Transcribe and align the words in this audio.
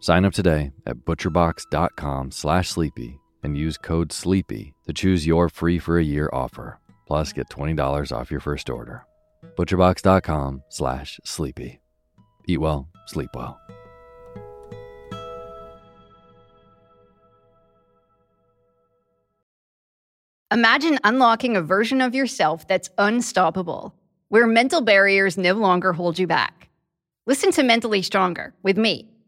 Sign 0.00 0.24
up 0.24 0.32
today 0.32 0.72
at 0.86 0.96
butcherbox.com 1.04 2.30
slash 2.30 2.70
sleepy 2.70 3.20
and 3.42 3.56
use 3.56 3.76
code 3.78 4.12
SLEEPY 4.12 4.74
to 4.86 4.92
choose 4.92 5.26
your 5.26 5.48
free 5.48 5.78
for 5.78 5.98
a 5.98 6.04
year 6.04 6.28
offer. 6.32 6.78
Plus, 7.06 7.32
get 7.32 7.48
$20 7.48 8.12
off 8.12 8.30
your 8.30 8.40
first 8.40 8.70
order. 8.70 9.04
butcherbox.com 9.56 10.62
slash 10.68 11.20
sleepy. 11.24 11.80
Eat 12.46 12.58
well, 12.58 12.88
sleep 13.06 13.30
well. 13.34 13.60
Imagine 20.52 20.98
unlocking 21.04 21.56
a 21.56 21.62
version 21.62 22.00
of 22.00 22.14
yourself 22.14 22.66
that's 22.66 22.90
unstoppable, 22.98 23.94
where 24.30 24.46
mental 24.46 24.80
barriers 24.80 25.38
no 25.38 25.52
longer 25.54 25.92
hold 25.92 26.18
you 26.18 26.26
back. 26.26 26.68
Listen 27.26 27.52
to 27.52 27.62
Mentally 27.62 28.02
Stronger 28.02 28.52
with 28.62 28.76
me, 28.76 29.09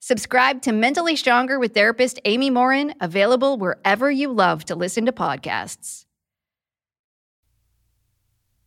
Subscribe 0.00 0.62
to 0.62 0.70
Mentally 0.72 1.16
Stronger 1.16 1.58
with 1.58 1.74
therapist 1.74 2.20
Amy 2.24 2.50
Morin, 2.50 2.94
available 3.00 3.58
wherever 3.58 4.10
you 4.10 4.32
love 4.32 4.64
to 4.66 4.76
listen 4.76 5.06
to 5.06 5.12
podcasts. 5.12 6.04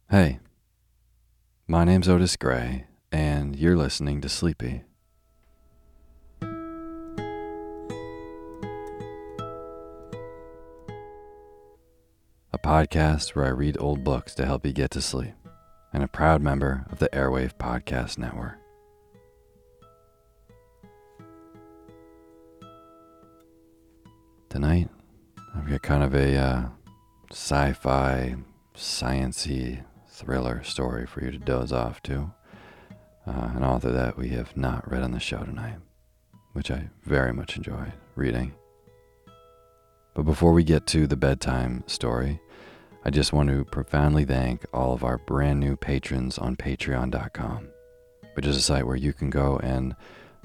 Hey, 0.10 0.40
my 1.68 1.86
name's 1.86 2.10
Otis 2.10 2.36
Gray, 2.36 2.86
and 3.14 3.56
you're 3.56 3.78
listening 3.78 4.20
to 4.20 4.28
Sleepy. 4.28 4.84
A 12.54 12.60
podcast 12.60 13.30
where 13.30 13.46
I 13.46 13.50
read 13.50 13.78
old 13.80 14.04
books 14.04 14.36
to 14.36 14.46
help 14.46 14.66
you 14.66 14.74
get 14.74 14.92
to 14.92 15.02
sleep, 15.02 15.34
and 15.94 16.04
a 16.04 16.10
proud 16.10 16.42
member 16.42 16.86
of 16.92 17.00
the 17.00 17.08
Airwave 17.14 17.54
Podcast 17.54 18.18
Network. 18.18 18.61
Tonight, 24.52 24.90
I've 25.56 25.70
got 25.70 25.82
kind 25.82 26.04
of 26.04 26.14
a 26.14 26.36
uh, 26.36 26.66
sci 27.32 27.72
fi, 27.72 28.36
sciency 28.76 29.82
thriller 30.10 30.62
story 30.62 31.06
for 31.08 31.24
you 31.24 31.32
to 31.32 31.38
doze 31.38 31.72
off 31.72 32.04
to. 32.04 32.34
Uh, 33.26 33.52
an 33.56 33.64
author 33.64 33.94
that 33.94 34.18
we 34.18 34.28
have 34.32 34.58
not 34.58 34.92
read 34.92 35.04
on 35.04 35.14
the 35.14 35.22
show 35.22 35.42
tonight, 35.42 35.78
which 36.52 36.70
I 36.70 36.90
very 37.06 37.32
much 37.32 37.56
enjoy 37.56 37.94
reading. 38.16 38.54
But 40.16 40.24
before 40.24 40.52
we 40.52 40.66
get 40.66 40.86
to 40.88 41.08
the 41.08 41.16
bedtime 41.16 41.86
story, 41.88 42.42
I 43.06 43.10
just 43.10 43.32
want 43.32 43.48
to 43.48 43.64
profoundly 43.64 44.26
thank 44.26 44.66
all 44.74 44.92
of 44.92 45.06
our 45.06 45.18
brand 45.18 45.62
new 45.62 45.78
patrons 45.78 46.38
on 46.38 46.58
patreon.com, 46.58 47.70
which 48.34 48.46
is 48.46 48.58
a 48.58 48.62
site 48.62 48.86
where 48.86 48.98
you 48.98 49.14
can 49.14 49.30
go 49.30 49.62
and 49.64 49.96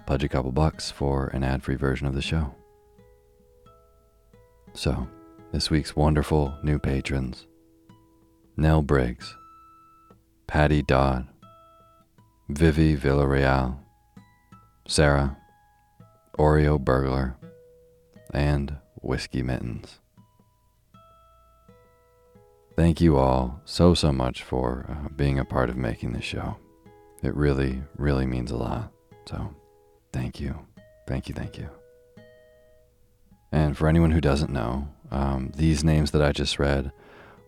pledge 0.06 0.22
a 0.22 0.28
couple 0.28 0.52
bucks 0.52 0.92
for 0.92 1.26
an 1.34 1.42
ad 1.42 1.64
free 1.64 1.74
version 1.74 2.06
of 2.06 2.14
the 2.14 2.22
show. 2.22 2.54
So, 4.76 5.08
this 5.52 5.70
week's 5.70 5.96
wonderful 5.96 6.54
new 6.62 6.78
patrons 6.78 7.46
Nell 8.58 8.82
Briggs, 8.82 9.34
Patty 10.46 10.82
Dodd, 10.82 11.26
Vivi 12.50 12.94
Villarreal, 12.94 13.78
Sarah, 14.86 15.38
Oreo 16.38 16.78
Burglar, 16.78 17.36
and 18.34 18.76
Whiskey 19.00 19.42
Mittens. 19.42 19.98
Thank 22.76 23.00
you 23.00 23.16
all 23.16 23.62
so, 23.64 23.94
so 23.94 24.12
much 24.12 24.42
for 24.42 24.84
uh, 24.90 25.08
being 25.16 25.38
a 25.38 25.44
part 25.46 25.70
of 25.70 25.78
making 25.78 26.12
this 26.12 26.24
show. 26.24 26.54
It 27.22 27.34
really, 27.34 27.82
really 27.96 28.26
means 28.26 28.50
a 28.50 28.58
lot. 28.58 28.92
So, 29.24 29.54
thank 30.12 30.38
you. 30.38 30.66
Thank 31.06 31.30
you, 31.30 31.34
thank 31.34 31.56
you. 31.56 31.70
And 33.52 33.76
for 33.76 33.88
anyone 33.88 34.10
who 34.10 34.20
doesn't 34.20 34.52
know, 34.52 34.88
um, 35.10 35.52
these 35.56 35.84
names 35.84 36.10
that 36.10 36.22
I 36.22 36.32
just 36.32 36.58
read 36.58 36.92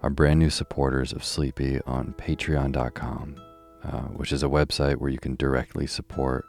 are 0.02 0.10
brand 0.10 0.38
new 0.38 0.50
supporters 0.50 1.12
of 1.12 1.24
Sleepy 1.24 1.80
on 1.86 2.14
patreon.com, 2.14 3.36
uh, 3.82 4.02
which 4.02 4.32
is 4.32 4.42
a 4.42 4.48
website 4.48 4.96
where 4.96 5.10
you 5.10 5.18
can 5.18 5.34
directly 5.34 5.86
support 5.86 6.46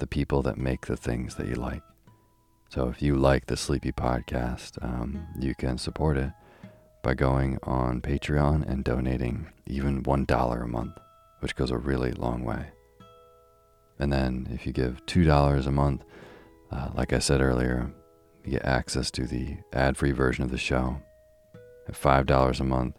the 0.00 0.06
people 0.06 0.42
that 0.42 0.58
make 0.58 0.86
the 0.86 0.96
things 0.96 1.34
that 1.36 1.48
you 1.48 1.54
like. 1.54 1.82
So 2.68 2.88
if 2.88 3.00
you 3.00 3.16
like 3.16 3.46
the 3.46 3.56
Sleepy 3.56 3.92
podcast, 3.92 4.82
um, 4.82 5.26
you 5.38 5.54
can 5.54 5.78
support 5.78 6.16
it 6.16 6.30
by 7.02 7.14
going 7.14 7.58
on 7.62 8.00
Patreon 8.00 8.68
and 8.68 8.82
donating 8.82 9.46
even 9.66 10.02
$1 10.02 10.62
a 10.62 10.66
month, 10.66 10.98
which 11.40 11.54
goes 11.54 11.70
a 11.70 11.78
really 11.78 12.12
long 12.12 12.44
way. 12.44 12.66
And 13.98 14.12
then 14.12 14.48
if 14.50 14.66
you 14.66 14.72
give 14.72 15.04
$2 15.06 15.66
a 15.66 15.70
month, 15.70 16.02
uh, 16.72 16.90
like 16.94 17.12
I 17.12 17.18
said 17.20 17.40
earlier, 17.40 17.92
you 18.46 18.52
get 18.52 18.64
access 18.64 19.10
to 19.10 19.26
the 19.26 19.56
ad 19.72 19.96
free 19.96 20.12
version 20.12 20.44
of 20.44 20.50
the 20.50 20.58
show. 20.58 21.02
At 21.88 22.00
$5 22.00 22.60
a 22.60 22.64
month, 22.64 22.98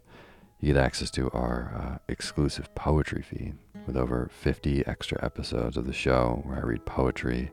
you 0.60 0.74
get 0.74 0.82
access 0.82 1.10
to 1.12 1.30
our 1.30 1.72
uh, 1.74 1.98
exclusive 2.08 2.74
poetry 2.74 3.22
feed, 3.22 3.56
with 3.86 3.96
over 3.96 4.30
50 4.32 4.86
extra 4.86 5.22
episodes 5.24 5.76
of 5.76 5.86
the 5.86 5.92
show 5.92 6.42
where 6.44 6.58
I 6.58 6.60
read 6.60 6.84
poetry 6.84 7.50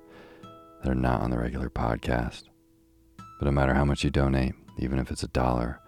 that 0.84 0.92
are 0.92 0.96
not 0.96 1.22
on 1.22 1.30
the 1.30 1.38
regular 1.38 1.70
podcast. 1.70 2.44
But 3.18 3.46
no 3.46 3.52
matter 3.52 3.74
how 3.74 3.86
much 3.86 4.04
you 4.04 4.10
donate, 4.10 4.56
even 4.78 5.00
if 5.00 5.10
it's 5.10 5.24
a 5.24 5.30
dollar, 5.30 5.80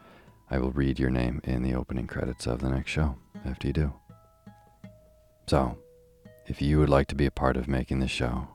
I 0.50 0.60
will 0.60 0.71
read 0.71 1.00
your 1.00 1.10
name 1.10 1.42
in 1.44 1.62
the 1.62 1.75
opening 1.75 2.07
credits 2.07 2.48
of 2.48 2.62
the 2.62 2.69
next 2.69 2.89
show 2.89 3.18
after 3.45 3.68
you 3.68 3.74
do. 3.74 3.94
So, 5.48 5.77
if 6.45 6.62
you 6.62 6.80
would 6.80 6.89
like 6.89 7.07
to 7.07 7.15
be 7.15 7.25
a 7.25 7.31
part 7.31 7.57
of 7.57 7.68
making 7.68 8.00
this 8.00 8.12
show, 8.12 8.48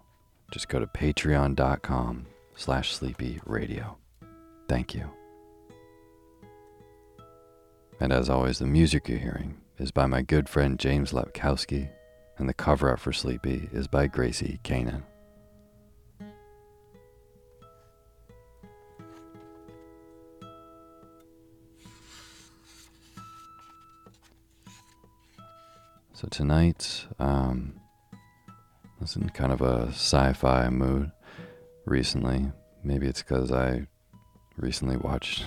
just 0.51 0.69
go 0.69 0.79
to 0.79 0.87
patreon.com 0.87 2.27
slash 2.55 2.93
sleepy 2.93 3.41
radio. 3.45 3.97
Thank 4.69 4.95
you. 4.95 5.11
And 8.01 8.13
as 8.13 8.29
always, 8.29 8.59
the 8.59 8.67
music 8.67 9.09
you're 9.09 9.19
hearing 9.19 9.61
is 9.79 9.91
by 9.91 10.07
my 10.07 10.23
good 10.23 10.49
friend 10.49 10.79
James 10.79 11.13
Lepkowski, 11.13 11.91
and 12.39 12.49
the 12.49 12.55
cover 12.55 12.89
art 12.89 13.01
for 13.01 13.13
Sleepy 13.13 13.69
is 13.73 13.87
by 13.87 14.07
Gracie 14.07 14.59
Kanan. 14.65 15.03
So 26.13 26.29
tonight, 26.31 27.07
um, 27.19 27.75
I 28.13 29.01
was 29.01 29.17
in 29.17 29.29
kind 29.31 29.53
of 29.53 29.61
a 29.61 29.89
sci 29.89 30.33
fi 30.35 30.69
mood 30.71 31.11
recently. 31.85 32.51
Maybe 32.85 33.07
it's 33.07 33.23
because 33.23 33.53
I 33.53 33.87
recently 34.57 34.97
watched 34.97 35.45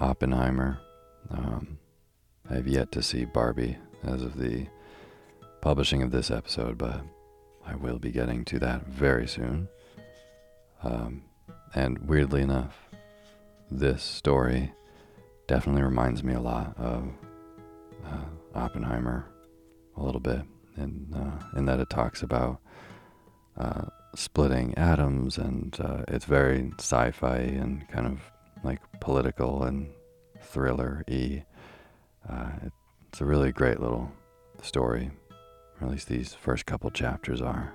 Oppenheimer. 0.00 0.78
Um, 1.30 1.78
I 2.48 2.54
have 2.54 2.68
yet 2.68 2.92
to 2.92 3.02
see 3.02 3.24
Barbie 3.24 3.76
as 4.04 4.22
of 4.22 4.38
the 4.38 4.66
publishing 5.60 6.02
of 6.02 6.10
this 6.10 6.30
episode, 6.30 6.78
but 6.78 7.00
I 7.66 7.74
will 7.74 7.98
be 7.98 8.10
getting 8.10 8.44
to 8.46 8.58
that 8.60 8.86
very 8.86 9.26
soon. 9.26 9.68
Um, 10.82 11.24
and 11.74 11.98
weirdly 12.06 12.42
enough, 12.42 12.76
this 13.70 14.02
story 14.02 14.72
definitely 15.48 15.82
reminds 15.82 16.22
me 16.22 16.34
a 16.34 16.40
lot 16.40 16.76
of 16.78 17.08
uh, 18.04 18.24
Oppenheimer 18.54 19.26
a 19.96 20.02
little 20.02 20.20
bit, 20.20 20.42
and 20.76 21.12
uh, 21.14 21.58
in 21.58 21.64
that 21.66 21.80
it 21.80 21.90
talks 21.90 22.22
about 22.22 22.60
uh, 23.56 23.86
splitting 24.16 24.76
atoms, 24.76 25.38
and 25.38 25.76
uh, 25.80 26.02
it's 26.08 26.24
very 26.24 26.72
sci-fi 26.78 27.36
and 27.36 27.88
kind 27.88 28.06
of 28.06 28.20
like 28.64 28.80
political 29.00 29.62
and 29.64 29.90
thriller-y. 30.40 31.44
Uh, 32.28 32.50
it's 33.08 33.20
a 33.20 33.24
really 33.24 33.52
great 33.52 33.78
little 33.78 34.10
story, 34.62 35.10
or 35.80 35.86
at 35.86 35.92
least 35.92 36.08
these 36.08 36.34
first 36.34 36.66
couple 36.66 36.90
chapters 36.90 37.40
are. 37.40 37.72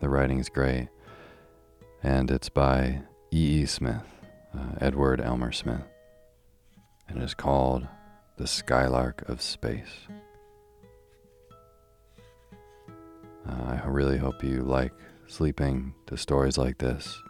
The 0.00 0.08
writing 0.08 0.38
is 0.38 0.48
great, 0.48 0.88
and 2.02 2.30
it's 2.30 2.48
by 2.48 3.02
E. 3.32 3.62
E. 3.62 3.66
Smith, 3.66 4.06
uh, 4.54 4.76
Edward 4.80 5.20
Elmer 5.20 5.52
Smith, 5.52 5.84
and 7.08 7.20
it 7.20 7.24
is 7.24 7.34
called 7.34 7.86
The 8.36 8.46
Skylark 8.46 9.28
of 9.28 9.42
Space. 9.42 10.06
Uh, 13.48 13.80
I 13.82 13.88
really 13.88 14.18
hope 14.18 14.44
you 14.44 14.62
like 14.62 14.92
sleeping 15.30 15.94
to 16.06 16.16
stories 16.16 16.58
like 16.58 16.78
this. 16.78 17.22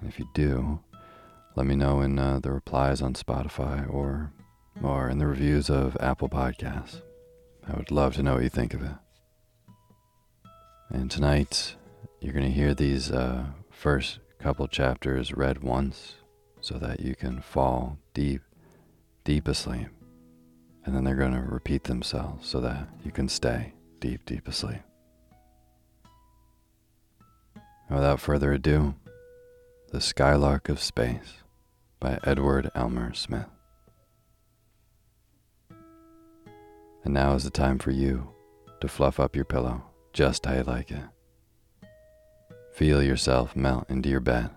And 0.00 0.08
if 0.08 0.18
you 0.18 0.26
do, 0.34 0.80
let 1.54 1.66
me 1.66 1.76
know 1.76 2.00
in 2.00 2.18
uh, 2.18 2.40
the 2.40 2.50
replies 2.50 3.02
on 3.02 3.14
Spotify 3.14 3.92
or, 3.92 4.32
or 4.82 5.08
in 5.08 5.18
the 5.18 5.26
reviews 5.26 5.70
of 5.70 5.96
Apple 6.00 6.28
Podcasts. 6.28 7.00
I 7.68 7.76
would 7.76 7.90
love 7.90 8.14
to 8.14 8.22
know 8.22 8.34
what 8.34 8.42
you 8.42 8.48
think 8.48 8.74
of 8.74 8.82
it. 8.82 8.96
And 10.90 11.10
tonight, 11.10 11.74
you're 12.20 12.32
going 12.32 12.46
to 12.46 12.50
hear 12.50 12.74
these 12.74 13.10
uh, 13.10 13.46
first 13.70 14.20
couple 14.38 14.68
chapters 14.68 15.32
read 15.32 15.62
once 15.62 16.14
so 16.60 16.78
that 16.78 17.00
you 17.00 17.14
can 17.14 17.40
fall 17.40 17.98
deep, 18.14 18.42
deep 19.24 19.48
asleep. 19.48 19.88
And 20.84 20.94
then 20.94 21.04
they're 21.04 21.16
going 21.16 21.34
to 21.34 21.40
repeat 21.40 21.84
themselves 21.84 22.46
so 22.46 22.60
that 22.60 22.88
you 23.04 23.10
can 23.10 23.28
stay 23.28 23.72
deep, 24.00 24.24
deep 24.24 24.46
asleep. 24.46 24.85
Without 27.88 28.20
further 28.20 28.52
ado, 28.52 28.94
The 29.92 30.00
Skylark 30.00 30.68
of 30.68 30.80
Space 30.80 31.44
by 32.00 32.18
Edward 32.24 32.70
Elmer 32.74 33.14
Smith. 33.14 33.46
And 37.04 37.14
now 37.14 37.34
is 37.34 37.44
the 37.44 37.50
time 37.50 37.78
for 37.78 37.92
you 37.92 38.28
to 38.80 38.88
fluff 38.88 39.20
up 39.20 39.36
your 39.36 39.44
pillow 39.44 39.84
just 40.12 40.46
how 40.46 40.54
you 40.54 40.62
like 40.64 40.90
it. 40.90 41.04
Feel 42.72 43.02
yourself 43.02 43.54
melt 43.54 43.88
into 43.88 44.08
your 44.08 44.20
bed. 44.20 44.50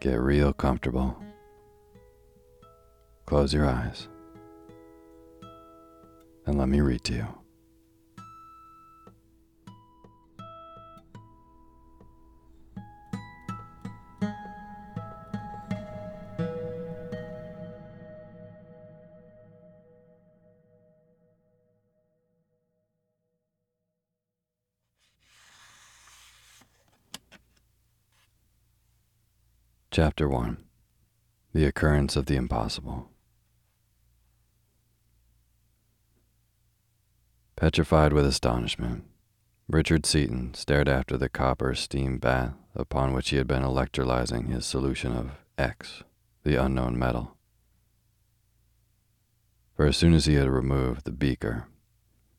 Get 0.00 0.20
real 0.20 0.52
comfortable. 0.52 1.22
Close 3.26 3.54
your 3.54 3.66
eyes. 3.66 4.08
And 6.46 6.58
let 6.58 6.68
me 6.68 6.80
read 6.80 7.04
to 7.04 7.12
you. 7.12 7.37
Chapter 30.00 30.28
1 30.28 30.58
The 31.52 31.64
Occurrence 31.64 32.14
of 32.14 32.26
the 32.26 32.36
Impossible. 32.36 33.10
Petrified 37.56 38.12
with 38.12 38.24
astonishment, 38.24 39.06
Richard 39.66 40.06
Seaton 40.06 40.54
stared 40.54 40.88
after 40.88 41.16
the 41.16 41.28
copper 41.28 41.74
steam 41.74 42.18
bath 42.18 42.54
upon 42.76 43.12
which 43.12 43.30
he 43.30 43.38
had 43.38 43.48
been 43.48 43.64
electrolyzing 43.64 44.46
his 44.46 44.64
solution 44.64 45.16
of 45.16 45.32
X, 45.58 46.04
the 46.44 46.54
unknown 46.54 46.96
metal. 46.96 47.36
For 49.74 49.84
as 49.84 49.96
soon 49.96 50.14
as 50.14 50.26
he 50.26 50.34
had 50.34 50.48
removed 50.48 51.06
the 51.06 51.10
beaker, 51.10 51.66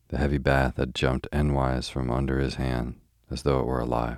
the 0.08 0.16
heavy 0.16 0.38
bath 0.38 0.78
had 0.78 0.94
jumped 0.94 1.30
endwise 1.30 1.90
from 1.90 2.10
under 2.10 2.38
his 2.38 2.54
hand 2.54 2.98
as 3.30 3.42
though 3.42 3.60
it 3.60 3.66
were 3.66 3.80
alive. 3.80 4.16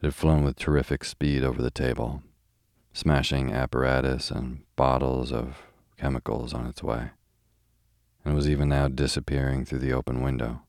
It 0.00 0.06
had 0.06 0.14
flown 0.14 0.44
with 0.44 0.56
terrific 0.56 1.04
speed 1.04 1.44
over 1.44 1.60
the 1.60 1.70
table, 1.70 2.22
smashing 2.94 3.52
apparatus 3.52 4.30
and 4.30 4.62
bottles 4.74 5.30
of 5.30 5.66
chemicals 5.98 6.54
on 6.54 6.66
its 6.66 6.82
way, 6.82 7.10
and 8.24 8.34
was 8.34 8.48
even 8.48 8.70
now 8.70 8.88
disappearing 8.88 9.66
through 9.66 9.80
the 9.80 9.92
open 9.92 10.22
window. 10.22 10.62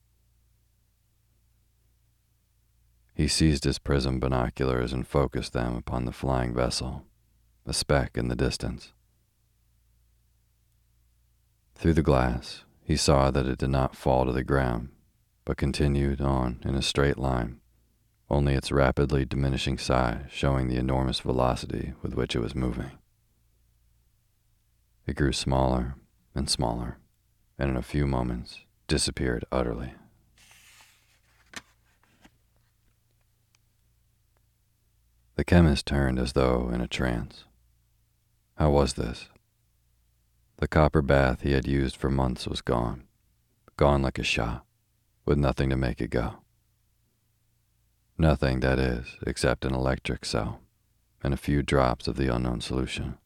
He 3.13 3.29
seized 3.29 3.63
his 3.63 3.79
prism 3.79 4.19
binoculars 4.19 4.91
and 4.91 5.07
focused 5.07 5.53
them 5.53 5.77
upon 5.77 6.03
the 6.03 6.11
flying 6.11 6.53
vessel, 6.53 7.05
a 7.65 7.71
speck 7.71 8.17
in 8.17 8.27
the 8.27 8.35
distance. 8.35 8.91
Through 11.75 11.93
the 11.93 12.01
glass, 12.01 12.65
he 12.83 12.97
saw 12.97 13.31
that 13.31 13.45
it 13.45 13.59
did 13.59 13.69
not 13.69 13.95
fall 13.95 14.25
to 14.25 14.33
the 14.33 14.43
ground, 14.43 14.89
but 15.45 15.55
continued 15.55 16.19
on 16.19 16.59
in 16.65 16.75
a 16.75 16.81
straight 16.81 17.17
line 17.17 17.60
only 18.31 18.53
its 18.53 18.71
rapidly 18.71 19.25
diminishing 19.25 19.77
size 19.77 20.23
showing 20.29 20.69
the 20.69 20.77
enormous 20.77 21.19
velocity 21.19 21.93
with 22.01 22.15
which 22.15 22.33
it 22.33 22.39
was 22.39 22.55
moving. 22.55 22.91
It 25.05 25.17
grew 25.17 25.33
smaller 25.33 25.95
and 26.33 26.49
smaller, 26.49 26.97
and 27.59 27.69
in 27.69 27.75
a 27.75 27.81
few 27.81 28.07
moments 28.07 28.61
disappeared 28.87 29.43
utterly. 29.51 29.93
The 35.35 35.43
chemist 35.43 35.85
turned 35.85 36.17
as 36.17 36.31
though 36.31 36.69
in 36.69 36.79
a 36.79 36.87
trance. 36.87 37.43
How 38.55 38.69
was 38.69 38.93
this? 38.93 39.27
The 40.57 40.69
copper 40.69 41.01
bath 41.01 41.41
he 41.41 41.51
had 41.51 41.67
used 41.67 41.97
for 41.97 42.09
months 42.09 42.47
was 42.47 42.61
gone, 42.61 43.03
gone 43.75 44.01
like 44.01 44.19
a 44.19 44.23
shot, 44.23 44.63
with 45.25 45.37
nothing 45.37 45.69
to 45.69 45.75
make 45.75 45.99
it 45.99 46.11
go. 46.11 46.40
Nothing, 48.21 48.59
that 48.59 48.77
is, 48.77 49.17
except 49.25 49.65
an 49.65 49.73
electric 49.73 50.25
cell 50.25 50.59
and 51.23 51.33
a 51.33 51.37
few 51.37 51.63
drops 51.63 52.07
of 52.07 52.17
the 52.17 52.31
unknown 52.31 52.61
solution. 52.61 53.17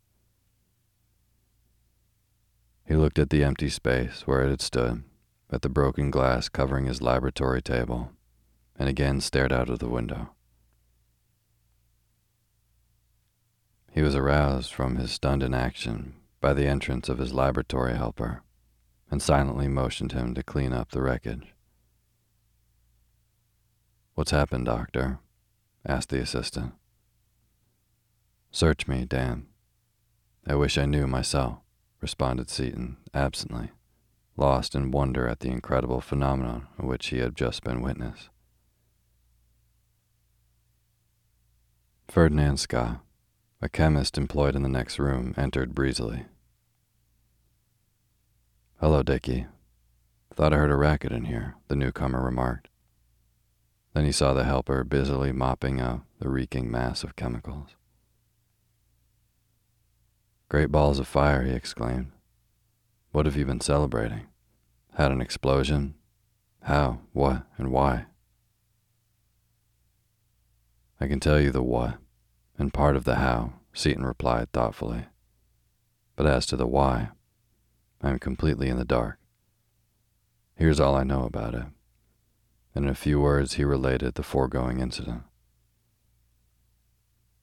He 2.86 2.96
looked 2.96 3.20
at 3.20 3.30
the 3.30 3.44
empty 3.44 3.68
space 3.68 4.26
where 4.26 4.44
it 4.44 4.50
had 4.50 4.62
stood, 4.62 5.04
at 5.52 5.64
the 5.64 5.70
broken 5.70 6.12
glass 6.12 6.48
covering 6.48 6.86
his 6.86 7.02
laboratory 7.02 7.62
table, 7.62 8.12
and 8.80 8.88
again 8.88 9.20
stared 9.20 9.52
out 9.52 9.70
of 9.70 9.80
the 9.80 9.90
window. 9.90 10.30
He 13.92 14.02
was 14.02 14.16
aroused 14.16 14.72
from 14.72 14.96
his 14.96 15.12
stunned 15.12 15.44
inaction 15.44 16.14
by 16.40 16.54
the 16.54 16.68
entrance 16.68 17.10
of 17.10 17.18
his 17.18 17.34
laboratory 17.34 17.98
helper, 17.98 18.44
and 19.12 19.22
silently 19.22 19.68
motioned 19.68 20.14
him 20.14 20.34
to 20.36 20.42
clean 20.42 20.72
up 20.72 20.92
the 20.92 21.02
wreckage. 21.02 21.55
What's 24.16 24.32
happened, 24.32 24.66
Doctor? 24.66 25.20
asked 25.86 26.10
the 26.10 26.22
assistant. 26.22 26.74
Search 28.50 28.88
me, 28.88 29.04
Dan. 29.06 29.48
I 30.48 30.56
wish 30.56 30.78
I 30.78 30.86
knew 30.86 31.06
myself, 31.06 31.58
responded 32.00 32.50
Seaton 32.50 32.96
absently, 33.14 33.72
lost 34.38 34.74
in 34.74 34.92
wonder 34.92 35.28
at 35.28 35.42
the 35.42 35.50
incredible 35.50 36.00
phenomenon 36.00 36.68
of 36.80 36.86
which 36.86 37.08
he 37.08 37.18
had 37.18 37.36
just 37.36 37.64
been 37.64 37.82
witness. 37.82 38.30
Ferdinand 42.08 42.58
Scott, 42.58 43.02
a 43.62 43.68
chemist 43.68 44.18
employed 44.18 44.56
in 44.56 44.64
the 44.64 44.70
next 44.70 44.98
room, 44.98 45.34
entered 45.36 45.76
breezily. 45.76 46.26
Hello, 48.80 49.04
Dickie. 49.04 49.48
Thought 50.34 50.54
I 50.54 50.58
heard 50.58 50.72
a 50.72 50.78
racket 50.78 51.12
in 51.12 51.26
here, 51.26 51.56
the 51.68 51.76
newcomer 51.76 52.24
remarked. 52.24 52.70
Then 53.96 54.04
he 54.04 54.12
saw 54.12 54.34
the 54.34 54.44
helper 54.44 54.84
busily 54.84 55.32
mopping 55.32 55.80
up 55.80 56.02
the 56.20 56.28
reeking 56.28 56.70
mass 56.70 57.02
of 57.06 57.16
chemicals. 57.16 57.78
Great 60.50 60.70
balls 60.70 61.00
of 61.00 61.08
fire, 61.08 61.44
he 61.44 61.54
exclaimed. 61.54 62.12
What 63.14 63.26
have 63.26 63.38
you 63.38 63.46
been 63.46 63.62
celebrating? 63.62 64.28
Had 64.96 65.14
an 65.14 65.22
explosion? 65.22 65.96
How, 66.64 67.00
what, 67.14 67.44
and 67.58 67.72
why? 67.72 68.08
I 71.00 71.08
can 71.08 71.22
tell 71.22 71.40
you 71.40 71.52
the 71.52 71.64
what, 71.64 71.98
and 72.58 72.74
part 72.74 72.98
of 72.98 73.06
the 73.06 73.16
how, 73.16 73.54
Seaton 73.74 74.06
replied 74.06 74.52
thoughtfully. 74.52 75.06
But 76.18 76.28
as 76.28 76.46
to 76.48 76.58
the 76.58 76.68
why, 76.68 77.12
I 78.02 78.10
am 78.10 78.20
completely 78.20 78.68
in 78.68 78.78
the 78.78 78.84
dark. 78.84 79.20
Here's 80.58 80.82
all 80.82 80.98
I 80.98 81.04
know 81.04 81.24
about 81.24 81.56
it. 81.56 81.66
In 82.76 82.90
a 82.90 82.94
few 82.94 83.22
words, 83.22 83.54
he 83.54 83.64
related 83.64 84.16
the 84.16 84.24
foregoing 84.24 84.82
incident. 84.82 85.24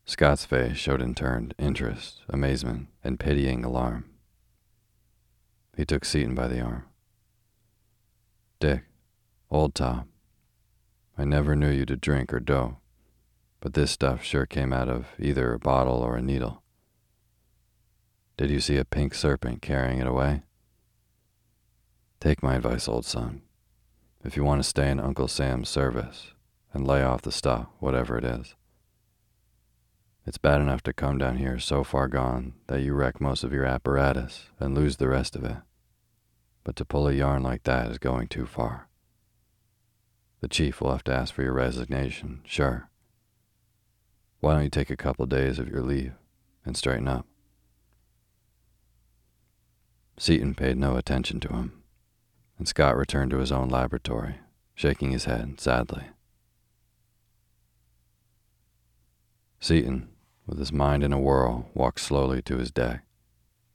Scott's 0.04 0.44
face 0.44 0.76
showed 0.76 1.00
in 1.00 1.14
turn 1.14 1.52
interest, 1.58 2.20
amazement, 2.28 2.88
and 3.02 3.18
pitying 3.18 3.64
alarm. 3.64 4.04
He 5.74 5.86
took 5.86 6.04
Seaton 6.04 6.34
by 6.34 6.48
the 6.48 6.60
arm. 6.60 6.84
Dick, 8.60 8.84
old 9.50 9.74
Tom, 9.74 10.08
I 11.16 11.24
never 11.24 11.56
knew 11.56 11.70
you 11.70 11.86
to 11.86 11.96
drink 11.96 12.32
or 12.32 12.40
dope, 12.40 12.76
but 13.60 13.72
this 13.72 13.90
stuff 13.90 14.22
sure 14.22 14.44
came 14.44 14.72
out 14.72 14.88
of 14.88 15.06
either 15.18 15.54
a 15.54 15.58
bottle 15.58 16.02
or 16.02 16.16
a 16.16 16.22
needle. 16.22 16.62
Did 18.36 18.50
you 18.50 18.60
see 18.60 18.76
a 18.76 18.84
pink 18.84 19.14
serpent 19.14 19.62
carrying 19.62 19.98
it 19.98 20.06
away? 20.06 20.42
Take 22.20 22.42
my 22.42 22.56
advice, 22.56 22.86
old 22.86 23.06
son. 23.06 23.42
If 24.24 24.36
you 24.36 24.44
want 24.44 24.62
to 24.62 24.68
stay 24.68 24.88
in 24.88 25.00
Uncle 25.00 25.26
Sam's 25.26 25.68
service 25.68 26.32
and 26.72 26.86
lay 26.86 27.02
off 27.02 27.22
the 27.22 27.32
stuff, 27.32 27.66
whatever 27.80 28.16
it 28.16 28.24
is, 28.24 28.54
it's 30.24 30.38
bad 30.38 30.60
enough 30.60 30.82
to 30.84 30.92
come 30.92 31.18
down 31.18 31.38
here 31.38 31.58
so 31.58 31.82
far 31.82 32.06
gone 32.06 32.54
that 32.68 32.82
you 32.82 32.94
wreck 32.94 33.20
most 33.20 33.42
of 33.42 33.52
your 33.52 33.64
apparatus 33.64 34.46
and 34.60 34.76
lose 34.76 34.96
the 34.96 35.08
rest 35.08 35.34
of 35.34 35.42
it. 35.42 35.56
But 36.62 36.76
to 36.76 36.84
pull 36.84 37.08
a 37.08 37.12
yarn 37.12 37.42
like 37.42 37.64
that 37.64 37.90
is 37.90 37.98
going 37.98 38.28
too 38.28 38.46
far. 38.46 38.88
The 40.40 40.46
chief 40.46 40.80
will 40.80 40.92
have 40.92 41.04
to 41.04 41.14
ask 41.14 41.34
for 41.34 41.42
your 41.42 41.54
resignation, 41.54 42.42
sure. 42.44 42.88
Why 44.38 44.54
don't 44.54 44.64
you 44.64 44.70
take 44.70 44.90
a 44.90 44.96
couple 44.96 45.26
days 45.26 45.58
of 45.58 45.68
your 45.68 45.82
leave 45.82 46.14
and 46.64 46.76
straighten 46.76 47.08
up? 47.08 47.26
Seaton 50.16 50.54
paid 50.54 50.76
no 50.76 50.96
attention 50.96 51.40
to 51.40 51.48
him 51.48 51.81
and 52.58 52.68
Scott 52.68 52.96
returned 52.96 53.30
to 53.30 53.38
his 53.38 53.52
own 53.52 53.68
laboratory, 53.68 54.36
shaking 54.74 55.10
his 55.10 55.24
head 55.24 55.60
sadly. 55.60 56.04
Seaton, 59.60 60.08
with 60.46 60.58
his 60.58 60.72
mind 60.72 61.04
in 61.04 61.12
a 61.12 61.20
whirl, 61.20 61.70
walked 61.74 62.00
slowly 62.00 62.42
to 62.42 62.58
his 62.58 62.70
deck, 62.70 63.04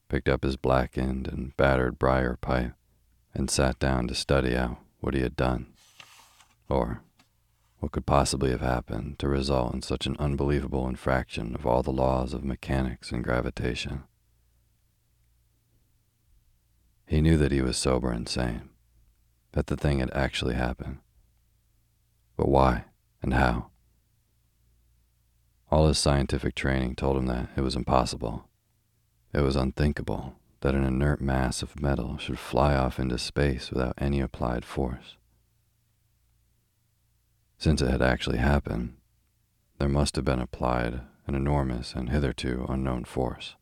picked 0.10 0.28
up 0.28 0.44
his 0.44 0.58
blackened 0.58 1.28
and 1.28 1.56
battered 1.56 1.98
briar 1.98 2.38
pipe, 2.40 2.74
and 3.34 3.50
sat 3.50 3.80
down 3.80 4.08
to 4.08 4.16
study 4.16 4.56
out 4.56 4.78
what 5.00 5.14
he 5.14 5.22
had 5.22 5.36
done, 5.36 5.68
or 6.68 7.02
what 7.80 7.92
could 7.92 8.06
possibly 8.06 8.50
have 8.50 8.62
happened 8.62 9.20
to 9.20 9.28
result 9.28 9.74
in 9.74 9.82
such 9.82 10.06
an 10.08 10.18
unbelievable 10.20 10.88
infraction 10.88 11.54
of 11.56 11.66
all 11.66 11.84
the 11.84 11.92
laws 11.92 12.34
of 12.34 12.44
mechanics 12.44 13.12
and 13.12 13.24
gravitation. 13.24 14.04
He 17.08 17.22
knew 17.22 17.38
that 17.38 17.54
he 17.54 17.62
was 17.62 17.78
sober 17.78 18.12
and 18.12 18.28
sane, 18.28 18.70
that 19.54 19.68
the 19.68 19.78
thing 19.78 20.00
had 20.00 20.12
actually 20.12 20.56
happened. 20.56 21.00
But 22.36 22.50
why 22.50 22.84
and 23.22 23.34
how? 23.34 23.72
All 25.72 25.88
his 25.88 25.98
scientific 25.98 26.54
training 26.54 26.96
told 26.96 27.16
him 27.18 27.26
that 27.28 27.50
it 27.56 27.62
was 27.62 27.78
impossible. 27.78 28.50
It 29.34 29.42
was 29.42 29.56
unthinkable 29.56 30.36
that 30.62 30.76
an 30.76 30.84
inert 30.84 31.22
mass 31.22 31.62
of 31.62 31.80
metal 31.80 32.18
should 32.18 32.40
fly 32.40 32.76
off 32.76 33.00
into 33.00 33.18
space 33.18 33.72
without 33.72 33.94
any 33.98 34.20
applied 34.20 34.66
force. 34.66 35.16
Since 37.58 37.82
it 37.82 37.90
had 37.90 38.02
actually 38.02 38.38
happened, 38.38 38.98
there 39.80 39.90
must 39.90 40.18
have 40.18 40.26
been 40.26 40.40
applied 40.40 41.02
an 41.26 41.36
enormous 41.36 41.94
and 41.94 42.10
hitherto 42.10 42.66
unknown 42.68 43.06
force. 43.06 43.56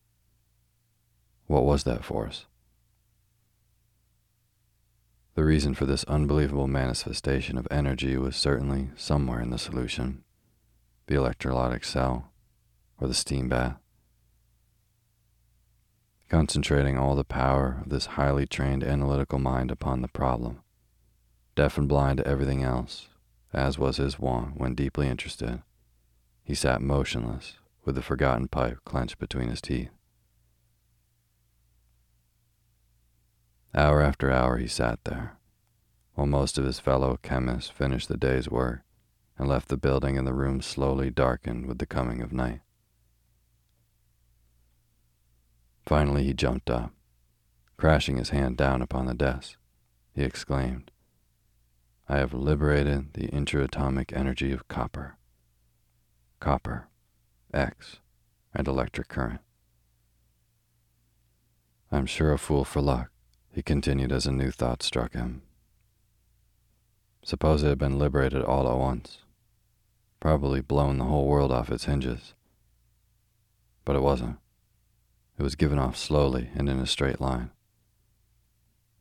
What 1.46 1.64
was 1.64 1.84
that 1.84 2.04
force? 2.04 2.46
The 5.36 5.44
reason 5.44 5.74
for 5.74 5.84
this 5.84 6.02
unbelievable 6.04 6.66
manifestation 6.66 7.58
of 7.58 7.68
energy 7.70 8.16
was 8.16 8.36
certainly 8.36 8.88
somewhere 8.96 9.42
in 9.42 9.50
the 9.50 9.58
solution 9.58 10.24
the 11.08 11.14
electrolytic 11.14 11.84
cell 11.84 12.32
or 12.98 13.06
the 13.06 13.12
steam 13.12 13.50
bath. 13.50 13.76
Concentrating 16.30 16.96
all 16.96 17.14
the 17.14 17.22
power 17.22 17.82
of 17.82 17.90
this 17.90 18.06
highly 18.06 18.46
trained 18.46 18.82
analytical 18.82 19.38
mind 19.38 19.70
upon 19.70 20.00
the 20.00 20.08
problem, 20.08 20.62
deaf 21.54 21.76
and 21.76 21.86
blind 21.86 22.16
to 22.16 22.26
everything 22.26 22.62
else, 22.62 23.08
as 23.52 23.78
was 23.78 23.98
his 23.98 24.18
wont 24.18 24.58
when 24.58 24.74
deeply 24.74 25.06
interested, 25.06 25.62
he 26.44 26.54
sat 26.54 26.80
motionless 26.80 27.58
with 27.84 27.94
the 27.94 28.02
forgotten 28.02 28.48
pipe 28.48 28.78
clenched 28.86 29.18
between 29.18 29.50
his 29.50 29.60
teeth. 29.60 29.95
Hour 33.76 34.00
after 34.00 34.30
hour 34.30 34.56
he 34.56 34.66
sat 34.66 35.04
there, 35.04 35.36
while 36.14 36.26
most 36.26 36.56
of 36.56 36.64
his 36.64 36.80
fellow 36.80 37.18
chemists 37.22 37.68
finished 37.68 38.08
the 38.08 38.16
day's 38.16 38.48
work 38.48 38.80
and 39.36 39.46
left 39.46 39.68
the 39.68 39.76
building 39.76 40.16
and 40.16 40.26
the 40.26 40.32
room 40.32 40.62
slowly 40.62 41.10
darkened 41.10 41.66
with 41.66 41.76
the 41.76 41.84
coming 41.84 42.22
of 42.22 42.32
night. 42.32 42.60
Finally 45.84 46.24
he 46.24 46.32
jumped 46.32 46.70
up. 46.70 46.94
Crashing 47.76 48.16
his 48.16 48.30
hand 48.30 48.56
down 48.56 48.80
upon 48.80 49.04
the 49.04 49.12
desk, 49.12 49.58
he 50.14 50.22
exclaimed, 50.22 50.90
I 52.08 52.16
have 52.16 52.32
liberated 52.32 53.12
the 53.12 53.28
intraatomic 53.28 54.16
energy 54.16 54.52
of 54.52 54.68
copper. 54.68 55.18
Copper, 56.40 56.88
X, 57.52 57.98
and 58.54 58.66
electric 58.66 59.08
current. 59.08 59.42
I'm 61.92 62.06
sure 62.06 62.32
a 62.32 62.38
fool 62.38 62.64
for 62.64 62.80
luck, 62.80 63.10
he 63.56 63.62
continued 63.62 64.12
as 64.12 64.26
a 64.26 64.32
new 64.32 64.50
thought 64.50 64.82
struck 64.82 65.14
him. 65.14 65.40
Suppose 67.24 67.62
it 67.62 67.68
had 67.68 67.78
been 67.78 67.98
liberated 67.98 68.42
all 68.42 68.70
at 68.70 68.76
once. 68.76 69.20
Probably 70.20 70.60
blown 70.60 70.98
the 70.98 71.06
whole 71.06 71.26
world 71.26 71.50
off 71.50 71.70
its 71.70 71.86
hinges. 71.86 72.34
But 73.86 73.96
it 73.96 74.02
wasn't. 74.02 74.36
It 75.38 75.42
was 75.42 75.54
given 75.54 75.78
off 75.78 75.96
slowly 75.96 76.50
and 76.54 76.68
in 76.68 76.78
a 76.78 76.86
straight 76.86 77.18
line. 77.18 77.50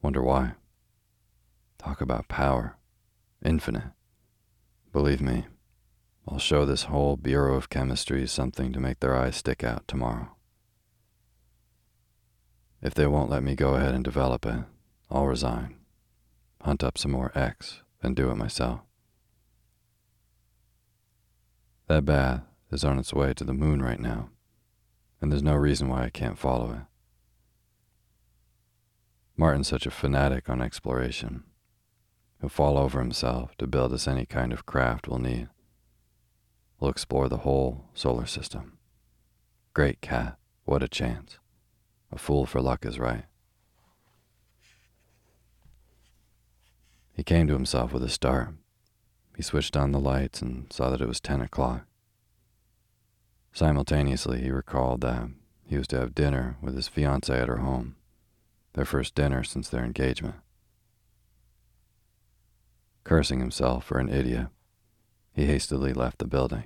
Wonder 0.02 0.24
why? 0.24 0.54
Talk 1.78 2.00
about 2.00 2.30
power. 2.30 2.78
Infinite. 3.44 3.92
Believe 4.94 5.20
me, 5.20 5.48
I'll 6.30 6.40
show 6.40 6.64
this 6.64 6.84
whole 6.84 7.18
Bureau 7.18 7.56
of 7.56 7.70
Chemistry 7.70 8.26
something 8.26 8.72
to 8.72 8.80
make 8.80 9.02
their 9.02 9.18
eyes 9.18 9.36
stick 9.36 9.66
out 9.66 9.86
tomorrow. 9.86 10.35
If 12.82 12.94
they 12.94 13.08
won't 13.08 13.30
let 13.30 13.44
me 13.44 13.56
go 13.56 13.76
ahead 13.76 13.96
and 13.96 14.04
develop 14.04 14.46
it, 14.46 14.64
I'll 15.10 15.28
resign, 15.28 15.76
hunt 16.62 16.84
up 16.84 16.98
some 16.98 17.12
more 17.12 17.32
X, 17.36 17.82
and 18.02 18.16
do 18.16 18.30
it 18.30 18.36
myself. 18.36 18.82
That 21.88 22.06
bath 22.06 22.42
is 22.72 22.84
on 22.84 23.00
its 23.00 23.14
way 23.14 23.34
to 23.34 23.44
the 23.44 23.54
moon 23.54 23.82
right 23.82 24.00
now, 24.00 24.30
and 25.22 25.32
there's 25.32 25.44
no 25.44 25.56
reason 25.56 25.88
why 25.88 26.04
I 26.04 26.10
can't 26.10 26.38
follow 26.38 26.72
it. 26.72 26.82
Martin's 29.38 29.68
such 29.68 29.86
a 29.86 29.92
fanatic 29.92 30.50
on 30.50 30.62
exploration. 30.62 31.44
He'll 32.40 32.50
fall 32.50 32.78
over 32.78 33.00
himself 33.00 33.56
to 33.58 33.68
build 33.68 33.94
us 33.94 34.08
any 34.08 34.26
kind 34.26 34.54
of 34.54 34.66
craft 34.66 35.08
we'll 35.08 35.20
need. 35.20 35.50
We'll 36.80 36.92
explore 36.92 37.30
the 37.30 37.38
whole 37.38 37.86
solar 37.94 38.26
system. 38.26 38.78
Great 39.74 40.02
cat, 40.02 40.38
what 40.64 40.84
a 40.84 40.88
chance. 40.88 41.38
A 42.16 42.18
fool 42.18 42.46
for 42.46 42.62
luck 42.62 42.86
is 42.86 42.98
right. 42.98 43.26
He 47.12 47.24
came 47.24 47.46
to 47.48 47.54
himself 47.54 47.92
with 47.92 48.04
a 48.04 48.10
start. 48.10 48.54
He 49.36 49.44
switched 49.44 49.76
on 49.76 49.92
the 49.92 50.00
lights 50.00 50.42
and 50.42 50.72
saw 50.72 50.90
that 50.90 51.02
it 51.02 51.08
was 51.10 51.20
10 51.20 51.42
o'clock. 51.42 51.86
Simultaneously, 53.52 54.42
he 54.42 54.50
recalled 54.50 55.02
that 55.02 55.30
he 55.68 55.78
was 55.78 55.88
to 55.88 56.00
have 56.00 56.16
dinner 56.16 56.58
with 56.62 56.76
his 56.76 56.88
fiancée 56.88 57.42
at 57.42 57.50
her 57.50 57.58
home, 57.58 57.96
their 58.74 58.86
first 58.86 59.14
dinner 59.14 59.44
since 59.44 59.68
their 59.68 59.84
engagement. 59.84 60.36
Cursing 63.04 63.40
himself 63.40 63.84
for 63.84 64.00
an 64.00 64.10
idiot, 64.10 64.48
he 65.34 65.46
hastily 65.46 65.92
left 65.92 66.20
the 66.20 66.28
building, 66.28 66.66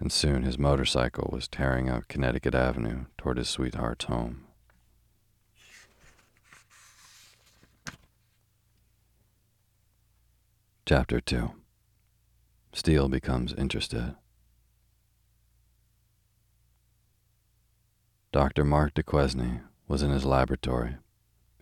and 0.00 0.12
soon 0.12 0.42
his 0.42 0.58
motorcycle 0.58 1.28
was 1.32 1.48
tearing 1.48 1.88
up 1.90 2.06
Connecticut 2.08 2.54
Avenue 2.54 3.06
toward 3.16 3.36
his 3.36 3.48
sweetheart's 3.48 4.04
home. 4.04 4.44
Chapter 10.86 11.20
2 11.20 11.50
Steel 12.72 13.08
becomes 13.08 13.52
interested. 13.52 14.14
Dr. 18.30 18.64
Marc 18.64 18.94
Duquesne 18.94 19.62
was 19.88 20.02
in 20.02 20.10
his 20.10 20.24
laboratory, 20.24 20.96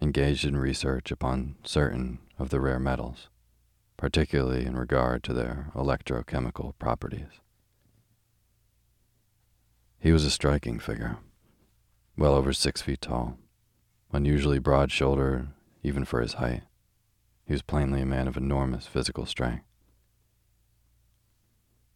engaged 0.03 0.45
in 0.45 0.57
research 0.57 1.11
upon 1.11 1.57
certain 1.65 2.19
of 2.39 2.51
the 2.51 2.61
rare 2.61 2.79
metals, 2.79 3.29
particularly 3.97 4.67
in 4.67 4.77
regard 4.77 5.23
to 5.25 5.33
their 5.33 5.71
electrochemical 5.75 6.75
properties. 6.79 7.41
He 9.99 10.13
was 10.13 10.25
a 10.25 10.31
striking 10.31 10.79
figure, 10.79 11.19
well 12.17 12.35
over 12.35 12.53
six 12.53 12.83
feet 12.83 13.01
tall, 13.01 13.39
unusually 14.13 14.59
broad 14.59 14.93
shouldered 14.93 15.49
even 15.83 16.05
for 16.05 16.21
his 16.21 16.35
height. 16.35 16.63
He 17.45 17.53
was 17.53 17.63
plainly 17.63 18.03
a 18.03 18.07
man 18.07 18.29
of 18.29 18.37
enormous 18.37 18.87
physical 18.87 19.27
strength. 19.27 19.65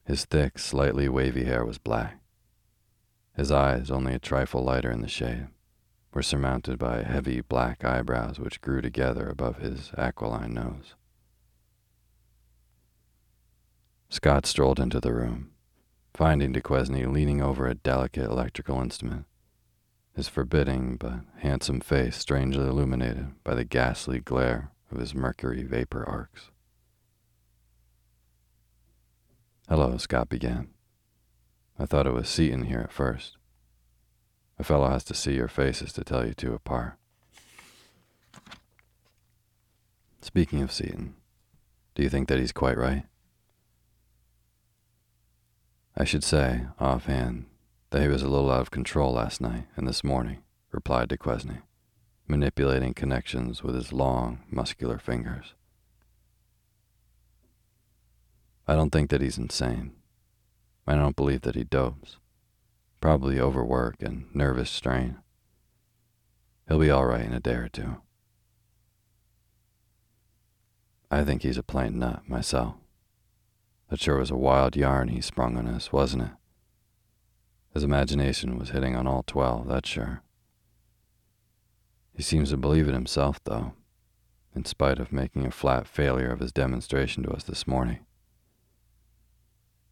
His 0.05 0.25
thick, 0.25 0.59
slightly 0.59 1.09
wavy 1.09 1.45
hair 1.45 1.65
was 1.65 1.79
black. 1.79 2.21
His 3.37 3.51
eyes, 3.53 3.91
only 3.91 4.15
a 4.15 4.19
trifle 4.19 4.63
lighter 4.63 4.91
in 4.91 5.03
the 5.03 5.09
shade, 5.09 5.49
were 6.13 6.23
surmounted 6.23 6.79
by 6.79 7.03
heavy 7.03 7.41
black 7.41 7.85
eyebrows 7.85 8.39
which 8.39 8.61
grew 8.61 8.81
together 8.81 9.29
above 9.29 9.59
his 9.59 9.93
aquiline 9.97 10.55
nose. 10.55 10.95
Scott 14.09 14.47
strolled 14.47 14.81
into 14.81 14.99
the 14.99 15.15
room, 15.15 15.51
finding 16.21 16.53
Duquesne 16.53 17.15
leaning 17.15 17.41
over 17.41 17.67
a 17.67 17.75
delicate 17.75 18.27
electrical 18.27 18.79
instrument, 18.83 19.25
his 20.15 20.29
forbidding 20.29 20.97
but 20.97 21.21
handsome 21.39 21.81
face 21.81 22.15
strangely 22.15 22.67
illuminated 22.67 23.43
by 23.43 23.55
the 23.55 23.65
ghastly 23.65 24.21
glare 24.21 24.71
of 24.93 24.99
his 24.99 25.15
mercury 25.15 25.63
vapor 25.63 26.05
arcs. 26.07 26.51
Hello, 29.67 29.97
Scott 29.97 30.29
began. 30.29 30.69
I 31.79 31.87
thought 31.87 32.07
it 32.07 32.13
was 32.13 32.29
Seaton 32.29 32.67
here 32.67 32.81
at 32.81 32.93
first. 32.93 33.39
A 34.59 34.63
fellow 34.63 34.91
has 34.91 35.05
to 35.05 35.15
see 35.15 35.33
your 35.33 35.49
faces 35.49 35.91
to 35.95 36.05
tell 36.05 36.27
you 36.27 36.35
two 36.35 36.53
apart. 36.53 36.99
Speaking 40.21 40.61
of 40.61 40.71
Seaton, 40.71 41.15
do 41.95 42.03
you 42.03 42.11
think 42.11 42.29
that 42.29 42.39
he's 42.39 42.53
quite 42.53 42.77
right? 42.77 43.07
I 46.01 46.05
should 46.05 46.25
say, 46.25 46.63
offhand, 46.79 47.45
that 47.91 48.01
he 48.01 48.09
was 48.09 48.23
a 48.23 48.29
little 48.29 48.51
out 48.51 48.63
of 48.63 48.71
control 48.71 49.13
last 49.13 49.39
night 49.39 49.67
and 49.77 49.87
this 49.87 50.03
morning, 50.03 50.39
replied 50.73 51.11
Duquesne 51.11 51.63
manipulating 52.27 52.95
connections 52.95 53.63
with 53.63 53.75
his 53.75 53.93
long, 53.93 54.39
muscular 54.51 54.99
fingers. 54.99 55.53
I 58.67 58.77
don't 58.77 58.89
think 58.89 59.11
that 59.11 59.21
he's 59.21 59.37
insane. 59.37 59.93
I 60.87 60.95
don't 60.95 61.17
believe 61.17 61.43
that 61.43 61.55
he 61.55 61.65
dopes. 61.65 62.17
Probably 63.03 63.39
overwork 63.39 63.97
and 64.01 64.35
nervous 64.35 64.71
strain. 64.71 65.19
He'll 66.67 66.79
be 66.79 66.91
all 66.91 67.05
right 67.05 67.27
in 67.27 67.35
a 67.35 67.41
day 67.41 67.57
or 67.57 67.69
two. 67.69 68.01
I 71.11 71.25
think 71.25 71.43
he's 71.43 71.59
a 71.59 71.63
plain 71.63 71.99
nut, 71.99 72.23
myself. 72.27 72.80
That 73.91 74.01
sure 74.01 74.19
was 74.19 74.31
a 74.31 74.37
wild 74.37 74.77
yarn 74.77 75.09
he 75.09 75.21
sprung 75.21 75.57
on 75.57 75.67
us, 75.67 75.93
wasn't 75.93 76.23
it? 76.23 76.31
His 77.75 77.83
imagination 77.83 78.57
was 78.57 78.71
hitting 78.71 78.95
on 78.95 79.07
all 79.07 79.25
twelve, 79.25 79.67
that's 79.67 79.89
sure. 79.89 80.23
He 82.15 82.23
seems 82.23 82.51
to 82.51 82.57
believe 82.57 82.89
it 82.89 82.95
himself, 82.95 83.41
though, 83.45 83.73
in 84.55 84.65
spite 84.65 84.99
of 84.99 85.13
making 85.13 85.45
a 85.45 85.51
flat 85.51 85.89
failure 85.89 86.31
of 86.31 86.41
his 86.41 86.53
demonstration 86.53 87.25
to 87.25 87.31
us 87.31 87.43
this 87.43 87.67
morning. 87.67 88.07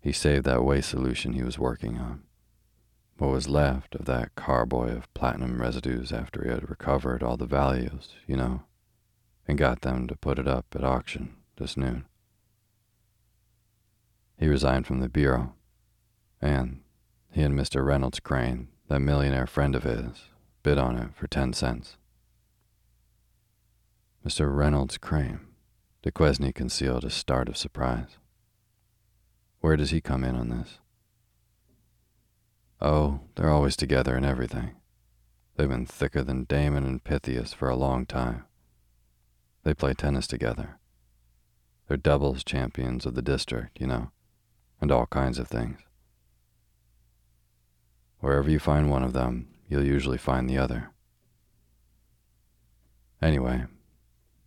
He 0.01 0.13
saved 0.13 0.45
that 0.45 0.65
waste 0.65 0.91
solution 0.91 1.33
he 1.33 1.43
was 1.43 1.59
working 1.59 1.99
on. 1.99 2.23
What 3.17 3.33
was 3.33 3.49
left 3.49 3.97
of 3.97 4.05
that 4.05 4.37
carboy 4.37 4.97
of 4.97 5.13
platinum 5.13 5.61
residues 5.61 6.13
after 6.13 6.45
he 6.45 6.51
had 6.51 6.71
recovered 6.71 7.23
all 7.23 7.37
the 7.37 7.47
values, 7.47 8.15
you 8.29 8.37
know, 8.37 8.63
and 9.49 9.59
got 9.59 9.81
them 9.81 10.07
to 10.07 10.17
put 10.17 10.39
it 10.39 10.47
up 10.47 10.67
at 10.75 10.85
auction 10.85 11.35
this 11.57 11.77
noon. 11.77 12.05
He 14.39 14.47
resigned 14.47 14.87
from 14.87 15.01
the 15.01 15.09
Bureau, 15.09 15.55
and 16.41 16.81
he 17.31 17.43
and 17.43 17.59
Mr. 17.59 17.85
Reynolds 17.85 18.21
Crane, 18.21 18.69
that 18.89 19.01
millionaire 19.01 19.47
friend 19.47 19.75
of 19.75 19.83
his, 19.83 20.27
bid 20.63 20.79
on 20.79 20.97
it 20.97 21.15
for 21.15 21.27
ten 21.27 21.53
cents. 21.53 21.97
Mr. 24.25 24.55
Reynolds 24.55 24.99
Crane. 24.99 25.41
Duquesne 26.03 26.53
concealed 26.53 27.05
a 27.05 27.11
start 27.11 27.49
of 27.49 27.57
surprise. 27.57 28.19
Where 29.61 29.77
does 29.77 29.91
he 29.91 30.01
come 30.01 30.23
in 30.23 30.37
on 30.37 30.49
this? 30.49 30.79
Oh, 32.81 33.21
they're 33.35 33.51
always 33.51 33.77
together 33.77 34.17
in 34.17 34.25
everything. 34.25 34.77
They've 35.57 35.69
been 35.69 35.87
thicker 35.87 36.23
than 36.23 36.45
Damon 36.45 36.85
and 36.85 37.03
Pythias 37.03 37.53
for 37.53 37.69
a 37.69 37.77
long 37.77 38.07
time. 38.07 38.45
They 39.65 39.75
play 39.75 39.95
tennis 39.95 40.29
together. 40.29 40.79
They're 41.89 41.97
doubles 41.97 42.45
champions 42.45 43.05
of 43.05 43.15
the 43.15 43.23
district, 43.23 43.81
you 43.81 43.89
know, 43.89 44.13
and 44.81 44.93
all 44.93 45.07
kinds 45.07 45.39
of 45.39 45.49
things. 45.49 45.79
Wherever 48.21 48.51
you 48.51 48.59
find 48.59 48.91
one 48.91 49.03
of 49.03 49.13
them, 49.13 49.49
you'll 49.69 49.85
usually 49.85 50.19
find 50.19 50.49
the 50.49 50.59
other. 50.59 50.91
Anyway, 53.21 53.65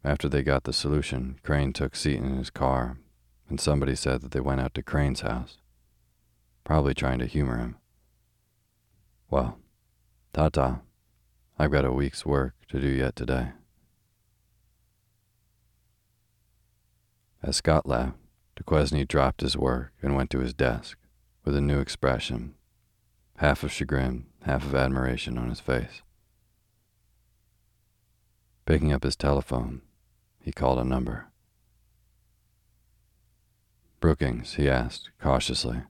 after 0.03 0.27
they 0.27 0.43
got 0.43 0.63
the 0.63 0.73
solution, 0.73 1.39
Crane 1.43 1.73
took 1.73 1.95
Seaton 1.95 2.25
in 2.25 2.37
his 2.37 2.49
car, 2.49 2.97
and 3.49 3.59
somebody 3.59 3.95
said 3.95 4.21
that 4.21 4.31
they 4.31 4.39
went 4.39 4.61
out 4.61 4.73
to 4.75 4.83
Crane's 4.83 5.21
house, 5.21 5.57
probably 6.63 6.93
trying 6.93 7.19
to 7.19 7.25
humor 7.25 7.57
him. 7.57 7.77
Well, 9.29 9.57
ta 10.33 10.49
ta. 10.49 10.81
I've 11.59 11.71
got 11.71 11.85
a 11.85 11.91
week's 11.91 12.25
work 12.25 12.55
to 12.69 12.79
do 12.79 12.87
yet 12.87 13.15
today. 13.15 13.49
As 17.43 17.57
Scott 17.57 17.85
left, 17.85 18.13
Duquesne 18.55 19.05
dropped 19.07 19.41
his 19.41 19.57
work 19.57 19.93
and 20.01 20.15
went 20.15 20.29
to 20.31 20.39
his 20.39 20.53
desk 20.53 20.97
with 21.43 21.55
a 21.55 21.61
new 21.61 21.79
expression, 21.79 22.55
half 23.37 23.63
of 23.63 23.71
chagrin, 23.71 24.27
half 24.43 24.63
of 24.63 24.75
admiration 24.75 25.37
on 25.37 25.49
his 25.49 25.59
face. 25.59 26.01
Picking 28.65 28.93
up 28.93 29.03
his 29.03 29.15
telephone, 29.15 29.81
he 30.39 30.51
called 30.51 30.79
a 30.79 30.83
number. 30.83 31.27
Brookings, 33.99 34.55
he 34.55 34.69
asked, 34.69 35.09
cautiously. 35.19 35.83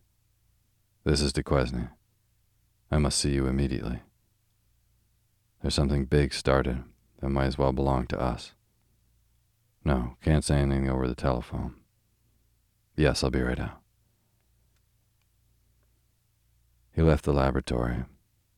This 1.03 1.21
is 1.21 1.33
Duquesne. 1.33 1.89
I 2.91 2.97
must 2.97 3.17
see 3.17 3.31
you 3.31 3.47
immediately. 3.47 4.01
There's 5.61 5.75
something 5.75 6.05
big 6.05 6.33
started 6.33 6.83
that 7.19 7.29
might 7.29 7.45
as 7.45 7.57
well 7.57 7.71
belong 7.71 8.07
to 8.07 8.19
us. 8.19 8.53
No, 9.85 10.17
can't 10.21 10.43
say 10.43 10.57
anything 10.57 10.89
over 10.89 11.07
the 11.07 11.15
telephone. 11.15 11.75
Yes, 13.01 13.23
I'll 13.23 13.31
be 13.31 13.41
right 13.41 13.59
out. 13.59 13.81
He 16.93 17.01
left 17.01 17.25
the 17.25 17.33
laboratory 17.33 18.05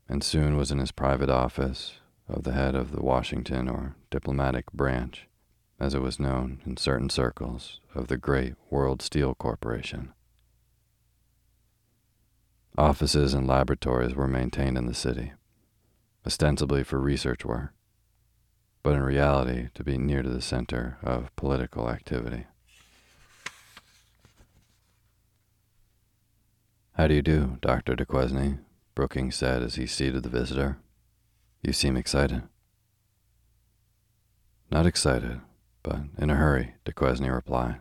and 0.10 0.22
soon 0.22 0.58
was 0.58 0.70
in 0.70 0.80
his 0.80 0.92
private 0.92 1.30
office 1.30 1.94
of 2.28 2.44
the 2.44 2.52
head 2.52 2.76
of 2.76 2.92
the 2.92 3.02
Washington 3.02 3.70
or 3.70 3.96
diplomatic 4.10 4.70
branch 4.74 5.30
as 5.80 5.94
it 5.94 6.02
was 6.02 6.20
known 6.20 6.60
in 6.66 6.76
certain 6.76 7.10
circles, 7.10 7.80
of 7.96 8.10
the 8.10 8.18
great 8.18 8.56
World 8.70 9.02
Steel 9.02 9.34
Corporation. 9.34 10.12
Offices 12.78 13.34
and 13.34 13.48
laboratories 13.48 14.14
were 14.14 14.28
maintained 14.28 14.78
in 14.78 14.88
the 14.88 14.94
city, 14.94 15.32
ostensibly 16.28 16.84
for 16.84 17.00
research 17.00 17.46
work, 17.46 17.72
but 18.82 18.94
in 18.94 19.04
reality 19.04 19.70
to 19.74 19.86
be 19.86 19.98
near 19.98 20.22
to 20.22 20.30
the 20.30 20.42
center 20.42 20.98
of 21.02 21.34
political 21.38 21.90
activity. 21.90 22.46
How 26.94 27.08
do 27.08 27.16
you 27.16 27.24
do, 27.24 27.58
Dr. 27.62 27.96
Duquesne? 27.96 28.60
Brookings 28.94 29.36
said 29.36 29.64
as 29.64 29.76
he 29.76 29.88
seated 29.88 30.22
the 30.22 30.30
visitor. 30.30 30.78
You 31.64 31.74
seem 31.74 31.98
excited. 31.98 32.44
Not 34.70 34.86
excited, 34.86 35.42
but 35.82 36.02
in 36.20 36.30
a 36.30 36.36
hurry, 36.36 36.76
Duquesne 36.86 37.32
replied. 37.32 37.80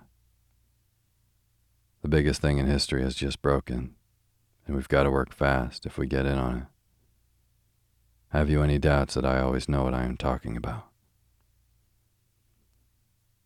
The 2.01 2.09
biggest 2.09 2.40
thing 2.40 2.57
in 2.57 2.66
history 2.66 3.03
has 3.03 3.14
just 3.14 3.42
broken, 3.42 3.94
and 4.66 4.75
we've 4.75 4.88
got 4.88 5.03
to 5.03 5.11
work 5.11 5.35
fast 5.35 5.85
if 5.85 5.98
we 5.98 6.07
get 6.07 6.25
in 6.25 6.38
on 6.38 6.57
it. 6.57 6.64
Have 8.31 8.48
you 8.48 8.62
any 8.62 8.79
doubts 8.79 9.12
that 9.14 9.27
I 9.27 9.40
always 9.40 9.68
know 9.68 9.85
what 9.85 9.94
I 9.94 10.05
am 10.05 10.16
talking 10.16 10.57
about? 10.57 10.87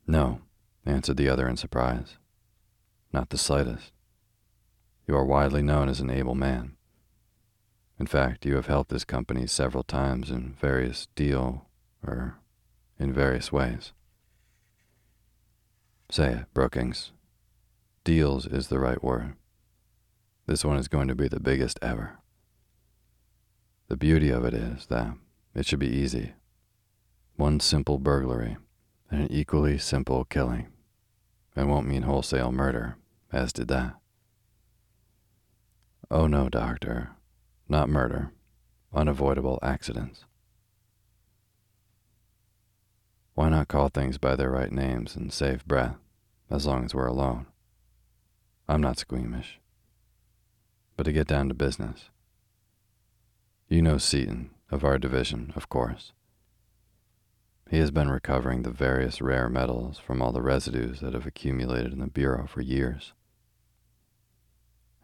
No, 0.06 0.42
answered 0.84 1.16
the 1.16 1.28
other 1.28 1.48
in 1.48 1.56
surprise. 1.56 2.18
Not 3.12 3.30
the 3.30 3.38
slightest. 3.38 3.90
You 5.06 5.14
are 5.16 5.24
widely 5.24 5.62
known 5.62 5.88
as 5.88 6.00
an 6.00 6.10
able 6.10 6.34
man. 6.34 6.76
In 7.98 8.06
fact, 8.06 8.44
you 8.44 8.56
have 8.56 8.66
helped 8.66 8.90
this 8.90 9.04
company 9.04 9.46
several 9.46 9.84
times 9.84 10.30
in 10.30 10.54
various 10.60 11.06
deal 11.14 11.66
or 12.04 12.38
in 12.98 13.12
various 13.12 13.52
ways. 13.52 13.92
Say 16.10 16.32
it, 16.32 16.46
Brookings. 16.52 17.12
Deals 18.04 18.46
is 18.46 18.68
the 18.68 18.78
right 18.78 19.02
word. 19.02 19.34
This 20.46 20.64
one 20.64 20.76
is 20.76 20.88
going 20.88 21.08
to 21.08 21.14
be 21.14 21.28
the 21.28 21.40
biggest 21.40 21.78
ever. 21.82 22.18
The 23.88 23.96
beauty 23.96 24.30
of 24.30 24.44
it 24.44 24.54
is 24.54 24.86
that 24.86 25.14
it 25.54 25.66
should 25.66 25.78
be 25.78 25.88
easy. 25.88 26.34
One 27.36 27.60
simple 27.60 27.98
burglary 27.98 28.56
and 29.10 29.22
an 29.22 29.32
equally 29.32 29.78
simple 29.78 30.24
killing. 30.24 30.68
And 31.54 31.70
won't 31.70 31.88
mean 31.88 32.02
wholesale 32.02 32.52
murder, 32.52 32.96
as 33.32 33.52
did 33.52 33.68
that. 33.68 33.94
Oh 36.10 36.26
no, 36.26 36.48
Doctor. 36.48 37.10
Not 37.68 37.88
murder. 37.88 38.32
Unavoidable 38.94 39.58
accidents. 39.62 40.24
Why 43.34 43.48
not 43.48 43.68
call 43.68 43.88
things 43.88 44.16
by 44.16 44.36
their 44.36 44.50
right 44.50 44.70
names 44.70 45.16
and 45.16 45.32
save 45.32 45.66
breath, 45.66 45.96
as 46.48 46.64
long 46.64 46.84
as 46.84 46.94
we're 46.94 47.06
alone? 47.06 47.46
I'm 48.68 48.80
not 48.80 48.98
squeamish. 48.98 49.60
But 50.96 51.04
to 51.04 51.12
get 51.12 51.26
down 51.26 51.48
to 51.48 51.54
business. 51.54 52.08
You 53.68 53.82
know 53.82 53.98
Seaton, 53.98 54.50
of 54.70 54.84
our 54.84 54.98
division, 54.98 55.52
of 55.56 55.68
course. 55.68 56.12
He 57.68 57.78
has 57.78 57.90
been 57.90 58.08
recovering 58.08 58.62
the 58.62 58.70
various 58.70 59.20
rare 59.20 59.48
metals 59.48 59.98
from 59.98 60.22
all 60.22 60.30
the 60.30 60.40
residues 60.40 61.00
that 61.00 61.14
have 61.14 61.26
accumulated 61.26 61.92
in 61.92 61.98
the 61.98 62.06
Bureau 62.06 62.46
for 62.46 62.60
years. 62.60 63.12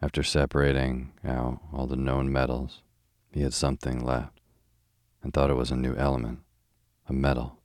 After 0.03 0.21
separating 0.21 1.13
out 1.23 1.61
all 1.71 1.87
the 1.87 1.95
known 1.95 2.29
metals, 2.29 2.81
he 3.31 3.41
had 3.41 3.53
something 3.53 4.03
left 4.03 4.41
and 5.21 5.33
thought 5.33 5.49
it 5.49 5.53
was 5.53 5.71
a 5.71 5.77
new 5.77 5.95
element, 5.95 6.39
a 7.07 7.13
metal. 7.13 7.59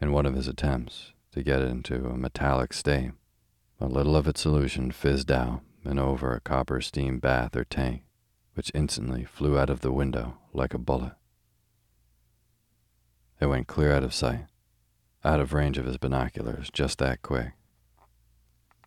In 0.00 0.10
one 0.10 0.24
of 0.24 0.36
his 0.36 0.48
attempts 0.48 1.12
to 1.32 1.42
get 1.42 1.60
it 1.60 1.68
into 1.68 2.06
a 2.06 2.16
metallic 2.16 2.72
state, 2.72 3.10
a 3.78 3.84
little 3.84 4.16
of 4.16 4.26
its 4.26 4.40
solution 4.40 4.90
fizzed 4.90 5.30
out 5.30 5.60
and 5.84 6.00
over 6.00 6.32
a 6.32 6.40
copper 6.40 6.80
steam 6.80 7.18
bath 7.18 7.54
or 7.54 7.64
tank, 7.64 8.04
which 8.54 8.72
instantly 8.72 9.22
flew 9.22 9.58
out 9.58 9.68
of 9.68 9.80
the 9.80 9.92
window 9.92 10.38
like 10.54 10.72
a 10.72 10.78
bullet. 10.78 11.12
It 13.38 13.48
went 13.48 13.66
clear 13.66 13.92
out 13.92 14.02
of 14.02 14.14
sight, 14.14 14.46
out 15.22 15.40
of 15.40 15.52
range 15.52 15.76
of 15.76 15.84
his 15.84 15.98
binoculars, 15.98 16.70
just 16.72 16.96
that 17.00 17.20
quick. 17.20 17.52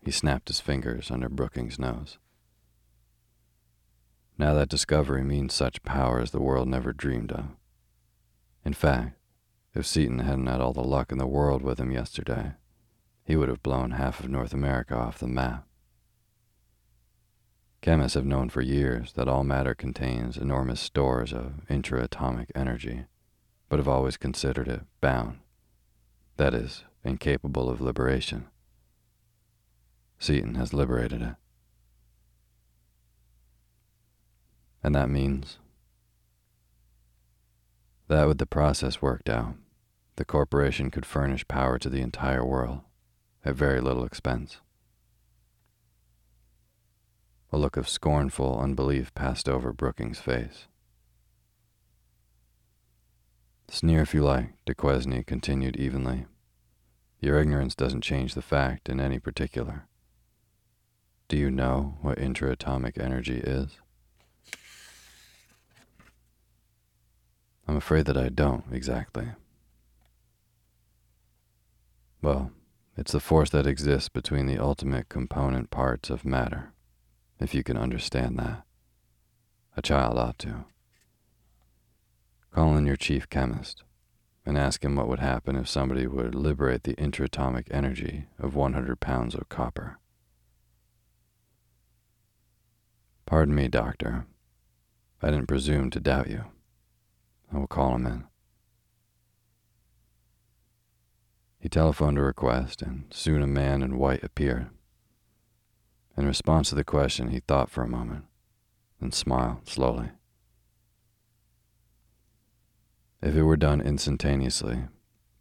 He 0.07 0.11
snapped 0.11 0.47
his 0.47 0.61
fingers 0.61 1.11
under 1.11 1.27
Brookings' 1.27 1.77
nose. 1.77 2.17
Now 4.37 4.53
that 4.53 4.69
discovery 4.69 5.21
means 5.21 5.53
such 5.53 5.83
power 5.83 6.21
as 6.21 6.31
the 6.31 6.39
world 6.39 6.69
never 6.69 6.93
dreamed 6.93 7.33
of. 7.33 7.47
In 8.63 8.71
fact, 8.71 9.19
if 9.73 9.85
Seaton 9.85 10.19
hadn't 10.19 10.47
had 10.47 10.61
all 10.61 10.71
the 10.71 10.79
luck 10.79 11.11
in 11.11 11.17
the 11.17 11.27
world 11.27 11.61
with 11.61 11.77
him 11.77 11.91
yesterday, 11.91 12.53
he 13.25 13.35
would 13.35 13.49
have 13.49 13.61
blown 13.61 13.91
half 13.91 14.21
of 14.21 14.29
North 14.29 14.53
America 14.53 14.95
off 14.95 15.19
the 15.19 15.27
map. 15.27 15.67
Chemists 17.81 18.15
have 18.15 18.25
known 18.25 18.47
for 18.47 18.61
years 18.61 19.11
that 19.11 19.27
all 19.27 19.43
matter 19.43 19.75
contains 19.75 20.37
enormous 20.37 20.79
stores 20.79 21.33
of 21.33 21.65
intraatomic 21.69 22.47
energy 22.55 23.07
but 23.67 23.77
have 23.77 23.89
always 23.89 24.15
considered 24.15 24.69
it 24.69 24.83
bound, 25.01 25.39
that 26.37 26.53
is, 26.53 26.85
incapable 27.03 27.69
of 27.69 27.81
liberation. 27.81 28.47
Seaton 30.19 30.55
has 30.55 30.73
liberated 30.73 31.21
it. 31.21 31.35
And 34.83 34.95
that 34.95 35.09
means 35.09 35.57
that 38.07 38.27
with 38.27 38.37
the 38.37 38.45
process 38.45 39.01
worked 39.01 39.29
out, 39.29 39.55
the 40.15 40.25
corporation 40.25 40.89
could 40.89 41.05
furnish 41.05 41.47
power 41.47 41.77
to 41.77 41.89
the 41.89 42.01
entire 42.01 42.43
world 42.45 42.81
at 43.45 43.55
very 43.55 43.79
little 43.79 44.03
expense. 44.03 44.57
A 47.51 47.57
look 47.57 47.77
of 47.77 47.87
scornful 47.87 48.59
unbelief 48.59 49.13
passed 49.13 49.47
over 49.47 49.71
Brookings' 49.71 50.19
face. 50.19 50.67
Sneer 53.69 54.01
if 54.01 54.13
you 54.13 54.23
like, 54.23 54.51
de 54.65 54.73
Duquesne 54.73 55.23
continued 55.23 55.75
evenly. 55.75 56.25
Your 57.19 57.39
ignorance 57.39 57.75
doesn't 57.75 58.01
change 58.01 58.33
the 58.33 58.41
fact 58.41 58.89
in 58.89 58.99
any 58.99 59.19
particular. 59.19 59.87
Do 61.29 61.35
you 61.35 61.51
know 61.51 61.97
what 62.01 62.19
intraatomic 62.19 62.97
energy 62.97 63.39
is? 63.39 63.77
I'm 67.67 67.75
afraid 67.75 68.05
that 68.05 68.15
I 68.15 68.29
don't 68.29 68.63
exactly. 68.71 69.27
Well, 72.21 72.51
it's 72.95 73.11
the 73.11 73.19
force 73.19 73.49
that 73.49 73.67
exists 73.67 74.07
between 74.07 74.45
the 74.45 74.57
ultimate 74.57 75.09
component 75.09 75.69
parts 75.69 76.09
of 76.09 76.23
matter, 76.23 76.71
if 77.41 77.53
you 77.53 77.61
can 77.61 77.75
understand 77.75 78.39
that. 78.39 78.63
A 79.75 79.81
child 79.81 80.17
ought 80.17 80.39
to. 80.39 80.63
Call 82.51 82.77
in 82.77 82.85
your 82.85 82.95
chief 82.95 83.29
chemist 83.29 83.83
and 84.45 84.57
ask 84.57 84.83
him 84.83 84.95
what 84.95 85.09
would 85.09 85.19
happen 85.19 85.57
if 85.57 85.67
somebody 85.67 86.07
would 86.07 86.33
liberate 86.33 86.83
the 86.83 86.95
intraatomic 86.95 87.67
energy 87.69 88.27
of 88.39 88.55
100 88.55 89.01
pounds 89.01 89.35
of 89.35 89.49
copper. 89.49 89.99
Pardon 93.27 93.53
me, 93.53 93.67
doctor. 93.67 94.25
I 95.21 95.31
didn't 95.31 95.49
presume 95.49 95.89
to 95.89 95.99
doubt 95.99 96.29
you. 96.29 96.45
I 97.53 97.57
will 97.57 97.67
call 97.67 97.93
him 97.95 98.07
in. 98.07 98.23
He 101.59 101.67
telephoned 101.67 102.17
a 102.17 102.21
request, 102.21 102.81
and 102.81 103.03
soon 103.09 103.41
a 103.41 103.47
man 103.47 103.81
in 103.81 103.97
white 103.97 104.23
appeared. 104.23 104.69
In 106.15 106.25
response 106.25 106.69
to 106.69 106.75
the 106.75 106.85
question, 106.85 107.29
he 107.29 107.41
thought 107.41 107.69
for 107.69 107.83
a 107.83 107.89
moment, 107.89 108.23
then 109.01 109.11
smiled 109.11 109.67
slowly. 109.67 110.11
If 113.21 113.35
it 113.35 113.43
were 113.43 113.57
done 113.57 113.81
instantaneously, 113.81 114.85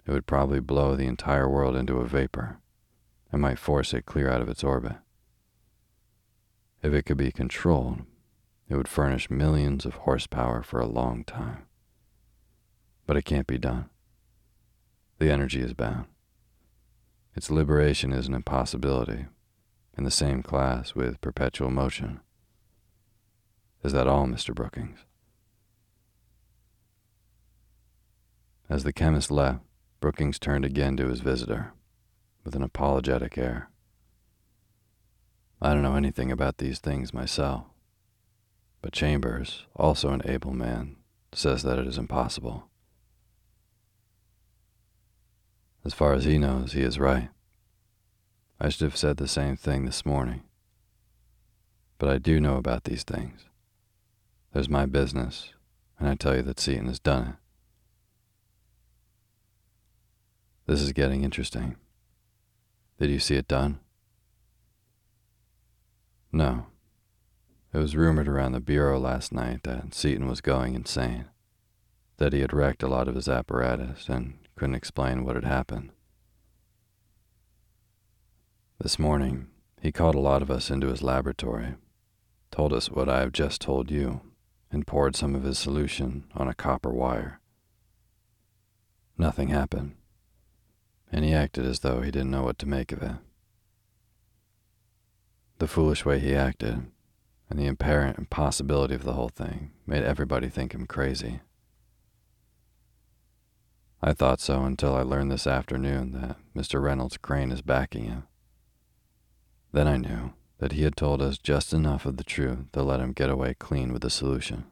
it 0.05 0.11
would 0.11 0.27
probably 0.27 0.59
blow 0.59 0.97
the 0.97 1.07
entire 1.07 1.49
world 1.49 1.77
into 1.77 1.99
a 1.99 2.09
vapor 2.09 2.59
and 3.31 3.41
might 3.41 3.61
force 3.61 3.95
it 3.95 4.07
clear 4.07 4.29
out 4.29 4.43
of 4.43 4.49
its 4.49 4.65
orbit. 4.65 4.97
If 6.83 6.93
it 6.93 7.05
could 7.05 7.17
be 7.17 7.33
controlled, 7.33 8.03
it 8.69 8.77
would 8.77 8.89
furnish 8.89 9.31
millions 9.31 9.85
of 9.85 9.95
horsepower 9.95 10.63
for 10.63 10.81
a 10.81 10.87
long 10.87 11.25
time. 11.25 11.67
But 13.07 13.17
it 13.17 13.25
can't 13.25 13.47
be 13.47 13.59
done. 13.59 13.89
The 15.19 15.31
energy 15.31 15.61
is 15.61 15.73
bound. 15.73 16.07
Its 17.35 17.51
liberation 17.51 18.13
is 18.13 18.29
an 18.29 18.35
impossibility, 18.35 19.27
in 19.97 20.05
the 20.05 20.11
same 20.11 20.43
class 20.43 20.95
with 20.95 21.21
perpetual 21.21 21.71
motion. 21.71 22.21
Is 23.83 23.93
that 23.93 24.07
all, 24.07 24.27
Mr. 24.27 24.55
Brookings? 24.55 25.01
As 28.69 28.83
the 28.83 28.93
chemist 28.93 29.31
left, 29.31 29.61
Brookings 30.01 30.39
turned 30.39 30.65
again 30.65 30.97
to 30.97 31.09
his 31.09 31.21
visitor 31.21 31.73
with 32.45 32.55
an 32.55 32.63
apologetic 32.63 33.39
air. 33.39 33.71
I 35.61 35.73
don't 35.73 35.83
know 35.83 35.97
anything 35.97 36.31
about 36.31 36.59
these 36.59 36.79
things 36.79 37.15
myself, 37.15 37.65
but 38.83 38.93
Chambers, 38.93 39.65
also 39.75 40.11
an 40.11 40.23
able 40.25 40.53
man, 40.53 40.97
says 41.33 41.63
that 41.63 41.79
it 41.79 41.87
is 41.87 41.99
impossible. 41.99 42.69
As 45.85 45.95
far 45.95 46.13
as 46.13 46.25
he 46.25 46.37
knows, 46.39 46.73
he 46.73 46.83
is 46.83 46.99
right. 46.99 47.31
I 48.61 48.69
should 48.69 48.85
have 48.85 48.97
said 48.97 49.17
the 49.17 49.29
same 49.29 49.57
thing 49.57 49.85
this 49.85 50.05
morning. 50.05 50.43
But 51.99 52.11
I 52.11 52.19
do 52.19 52.41
know 52.41 52.57
about 52.57 52.85
these 52.85 53.03
things. 53.03 53.45
There's 54.53 54.69
my 54.69 54.85
business, 54.85 55.51
and 55.99 56.09
I 56.09 56.15
tell 56.15 56.37
you 56.37 56.43
that 56.43 56.61
Seaton 56.61 56.87
has 56.87 56.99
done 56.99 57.27
it. 57.29 57.35
This 60.67 60.83
is 60.83 60.93
getting 60.93 61.23
interesting. 61.23 61.77
Did 62.99 63.11
you 63.11 63.21
see 63.21 63.37
it 63.37 63.49
done? 63.49 63.79
No. 66.37 66.67
It 67.73 67.79
was 67.79 67.97
rumored 67.97 68.29
around 68.29 68.53
the 68.53 68.61
Bureau 68.61 68.99
last 68.99 69.33
night 69.33 69.63
that 69.63 69.95
Seaton 69.95 70.29
was 70.29 70.43
going 70.43 70.75
insane, 70.75 71.31
that 72.19 72.35
he 72.35 72.41
had 72.41 72.53
wrecked 72.53 72.83
a 72.83 72.89
lot 72.89 73.09
of 73.09 73.15
his 73.15 73.27
apparatus 73.27 74.07
and 74.11 74.37
couldn't 74.55 74.75
explain 74.75 75.25
what 75.25 75.35
had 75.35 75.47
happened. 75.47 75.93
This 78.79 78.99
morning, 78.99 79.47
he 79.81 79.91
called 79.91 80.15
a 80.15 80.21
lot 80.21 80.43
of 80.43 80.51
us 80.51 80.71
into 80.71 80.89
his 80.89 81.01
laboratory, 81.01 81.77
told 82.51 82.75
us 82.75 82.91
what 82.91 83.09
I 83.09 83.21
have 83.21 83.33
just 83.33 83.63
told 83.63 83.91
you, 83.91 84.21
and 84.71 84.87
poured 84.87 85.17
some 85.17 85.35
of 85.35 85.45
his 85.45 85.59
solution 85.59 86.25
on 86.35 86.49
a 86.49 86.55
copper 86.55 86.93
wire. 86.93 87.41
Nothing 89.17 89.49
happened, 89.49 89.95
and 91.11 91.25
he 91.25 91.33
acted 91.33 91.65
as 91.65 91.81
though 91.81 92.03
he 92.03 92.11
didn't 92.11 92.31
know 92.31 92.43
what 92.43 92.59
to 92.59 92.69
make 92.69 92.93
of 92.93 93.03
it. 93.03 93.17
The 95.59 95.69
foolish 95.69 96.05
way 96.05 96.19
he 96.19 96.35
acted, 96.35 96.87
and 97.49 97.59
the 97.59 97.67
apparent 97.67 98.19
impossibility 98.19 98.95
of 98.95 99.05
the 99.05 99.15
whole 99.15 99.31
thing, 99.31 99.73
made 99.87 100.03
everybody 100.03 100.49
think 100.49 100.75
him 100.75 100.87
crazy. 100.87 101.41
I 104.03 104.13
thought 104.13 104.41
so 104.41 104.65
until 104.65 104.95
I 104.95 105.03
learned 105.03 105.31
this 105.31 105.47
afternoon 105.47 106.13
that 106.13 106.37
Mr. 106.55 106.83
Reynolds 106.83 107.17
Crane 107.17 107.51
is 107.51 107.63
backing 107.63 108.05
him. 108.05 108.25
Then 109.73 109.89
I 109.89 109.97
knew 109.97 110.35
that 110.59 110.73
he 110.73 110.83
had 110.83 110.97
told 110.97 111.23
us 111.23 111.39
just 111.39 111.73
enough 111.73 112.07
of 112.07 112.17
the 112.17 112.25
truth 112.25 112.71
to 112.73 112.83
let 112.83 113.01
him 113.01 113.13
get 113.13 113.31
away 113.31 113.55
clean 113.55 113.93
with 113.93 114.03
the 114.03 114.11
solution. 114.11 114.65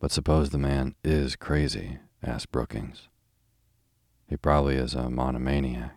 But 0.00 0.10
suppose 0.10 0.50
the 0.50 0.58
man 0.58 0.94
is 1.04 1.36
crazy, 1.36 1.98
asked 2.22 2.50
Brookings. 2.50 3.08
He 4.26 4.36
probably 4.36 4.76
is 4.76 4.94
a 4.94 5.08
monomaniac, 5.08 5.92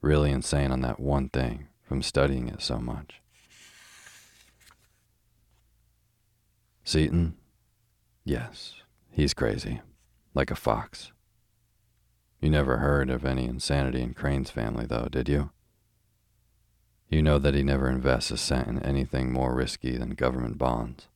really 0.00 0.30
insane 0.30 0.70
on 0.70 0.80
that 0.82 1.00
one 1.00 1.28
thing 1.28 1.68
from 1.82 2.02
studying 2.02 2.48
it 2.48 2.62
so 2.62 2.78
much. 2.78 3.20
Seaton? 6.84 7.36
Yes, 8.24 8.74
he's 9.10 9.34
crazy, 9.34 9.80
like 10.34 10.50
a 10.50 10.56
fox. 10.56 11.12
You 12.40 12.50
never 12.50 12.78
heard 12.78 13.10
of 13.10 13.24
any 13.24 13.46
insanity 13.46 14.00
in 14.00 14.14
Crane's 14.14 14.50
family, 14.50 14.86
though, 14.86 15.08
did 15.10 15.28
you? 15.28 15.50
You 17.08 17.22
know 17.22 17.38
that 17.38 17.54
he 17.54 17.62
never 17.62 17.88
invests 17.88 18.30
a 18.30 18.36
cent 18.36 18.68
in 18.68 18.78
anything 18.82 19.32
more 19.32 19.54
risky 19.54 19.96
than 19.96 20.10
government 20.10 20.58
bonds. 20.58 21.08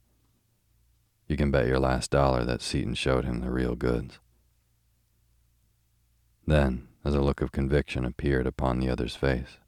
You 1.28 1.36
can 1.36 1.50
bet 1.50 1.66
your 1.66 1.78
last 1.78 2.10
dollar 2.10 2.44
that 2.44 2.62
Seaton 2.62 2.94
showed 2.94 3.24
him 3.24 3.40
the 3.40 3.50
real 3.50 3.74
goods. 3.74 4.18
Then, 6.46 6.88
as 7.04 7.14
a 7.14 7.20
look 7.20 7.40
of 7.40 7.52
conviction 7.52 8.04
appeared 8.04 8.46
upon 8.46 8.78
the 8.78 8.88
other's 8.88 9.16
face, 9.16 9.58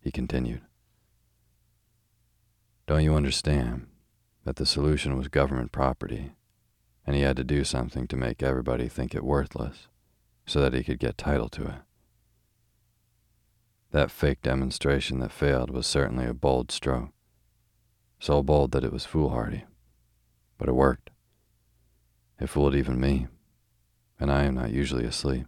he 0.00 0.10
continued. 0.10 0.62
Don't 2.86 3.04
you 3.04 3.14
understand 3.14 3.86
that 4.44 4.56
the 4.56 4.66
solution 4.66 5.16
was 5.16 5.28
government 5.28 5.72
property, 5.72 6.32
and 7.06 7.16
he 7.16 7.22
had 7.22 7.36
to 7.36 7.44
do 7.44 7.64
something 7.64 8.06
to 8.08 8.16
make 8.16 8.42
everybody 8.42 8.88
think 8.88 9.14
it 9.14 9.24
worthless? 9.24 9.88
so 10.46 10.60
that 10.60 10.74
he 10.74 10.82
could 10.82 10.98
get 10.98 11.18
title 11.18 11.48
to 11.50 11.64
it. 11.64 11.82
That 13.92 14.10
fake 14.10 14.42
demonstration 14.42 15.20
that 15.20 15.32
failed 15.32 15.70
was 15.70 15.86
certainly 15.86 16.26
a 16.26 16.34
bold 16.34 16.70
stroke, 16.70 17.10
so 18.18 18.42
bold 18.42 18.72
that 18.72 18.84
it 18.84 18.92
was 18.92 19.04
foolhardy. 19.04 19.64
But 20.58 20.68
it 20.68 20.74
worked. 20.74 21.10
It 22.40 22.48
fooled 22.48 22.74
even 22.74 23.00
me, 23.00 23.28
and 24.18 24.30
I 24.30 24.44
am 24.44 24.54
not 24.54 24.70
usually 24.70 25.04
asleep. 25.04 25.46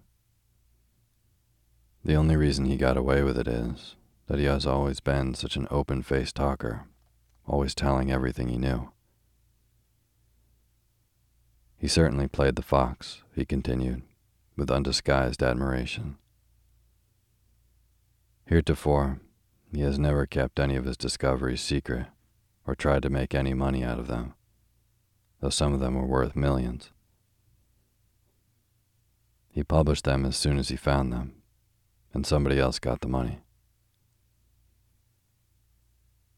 The 2.06 2.14
only 2.14 2.36
reason 2.36 2.66
he 2.66 2.76
got 2.76 2.96
away 2.96 3.24
with 3.24 3.36
it 3.36 3.48
is 3.48 3.96
that 4.28 4.38
he 4.38 4.44
has 4.44 4.64
always 4.64 5.00
been 5.00 5.34
such 5.34 5.56
an 5.56 5.66
open 5.72 6.04
faced 6.04 6.36
talker, 6.36 6.86
always 7.48 7.74
telling 7.74 8.12
everything 8.12 8.46
he 8.46 8.58
knew. 8.58 8.92
He 11.76 11.88
certainly 11.88 12.28
played 12.28 12.54
the 12.54 12.62
fox, 12.62 13.24
he 13.34 13.44
continued, 13.44 14.04
with 14.56 14.70
undisguised 14.70 15.42
admiration. 15.42 16.16
Heretofore, 18.44 19.18
he 19.72 19.80
has 19.80 19.98
never 19.98 20.26
kept 20.26 20.60
any 20.60 20.76
of 20.76 20.84
his 20.84 20.96
discoveries 20.96 21.60
secret 21.60 22.06
or 22.64 22.76
tried 22.76 23.02
to 23.02 23.10
make 23.10 23.34
any 23.34 23.52
money 23.52 23.82
out 23.82 23.98
of 23.98 24.06
them, 24.06 24.34
though 25.40 25.50
some 25.50 25.74
of 25.74 25.80
them 25.80 25.96
were 25.96 26.06
worth 26.06 26.36
millions. 26.36 26.92
He 29.50 29.64
published 29.64 30.04
them 30.04 30.24
as 30.24 30.36
soon 30.36 30.56
as 30.56 30.68
he 30.68 30.76
found 30.76 31.12
them, 31.12 31.35
and 32.16 32.26
somebody 32.26 32.58
else 32.58 32.78
got 32.78 33.02
the 33.02 33.08
money. 33.08 33.40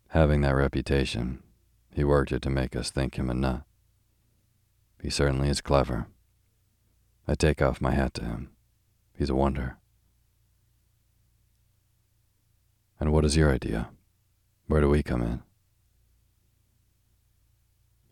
Having 0.09 0.41
that 0.41 0.55
reputation, 0.55 1.43
he 1.95 2.03
worked 2.03 2.33
it 2.33 2.43
to 2.43 2.51
make 2.51 2.75
us 2.75 2.91
think 2.91 3.15
him 3.15 3.31
a 3.31 3.35
nut. 3.35 3.63
He 5.01 5.09
certainly 5.09 5.49
is 5.49 5.61
clever. 5.61 6.09
I 7.27 7.35
take 7.35 7.63
off 7.63 7.81
my 7.81 7.93
hat 7.93 8.15
to 8.15 8.25
him. 8.25 8.51
He's 9.17 9.31
a 9.31 9.35
wonder. 9.35 9.77
And 12.99 13.13
what 13.13 13.25
is 13.25 13.37
your 13.37 13.53
idea? 13.53 13.91
Where 14.67 14.81
do 14.81 14.89
we 14.89 15.03
come 15.03 15.23
in? 15.23 15.43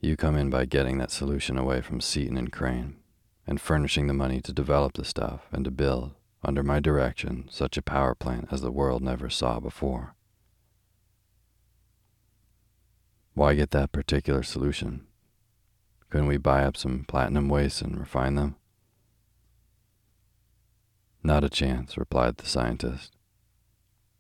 You 0.00 0.16
come 0.16 0.36
in 0.36 0.50
by 0.50 0.66
getting 0.66 0.98
that 0.98 1.10
solution 1.10 1.58
away 1.58 1.80
from 1.80 2.00
Seaton 2.00 2.36
and 2.36 2.52
Crane 2.52 2.96
and 3.44 3.60
furnishing 3.60 4.06
the 4.06 4.14
money 4.14 4.40
to 4.42 4.52
develop 4.52 4.92
the 4.92 5.04
stuff 5.04 5.48
and 5.50 5.64
to 5.64 5.70
build, 5.70 6.12
under 6.44 6.62
my 6.62 6.80
direction, 6.80 7.46
such 7.50 7.76
a 7.76 7.82
power 7.82 8.14
plant 8.14 8.48
as 8.50 8.60
the 8.60 8.70
world 8.70 9.02
never 9.02 9.28
saw 9.28 9.60
before. 9.60 10.14
Why 13.34 13.54
get 13.54 13.70
that 13.72 13.92
particular 13.92 14.42
solution? 14.42 15.06
Couldn't 16.08 16.28
we 16.28 16.38
buy 16.38 16.64
up 16.64 16.76
some 16.76 17.04
platinum 17.06 17.48
wastes 17.48 17.82
and 17.82 17.98
refine 17.98 18.34
them? 18.34 18.56
Not 21.22 21.44
a 21.44 21.48
chance, 21.48 21.98
replied 21.98 22.36
the 22.36 22.46
scientist. 22.46 23.16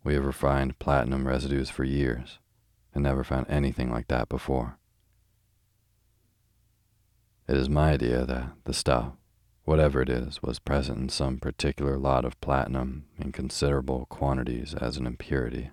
We 0.02 0.14
have 0.14 0.26
refined 0.26 0.78
platinum 0.78 1.26
residues 1.26 1.70
for 1.70 1.84
years 1.84 2.38
and 2.92 3.04
never 3.04 3.24
found 3.24 3.46
anything 3.48 3.90
like 3.90 4.08
that 4.08 4.28
before. 4.28 4.78
It 7.48 7.56
is 7.56 7.68
my 7.68 7.92
idea 7.92 8.24
that 8.26 8.52
the 8.64 8.74
stuff, 8.74 9.12
whatever 9.66 10.00
it 10.00 10.08
is, 10.08 10.42
was 10.42 10.58
present 10.58 10.98
in 10.98 11.08
some 11.10 11.38
particular 11.38 11.98
lot 11.98 12.24
of 12.24 12.40
platinum 12.40 13.04
in 13.18 13.30
considerable 13.30 14.06
quantities 14.08 14.72
as 14.72 14.96
an 14.96 15.06
impurity. 15.06 15.70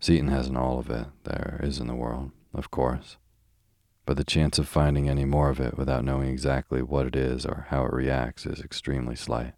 Seaton 0.00 0.28
hasn't 0.28 0.58
all 0.58 0.78
of 0.78 0.90
it 0.90 1.06
there 1.24 1.58
is 1.62 1.78
in 1.78 1.86
the 1.86 1.94
world, 1.94 2.32
of 2.52 2.70
course 2.70 3.16
but 4.08 4.16
the 4.16 4.24
chance 4.24 4.58
of 4.58 4.66
finding 4.66 5.06
any 5.06 5.26
more 5.26 5.50
of 5.50 5.60
it 5.60 5.76
without 5.76 6.02
knowing 6.02 6.30
exactly 6.30 6.80
what 6.80 7.04
it 7.04 7.14
is 7.14 7.44
or 7.44 7.66
how 7.68 7.84
it 7.84 7.92
reacts 7.92 8.46
is 8.46 8.58
extremely 8.58 9.14
slight. 9.14 9.52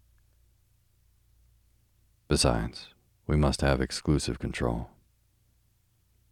Besides, 2.27 2.89
we 3.25 3.37
must 3.37 3.61
have 3.61 3.79
exclusive 3.79 4.39
control. 4.39 4.89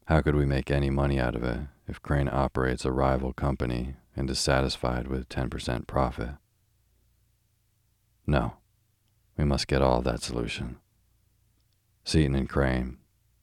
How 0.07 0.19
could 0.19 0.35
we 0.35 0.45
make 0.45 0.69
any 0.69 0.89
money 0.89 1.17
out 1.17 1.33
of 1.33 1.45
it 1.45 1.61
if 1.87 2.01
Crane 2.01 2.27
operates 2.29 2.83
a 2.83 2.91
rival 2.91 3.31
company 3.31 3.95
and 4.19 4.29
is 4.29 4.37
satisfied 4.37 5.07
with 5.07 5.29
10% 5.29 5.87
profit? 5.87 6.31
No, 8.27 8.55
we 9.37 9.45
must 9.45 9.69
get 9.69 9.81
all 9.81 9.99
of 9.99 10.03
that 10.03 10.21
solution. 10.21 10.75
Seaton 12.03 12.35
and 12.35 12.49
Crane, 12.49 12.97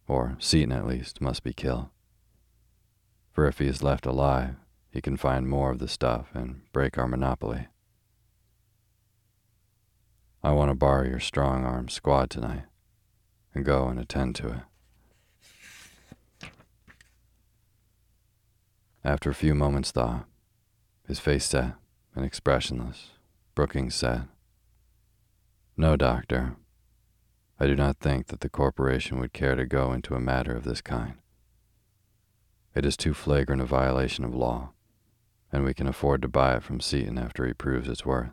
or 0.07 0.37
Seaton 0.39 0.73
at 0.73 0.87
least, 0.87 1.23
must 1.23 1.43
be 1.43 1.55
killed. 1.55 1.89
For 3.33 3.47
if 3.47 3.59
he 3.59 3.67
is 3.67 3.83
left 3.83 4.05
alive, 4.05 4.57
he 4.91 5.01
can 5.01 5.17
find 5.17 5.49
more 5.49 5.71
of 5.71 5.79
the 5.79 5.89
stuff 5.89 6.29
and 6.35 6.61
break 6.75 6.99
our 6.99 7.09
monopoly. 7.09 7.69
I 10.43 10.53
want 10.53 10.71
to 10.71 10.75
borrow 10.75 11.09
your 11.09 11.21
strong 11.21 11.65
arm 11.65 11.89
squad 11.89 12.29
tonight 12.29 12.65
and 13.55 13.65
go 13.65 13.89
and 13.89 13.99
attend 13.99 14.35
to 14.37 14.49
it. 16.43 16.51
After 19.03 19.31
a 19.31 19.35
few 19.35 19.55
moments' 19.55 19.91
thought, 19.91 20.27
his 21.07 21.19
face 21.19 21.45
set 21.45 21.75
and 22.15 22.25
expressionless, 22.25 23.11
Brookings 23.55 23.95
said, 23.95 24.29
No, 25.77 25.97
doctor. 25.97 26.57
I 27.59 27.67
do 27.67 27.75
not 27.75 27.99
think 27.99 28.27
that 28.27 28.41
the 28.41 28.51
corporation 28.51 29.19
would 29.19 29.33
care 29.33 29.55
to 29.55 29.65
go 29.65 29.93
into 29.93 30.15
a 30.15 30.21
matter 30.21 30.55
of 30.55 30.65
this 30.65 30.83
kind. 30.83 31.15
It 32.75 32.85
is 32.85 32.97
too 32.97 33.15
flagrant 33.15 33.63
a 33.63 33.67
violation 33.67 34.25
of 34.25 34.35
law 34.35 34.73
and 35.53 35.65
we 35.65 35.75
can 35.75 35.87
afford 35.87 36.23
to 36.23 36.29
buy 36.29 36.57
it 36.57 36.63
from 36.63 36.81
Seaton 36.81 37.19
after 37.19 37.47
he 37.47 37.53
proves 37.53 37.89
its 37.89 38.05
worth. 38.05 38.31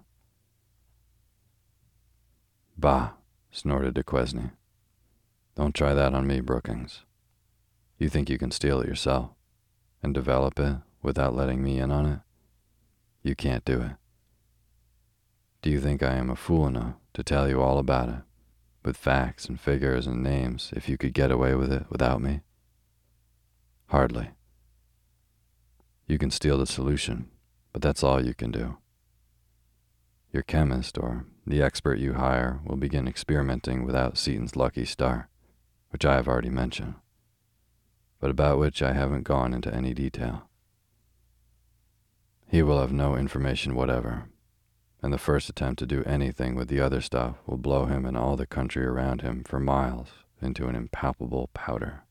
Bah, 2.78 3.12
snorted 3.52 3.94
Duquesne. 3.94 4.52
Don't 5.56 5.76
try 5.76 5.94
that 5.94 6.14
on 6.14 6.26
me, 6.26 6.40
Brookings. 6.40 7.04
You 7.98 8.10
think 8.10 8.30
you 8.30 8.38
can 8.38 8.52
steal 8.52 8.82
it 8.82 8.88
yourself 8.88 9.30
and 10.02 10.14
develop 10.14 10.60
it 10.60 10.78
without 11.02 11.36
letting 11.36 11.64
me 11.64 11.80
in 11.80 11.92
on 11.92 12.06
it? 12.06 12.20
You 13.24 13.36
can't 13.36 13.64
do 13.64 13.80
it. 13.80 13.92
Do 15.62 15.70
you 15.70 15.80
think 15.80 16.04
I 16.04 16.16
am 16.16 16.30
a 16.30 16.36
fool 16.36 16.68
enough 16.68 16.96
to 17.14 17.24
tell 17.24 17.48
you 17.48 17.62
all 17.62 17.80
about 17.80 18.10
it, 18.10 18.22
with 18.84 18.98
facts 18.98 19.46
and 19.46 19.58
figures 19.58 20.06
and 20.06 20.22
names, 20.22 20.74
if 20.76 20.90
you 20.90 20.98
could 20.98 21.14
get 21.14 21.32
away 21.32 21.56
with 21.56 21.72
it 21.72 21.86
without 21.90 22.22
me? 22.22 22.42
Hardly. 23.88 24.32
You 26.06 26.18
can 26.18 26.32
steal 26.32 26.58
the 26.58 26.66
solution, 26.66 27.30
but 27.72 27.82
that's 27.82 28.04
all 28.04 28.26
you 28.26 28.34
can 28.34 28.52
do. 28.52 28.78
Your 30.34 30.44
chemist 30.44 30.98
or 30.98 31.26
the 31.48 31.62
expert 31.62 32.00
you 32.00 32.16
hire 32.16 32.60
will 32.66 32.76
begin 32.76 33.08
experimenting 33.08 33.86
without 33.86 34.18
Seaton's 34.18 34.58
lucky 34.58 34.84
star, 34.84 35.30
which 35.92 36.04
I 36.04 36.16
have 36.16 36.28
already 36.28 36.50
mentioned, 36.50 36.96
but 38.20 38.32
about 38.32 38.60
which 38.60 38.82
I 38.82 38.92
haven't 38.92 39.24
gone 39.24 39.54
into 39.54 39.74
any 39.74 39.94
detail. 39.94 40.50
He 42.54 42.62
will 42.62 42.80
have 42.80 42.94
no 42.94 43.16
information 43.16 43.74
whatever, 43.74 44.26
and 45.02 45.12
the 45.12 45.18
first 45.18 45.50
attempt 45.50 45.80
to 45.80 45.88
do 45.88 46.04
anything 46.04 46.54
with 46.54 46.68
the 46.68 46.80
other 46.82 47.02
stuff 47.02 47.38
will 47.48 47.58
blow 47.58 47.86
him 47.86 48.06
and 48.06 48.16
all 48.16 48.36
the 48.36 48.46
country 48.46 48.86
around 48.86 49.22
him 49.22 49.44
for 49.44 49.60
miles 49.60 50.10
into 50.40 50.68
an 50.68 50.76
impalpable 50.76 51.50
powder. 51.56 52.04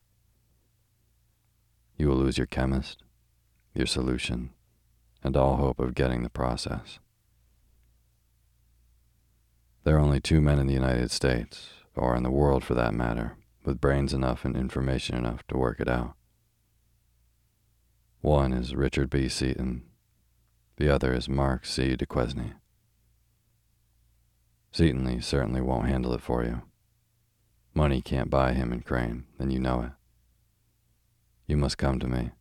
You 1.95 2.09
will 2.09 2.17
lose 2.17 2.37
your 2.37 2.45
chemist, 2.45 3.03
your 3.73 3.85
solution, 3.85 4.49
and 5.23 5.37
all 5.37 5.55
hope 5.55 5.79
of 5.79 5.95
getting 5.95 6.23
the 6.23 6.29
process. 6.29 6.99
There 9.85 9.95
are 9.95 10.01
only 10.01 10.19
two 10.19 10.41
men 10.41 10.59
in 10.59 10.67
the 10.67 10.73
United 10.73 11.11
States, 11.11 11.69
or 11.95 12.17
in 12.17 12.23
the 12.23 12.29
world 12.29 12.65
for 12.65 12.73
that 12.73 12.93
matter, 12.93 13.37
with 13.63 13.79
brains 13.79 14.13
enough 14.13 14.43
and 14.43 14.57
information 14.57 15.15
enough 15.15 15.47
to 15.47 15.57
work 15.57 15.79
it 15.79 15.87
out. 15.87 16.15
One 18.19 18.51
is 18.51 18.75
Richard 18.75 19.09
B. 19.09 19.29
Seaton, 19.29 19.83
the 20.77 20.89
other 20.89 21.13
is 21.13 21.29
Marc 21.29 21.65
C. 21.65 21.95
Duquesne. 21.95 22.55
Seaton 24.71 25.21
certainly 25.21 25.61
won't 25.61 25.87
handle 25.87 26.13
it 26.13 26.21
for 26.21 26.43
you. 26.43 26.63
Money 27.75 28.01
can't 28.01 28.29
buy 28.29 28.53
him 28.53 28.71
and 28.71 28.83
Crane, 28.85 29.25
and 29.37 29.53
you 29.53 29.59
know 29.59 29.81
it. 29.81 29.91
You 31.47 31.57
must 31.57 31.77
come 31.77 31.99
to 31.99 32.07
me. 32.07 32.31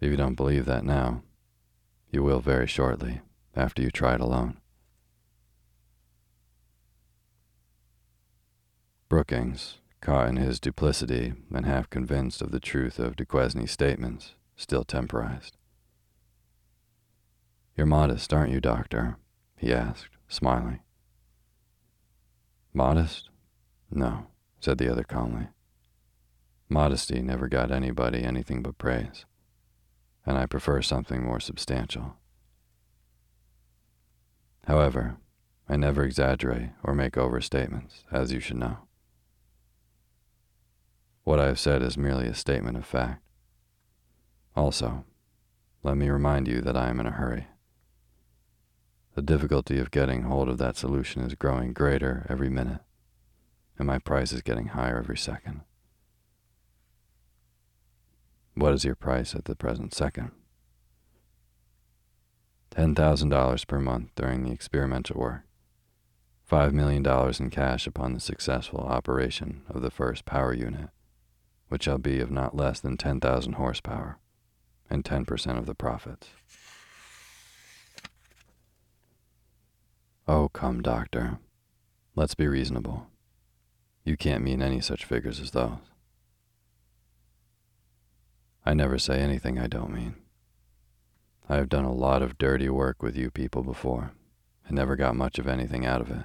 If 0.00 0.10
you 0.10 0.16
don't 0.16 0.34
believe 0.34 0.66
that 0.66 0.84
now, 0.84 1.22
you 2.10 2.22
will 2.22 2.40
very 2.40 2.66
shortly, 2.66 3.20
after 3.56 3.82
you 3.82 3.90
try 3.90 4.14
it 4.14 4.20
alone. 4.20 4.58
Brookings, 9.08 9.78
caught 10.00 10.28
in 10.28 10.36
his 10.36 10.60
duplicity 10.60 11.32
and 11.52 11.66
half 11.66 11.88
convinced 11.88 12.42
of 12.42 12.50
the 12.50 12.60
truth 12.60 12.98
of 12.98 13.16
Duquesne's 13.16 13.70
statements, 13.70 14.34
still 14.56 14.84
temporized. 14.84 15.56
You're 17.76 17.86
modest, 17.86 18.32
aren't 18.32 18.52
you, 18.52 18.60
Doctor? 18.60 19.16
he 19.56 19.72
asked, 19.72 20.16
smiling. 20.28 20.80
Modest? 22.72 23.30
No, 23.90 24.26
said 24.60 24.78
the 24.78 24.90
other 24.90 25.04
calmly. 25.04 25.48
Modesty 26.68 27.20
never 27.20 27.48
got 27.48 27.70
anybody 27.70 28.22
anything 28.22 28.62
but 28.62 28.78
praise, 28.78 29.26
and 30.24 30.38
I 30.38 30.46
prefer 30.46 30.82
something 30.82 31.22
more 31.22 31.40
substantial. 31.40 32.16
However, 34.66 35.16
I 35.68 35.76
never 35.76 36.04
exaggerate 36.04 36.70
or 36.82 36.94
make 36.94 37.14
overstatements, 37.14 38.04
as 38.10 38.32
you 38.32 38.40
should 38.40 38.56
know. 38.56 38.78
What 41.24 41.40
I 41.40 41.46
have 41.46 41.58
said 41.58 41.82
is 41.82 41.96
merely 41.96 42.26
a 42.26 42.34
statement 42.34 42.76
of 42.76 42.84
fact. 42.84 43.22
Also, 44.54 45.04
let 45.82 45.96
me 45.96 46.08
remind 46.08 46.48
you 46.48 46.60
that 46.60 46.76
I 46.76 46.88
am 46.88 47.00
in 47.00 47.06
a 47.06 47.12
hurry. 47.12 47.46
The 49.14 49.22
difficulty 49.22 49.78
of 49.78 49.92
getting 49.92 50.22
hold 50.22 50.48
of 50.48 50.58
that 50.58 50.76
solution 50.76 51.22
is 51.22 51.36
growing 51.36 51.72
greater 51.72 52.26
every 52.28 52.50
minute, 52.50 52.80
and 53.78 53.86
my 53.86 53.98
price 53.98 54.32
is 54.32 54.42
getting 54.42 54.68
higher 54.68 54.98
every 54.98 55.16
second. 55.16 55.60
What 58.54 58.72
is 58.72 58.84
your 58.84 58.96
price 58.96 59.34
at 59.36 59.44
the 59.44 59.54
present 59.54 59.94
second? 59.94 60.32
$10,000 62.72 63.66
per 63.68 63.78
month 63.78 64.10
during 64.16 64.42
the 64.42 64.50
experimental 64.50 65.20
work, 65.20 65.42
$5 66.50 66.72
million 66.72 67.06
in 67.38 67.50
cash 67.50 67.86
upon 67.86 68.14
the 68.14 68.20
successful 68.20 68.80
operation 68.80 69.62
of 69.68 69.80
the 69.80 69.92
first 69.92 70.24
power 70.24 70.52
unit, 70.52 70.90
which 71.68 71.84
shall 71.84 71.98
be 71.98 72.18
of 72.18 72.32
not 72.32 72.56
less 72.56 72.80
than 72.80 72.96
10,000 72.96 73.52
horsepower, 73.52 74.18
and 74.90 75.04
10% 75.04 75.56
of 75.56 75.66
the 75.66 75.74
profits. 75.74 76.30
Oh, 80.26 80.48
come, 80.48 80.80
doctor. 80.80 81.38
Let's 82.14 82.34
be 82.34 82.46
reasonable. 82.46 83.08
You 84.04 84.16
can't 84.16 84.42
mean 84.42 84.62
any 84.62 84.80
such 84.80 85.04
figures 85.04 85.38
as 85.38 85.50
those. 85.50 85.78
I 88.64 88.72
never 88.72 88.98
say 88.98 89.20
anything 89.20 89.58
I 89.58 89.66
don't 89.66 89.92
mean. 89.92 90.14
I 91.46 91.56
have 91.56 91.68
done 91.68 91.84
a 91.84 91.92
lot 91.92 92.22
of 92.22 92.38
dirty 92.38 92.70
work 92.70 93.02
with 93.02 93.16
you 93.16 93.30
people 93.30 93.62
before 93.62 94.12
and 94.66 94.76
never 94.76 94.96
got 94.96 95.14
much 95.14 95.38
of 95.38 95.46
anything 95.46 95.84
out 95.84 96.00
of 96.00 96.10
it. 96.10 96.24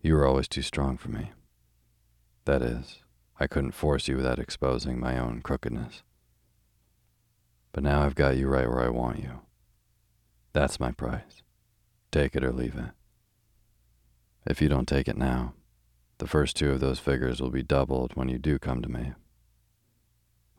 You 0.00 0.14
were 0.14 0.26
always 0.26 0.48
too 0.48 0.62
strong 0.62 0.96
for 0.96 1.10
me. 1.10 1.32
That 2.46 2.62
is, 2.62 3.02
I 3.38 3.46
couldn't 3.46 3.72
force 3.72 4.08
you 4.08 4.16
without 4.16 4.38
exposing 4.38 4.98
my 4.98 5.18
own 5.18 5.42
crookedness. 5.42 6.02
But 7.72 7.82
now 7.82 8.02
I've 8.02 8.14
got 8.14 8.38
you 8.38 8.48
right 8.48 8.68
where 8.68 8.80
I 8.80 8.88
want 8.88 9.18
you. 9.18 9.40
That's 10.54 10.80
my 10.80 10.90
price. 10.90 11.42
Take 12.12 12.34
it 12.34 12.42
or 12.42 12.52
leave 12.52 12.74
it. 12.74 12.90
If 14.44 14.60
you 14.60 14.68
don't 14.68 14.88
take 14.88 15.06
it 15.06 15.16
now, 15.16 15.54
the 16.18 16.26
first 16.26 16.56
two 16.56 16.72
of 16.72 16.80
those 16.80 16.98
figures 16.98 17.40
will 17.40 17.50
be 17.50 17.62
doubled 17.62 18.12
when 18.14 18.28
you 18.28 18.38
do 18.38 18.58
come 18.58 18.82
to 18.82 18.88
me. 18.88 19.12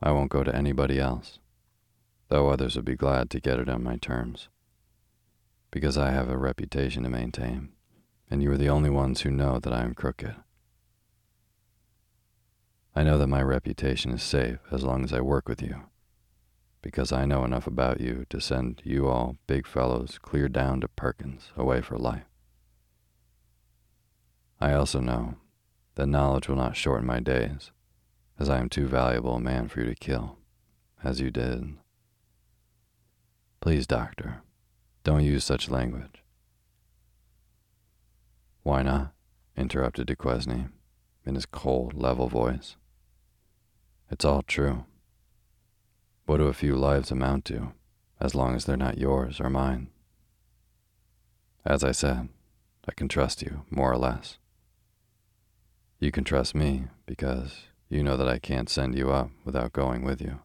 I 0.02 0.12
won't 0.12 0.30
go 0.30 0.42
to 0.42 0.54
anybody 0.54 0.98
else, 0.98 1.40
though 2.28 2.48
others 2.48 2.74
would 2.74 2.86
be 2.86 2.96
glad 2.96 3.28
to 3.30 3.40
get 3.40 3.60
it 3.60 3.68
on 3.68 3.84
my 3.84 3.96
terms, 3.96 4.48
because 5.70 5.98
I 5.98 6.10
have 6.10 6.30
a 6.30 6.38
reputation 6.38 7.02
to 7.02 7.10
maintain, 7.10 7.72
and 8.30 8.42
you 8.42 8.50
are 8.50 8.58
the 8.58 8.70
only 8.70 8.90
ones 8.90 9.20
who 9.20 9.30
know 9.30 9.58
that 9.58 9.72
I 9.74 9.82
am 9.82 9.94
crooked. 9.94 10.34
I 12.96 13.02
know 13.02 13.18
that 13.18 13.26
my 13.26 13.42
reputation 13.42 14.10
is 14.12 14.22
safe 14.22 14.58
as 14.70 14.84
long 14.84 15.04
as 15.04 15.12
I 15.12 15.20
work 15.20 15.48
with 15.48 15.60
you 15.60 15.82
because 16.82 17.12
I 17.12 17.24
know 17.24 17.44
enough 17.44 17.66
about 17.66 18.00
you 18.00 18.26
to 18.28 18.40
send 18.40 18.82
you 18.84 19.08
all 19.08 19.36
big 19.46 19.66
fellows 19.66 20.18
clear 20.20 20.48
down 20.48 20.80
to 20.80 20.88
Perkins, 20.88 21.52
away 21.56 21.80
for 21.80 21.96
life. 21.96 22.24
I 24.60 24.74
also 24.74 25.00
know 25.00 25.36
that 25.94 26.06
knowledge 26.06 26.48
will 26.48 26.56
not 26.56 26.76
shorten 26.76 27.06
my 27.06 27.20
days, 27.20 27.70
as 28.38 28.50
I 28.50 28.58
am 28.58 28.68
too 28.68 28.86
valuable 28.86 29.36
a 29.36 29.40
man 29.40 29.68
for 29.68 29.80
you 29.80 29.86
to 29.86 29.94
kill, 29.94 30.38
as 31.02 31.20
you 31.20 31.30
did. 31.30 31.76
Please, 33.60 33.86
doctor, 33.86 34.42
don't 35.04 35.24
use 35.24 35.44
such 35.44 35.70
language. 35.70 36.22
Why 38.62 38.82
not? 38.82 39.12
interrupted 39.56 40.06
Duquesne 40.06 40.72
in 41.26 41.34
his 41.34 41.46
cold, 41.46 41.94
level 41.94 42.28
voice. 42.28 42.76
It's 44.10 44.24
all 44.24 44.42
true. 44.42 44.84
What 46.26 46.38
do 46.38 46.46
a 46.46 46.52
few 46.52 46.76
lives 46.76 47.10
amount 47.10 47.44
to, 47.46 47.72
as 48.20 48.34
long 48.34 48.54
as 48.54 48.64
they're 48.64 48.76
not 48.76 48.98
yours 48.98 49.40
or 49.40 49.50
mine? 49.50 49.88
As 51.64 51.82
I 51.82 51.92
said, 51.92 52.28
I 52.88 52.92
can 52.92 53.08
trust 53.08 53.42
you, 53.42 53.64
more 53.70 53.92
or 53.92 53.98
less. 53.98 54.38
You 55.98 56.10
can 56.10 56.24
trust 56.24 56.54
me 56.54 56.84
because 57.06 57.64
you 57.88 58.02
know 58.02 58.16
that 58.16 58.28
I 58.28 58.38
can't 58.38 58.70
send 58.70 58.96
you 58.96 59.10
up 59.10 59.30
without 59.44 59.72
going 59.72 60.02
with 60.04 60.20
you. 60.20 60.40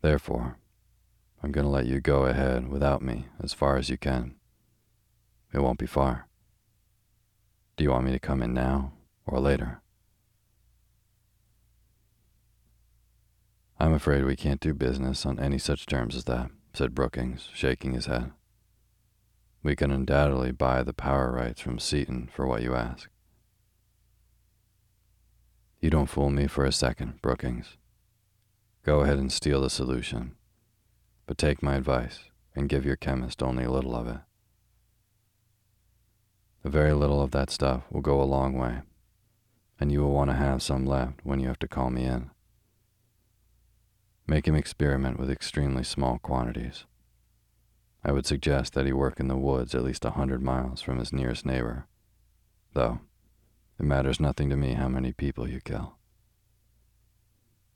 Therefore, 0.00 0.58
I'm 1.42 1.52
going 1.52 1.64
to 1.64 1.70
let 1.70 1.86
you 1.86 2.00
go 2.00 2.24
ahead 2.24 2.68
without 2.68 3.02
me 3.02 3.26
as 3.42 3.52
far 3.52 3.76
as 3.76 3.88
you 3.88 3.98
can. 3.98 4.36
It 5.52 5.60
won't 5.60 5.78
be 5.78 5.86
far. 5.86 6.28
Do 7.76 7.84
you 7.84 7.90
want 7.90 8.06
me 8.06 8.12
to 8.12 8.18
come 8.18 8.42
in 8.42 8.54
now 8.54 8.92
or 9.26 9.38
later? 9.38 9.80
I'm 13.78 13.92
afraid 13.92 14.24
we 14.24 14.36
can't 14.36 14.60
do 14.60 14.72
business 14.72 15.26
on 15.26 15.38
any 15.38 15.58
such 15.58 15.84
terms 15.84 16.16
as 16.16 16.24
that, 16.24 16.50
said 16.72 16.94
Brookings, 16.94 17.50
shaking 17.52 17.92
his 17.92 18.06
head. 18.06 18.32
We 19.62 19.76
can 19.76 19.90
undoubtedly 19.90 20.52
buy 20.52 20.82
the 20.82 20.94
power 20.94 21.30
rights 21.30 21.60
from 21.60 21.78
Seaton 21.78 22.30
for 22.32 22.46
what 22.46 22.62
you 22.62 22.74
ask. 22.74 23.10
You 25.80 25.90
don't 25.90 26.08
fool 26.08 26.30
me 26.30 26.46
for 26.46 26.64
a 26.64 26.72
second, 26.72 27.20
Brookings. 27.20 27.76
Go 28.82 29.00
ahead 29.00 29.18
and 29.18 29.30
steal 29.30 29.60
the 29.60 29.68
solution, 29.68 30.36
but 31.26 31.36
take 31.36 31.62
my 31.62 31.74
advice 31.74 32.20
and 32.54 32.70
give 32.70 32.86
your 32.86 32.96
chemist 32.96 33.42
only 33.42 33.64
a 33.64 33.70
little 33.70 33.94
of 33.94 34.06
it. 34.06 34.20
A 36.64 36.70
very 36.70 36.94
little 36.94 37.20
of 37.20 37.30
that 37.32 37.50
stuff 37.50 37.82
will 37.90 38.00
go 38.00 38.22
a 38.22 38.24
long 38.24 38.54
way, 38.54 38.80
and 39.78 39.92
you 39.92 40.00
will 40.00 40.12
want 40.12 40.30
to 40.30 40.36
have 40.36 40.62
some 40.62 40.86
left 40.86 41.20
when 41.24 41.40
you 41.40 41.48
have 41.48 41.58
to 41.58 41.68
call 41.68 41.90
me 41.90 42.04
in. 42.04 42.30
Make 44.26 44.48
him 44.48 44.56
experiment 44.56 45.18
with 45.20 45.30
extremely 45.30 45.84
small 45.84 46.18
quantities. 46.18 46.84
I 48.04 48.12
would 48.12 48.26
suggest 48.26 48.74
that 48.74 48.86
he 48.86 48.92
work 48.92 49.20
in 49.20 49.28
the 49.28 49.36
woods 49.36 49.74
at 49.74 49.84
least 49.84 50.04
a 50.04 50.10
hundred 50.10 50.42
miles 50.42 50.80
from 50.80 50.98
his 50.98 51.12
nearest 51.12 51.46
neighbor, 51.46 51.86
though 52.72 53.00
it 53.78 53.84
matters 53.84 54.20
nothing 54.20 54.50
to 54.50 54.56
me 54.56 54.74
how 54.74 54.88
many 54.88 55.12
people 55.12 55.48
you 55.48 55.60
kill. 55.60 55.96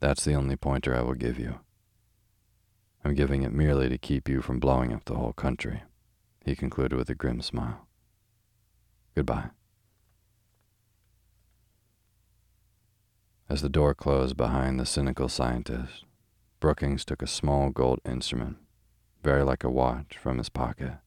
That's 0.01 0.25
the 0.25 0.35
only 0.35 0.57
pointer 0.57 0.97
I 0.97 1.03
will 1.03 1.15
give 1.15 1.39
you. 1.39 1.61
I'm 3.05 3.15
giving 3.15 3.43
it 3.43 3.53
merely 3.53 3.89
to 3.89 3.99
keep 3.99 4.29
you 4.29 4.43
from 4.43 4.61
blowing 4.61 4.93
up 4.93 5.05
the 5.05 5.15
whole 5.15 5.33
country, 5.33 5.83
he 6.45 6.57
concluded 6.57 6.97
with 6.97 7.11
a 7.11 7.15
grim 7.15 7.43
smile. 7.43 7.87
Goodbye. 9.15 9.51
As 13.49 13.63
the 13.63 13.69
door 13.69 13.95
closed 13.95 14.37
behind 14.37 14.79
the 14.79 14.87
cynical 14.87 15.29
scientist, 15.29 16.05
Brookings 16.61 17.07
took 17.07 17.23
a 17.23 17.27
small 17.27 17.71
gold 17.71 18.01
instrument, 18.05 18.59
very 19.25 19.43
like 19.43 19.65
a 19.65 19.71
watch, 19.71 20.19
from 20.19 20.37
his 20.37 20.51
pocket. 20.51 20.99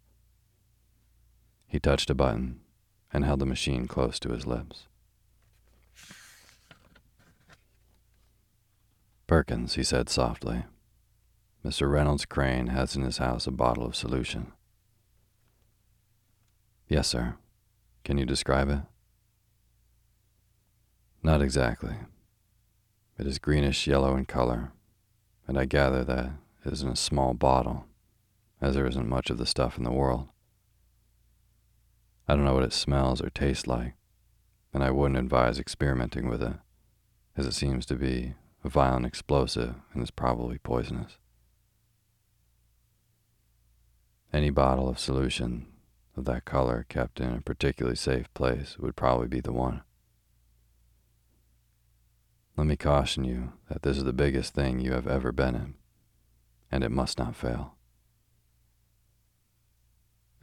He 1.67 1.79
touched 1.79 2.09
a 2.09 2.15
button 2.15 2.61
and 3.11 3.23
held 3.23 3.39
the 3.39 3.45
machine 3.45 3.87
close 3.87 4.19
to 4.21 4.29
his 4.29 4.47
lips. 4.47 4.87
Perkins, 9.27 9.75
he 9.75 9.83
said 9.83 10.09
softly, 10.09 10.65
Mr. 11.63 11.89
Reynolds 11.89 12.25
Crane 12.25 12.67
has 12.67 12.95
in 12.95 13.03
his 13.03 13.19
house 13.19 13.45
a 13.45 13.51
bottle 13.51 13.85
of 13.85 13.95
solution. 13.95 14.51
Yes, 16.87 17.07
sir. 17.07 17.35
Can 18.03 18.17
you 18.17 18.25
describe 18.25 18.69
it? 18.69 18.81
Not 21.21 21.41
exactly. 21.41 21.95
It 23.17 23.27
is 23.27 23.39
greenish 23.39 23.87
yellow 23.87 24.17
in 24.17 24.25
color, 24.25 24.71
and 25.47 25.57
I 25.57 25.65
gather 25.65 26.03
that 26.03 26.31
it 26.65 26.73
is 26.73 26.81
in 26.81 26.89
a 26.89 26.95
small 26.95 27.33
bottle, 27.33 27.85
as 28.61 28.75
there 28.75 28.87
isn't 28.87 29.09
much 29.09 29.29
of 29.29 29.37
the 29.37 29.45
stuff 29.45 29.77
in 29.77 29.83
the 29.83 29.91
world. 29.91 30.29
I 32.27 32.35
don't 32.35 32.45
know 32.45 32.53
what 32.53 32.63
it 32.63 32.73
smells 32.73 33.21
or 33.21 33.29
tastes 33.29 33.67
like, 33.67 33.95
and 34.73 34.83
I 34.83 34.91
wouldn't 34.91 35.19
advise 35.19 35.59
experimenting 35.59 36.29
with 36.29 36.41
it, 36.41 36.53
as 37.35 37.45
it 37.45 37.53
seems 37.53 37.85
to 37.87 37.95
be 37.95 38.35
a 38.63 38.69
violent 38.69 39.05
explosive 39.05 39.75
and 39.93 40.01
is 40.01 40.11
probably 40.11 40.57
poisonous. 40.57 41.17
Any 44.31 44.49
bottle 44.49 44.87
of 44.87 44.97
solution 44.97 45.67
of 46.15 46.25
that 46.25 46.45
color 46.45 46.85
kept 46.87 47.19
in 47.19 47.33
a 47.33 47.41
particularly 47.41 47.95
safe 47.95 48.33
place 48.33 48.77
would 48.79 48.95
probably 48.95 49.27
be 49.27 49.41
the 49.41 49.51
one. 49.51 49.81
Let 52.55 52.67
me 52.67 52.75
caution 52.75 53.23
you 53.23 53.53
that 53.69 53.81
this 53.81 53.97
is 53.97 54.03
the 54.03 54.13
biggest 54.13 54.53
thing 54.53 54.79
you 54.79 54.93
have 54.93 55.07
ever 55.07 55.31
been 55.31 55.55
in, 55.55 55.73
and 56.71 56.83
it 56.83 56.91
must 56.91 57.17
not 57.17 57.35
fail. 57.35 57.75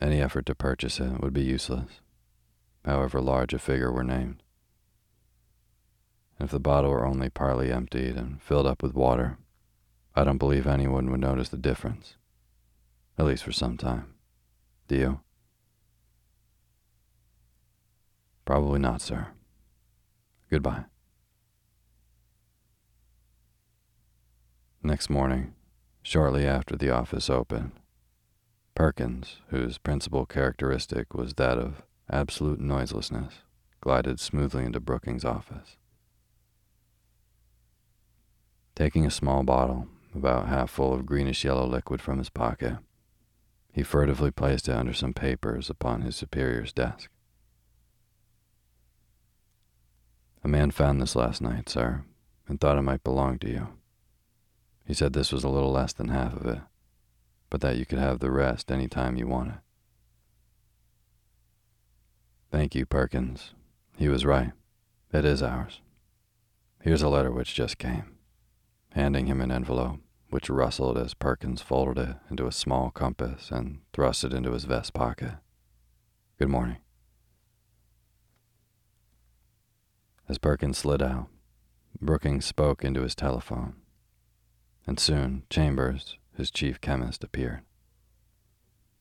Any 0.01 0.21
effort 0.21 0.47
to 0.47 0.55
purchase 0.55 0.99
it 0.99 1.21
would 1.21 1.33
be 1.33 1.43
useless, 1.43 2.01
however 2.85 3.21
large 3.21 3.55
a 3.55 3.59
figure 3.59 3.93
were 3.93 4.03
named. 4.03 4.43
If 6.41 6.51
the 6.51 6.59
bottle 6.59 6.91
were 6.91 7.07
only 7.07 7.29
partly 7.29 7.71
emptied 7.71 8.17
and 8.17 8.43
filled 8.43 8.67
up 8.67 8.83
with 8.83 8.95
water, 8.95 9.39
I 10.17 10.25
don't 10.25 10.39
believe 10.39 10.67
anyone 10.67 11.11
would 11.11 11.21
notice 11.21 11.51
the 11.51 11.59
difference, 11.59 12.17
at 13.19 13.27
least 13.27 13.45
for 13.45 13.53
some 13.53 13.77
time. 13.77 14.15
Do 14.89 14.97
you? 14.97 15.21
Probably 18.45 18.81
not, 18.81 19.01
sir. 19.01 19.29
Goodbye. 20.51 20.90
Next 24.83 25.11
morning, 25.11 25.53
shortly 26.03 26.47
after 26.47 26.75
the 26.75 26.89
office 26.89 27.29
opened, 27.29 27.73
Perkins, 28.75 29.37
whose 29.49 29.77
principal 29.77 30.25
characteristic 30.25 31.13
was 31.13 31.35
that 31.35 31.59
of 31.59 31.83
absolute 32.11 32.59
noiselessness, 32.61 33.35
glided 33.83 34.19
smoothly 34.19 34.65
into 34.65 34.81
Brookings' 34.81 35.25
office. 35.25 35.77
Taking 38.75 39.05
a 39.05 39.11
small 39.11 39.43
bottle, 39.43 39.87
about 40.15 40.49
half 40.49 40.71
full 40.71 40.95
of 40.95 41.05
greenish 41.05 41.45
yellow 41.45 41.67
liquid 41.67 42.01
from 42.01 42.17
his 42.17 42.31
pocket, 42.31 42.79
he 43.71 43.83
furtively 43.83 44.31
placed 44.31 44.67
it 44.67 44.75
under 44.75 44.95
some 44.95 45.13
papers 45.13 45.69
upon 45.69 46.01
his 46.01 46.17
superior's 46.17 46.73
desk. 46.73 47.11
A 50.43 50.49
man 50.49 50.71
found 50.71 51.03
this 51.03 51.15
last 51.15 51.43
night, 51.43 51.69
sir, 51.69 52.03
and 52.49 52.59
thought 52.59 52.79
it 52.79 52.83
might 52.83 53.05
belong 53.05 53.39
to 53.41 53.51
you. 53.51 53.69
He 54.91 54.95
said 54.95 55.13
this 55.13 55.31
was 55.31 55.45
a 55.45 55.49
little 55.49 55.71
less 55.71 55.93
than 55.93 56.09
half 56.09 56.35
of 56.35 56.45
it, 56.47 56.59
but 57.49 57.61
that 57.61 57.77
you 57.77 57.87
could 57.87 58.01
have 58.01 58.19
the 58.19 58.33
rest 58.33 58.73
any 58.73 58.89
time 58.89 59.17
you 59.17 59.29
wanted. 59.29 59.61
Thank 62.51 62.75
you, 62.75 62.87
Perkins. 62.87 63.55
He 63.97 64.09
was 64.09 64.27
right. 64.27 64.51
It 65.13 65.25
is 65.25 65.45
ours. 65.45 65.81
Here's 66.83 67.03
a 67.03 67.09
letter 67.09 67.31
which 67.31 67.55
just 67.55 67.79
came, 67.79 68.17
handing 68.91 69.27
him 69.27 69.41
an 69.41 69.53
envelope, 69.53 70.01
which 70.29 70.51
rustled 70.51 70.99
as 70.99 71.15
Perkins 71.15 71.63
folded 71.63 71.97
it 71.97 72.17
into 72.29 72.49
a 72.49 72.53
small 72.53 72.91
compass 72.91 73.53
and 73.53 73.83
thrust 73.93 74.25
it 74.25 74.33
into 74.33 74.51
his 74.51 74.65
vest 74.65 74.93
pocket. 74.93 75.35
Good 76.37 76.49
morning. 76.49 76.79
As 80.29 80.39
Perkins 80.39 80.79
slid 80.79 81.01
out, 81.01 81.29
Brookings 82.01 82.45
spoke 82.45 82.83
into 82.83 83.03
his 83.03 83.15
telephone 83.15 83.77
and 84.91 84.99
soon 84.99 85.45
Chambers, 85.49 86.19
his 86.37 86.51
chief 86.51 86.81
chemist, 86.81 87.23
appeared. 87.23 87.61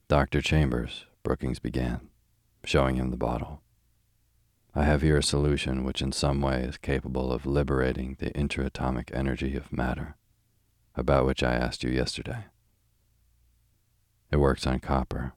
Dr. 0.08 0.40
Chambers, 0.40 1.08
Brookings 1.24 1.58
began, 1.58 2.10
showing 2.64 2.96
him 2.96 3.10
the 3.10 3.18
bottle. 3.18 3.64
I 4.76 4.84
have 4.84 5.02
here 5.02 5.18
a 5.18 5.24
solution 5.24 5.84
which 5.84 6.04
in 6.04 6.12
some 6.12 6.42
way 6.42 6.62
is 6.62 6.78
capable 6.78 7.34
of 7.34 7.48
liberating 7.48 8.18
the 8.20 8.30
intraatomic 8.30 9.10
energy 9.16 9.56
of 9.56 9.74
matter, 9.74 10.16
about 10.96 11.26
which 11.26 11.42
I 11.42 11.56
asked 11.56 11.84
you 11.84 11.90
yesterday. 11.90 12.46
It 14.32 14.38
works 14.38 14.68
on 14.68 14.82
copper. 14.82 15.34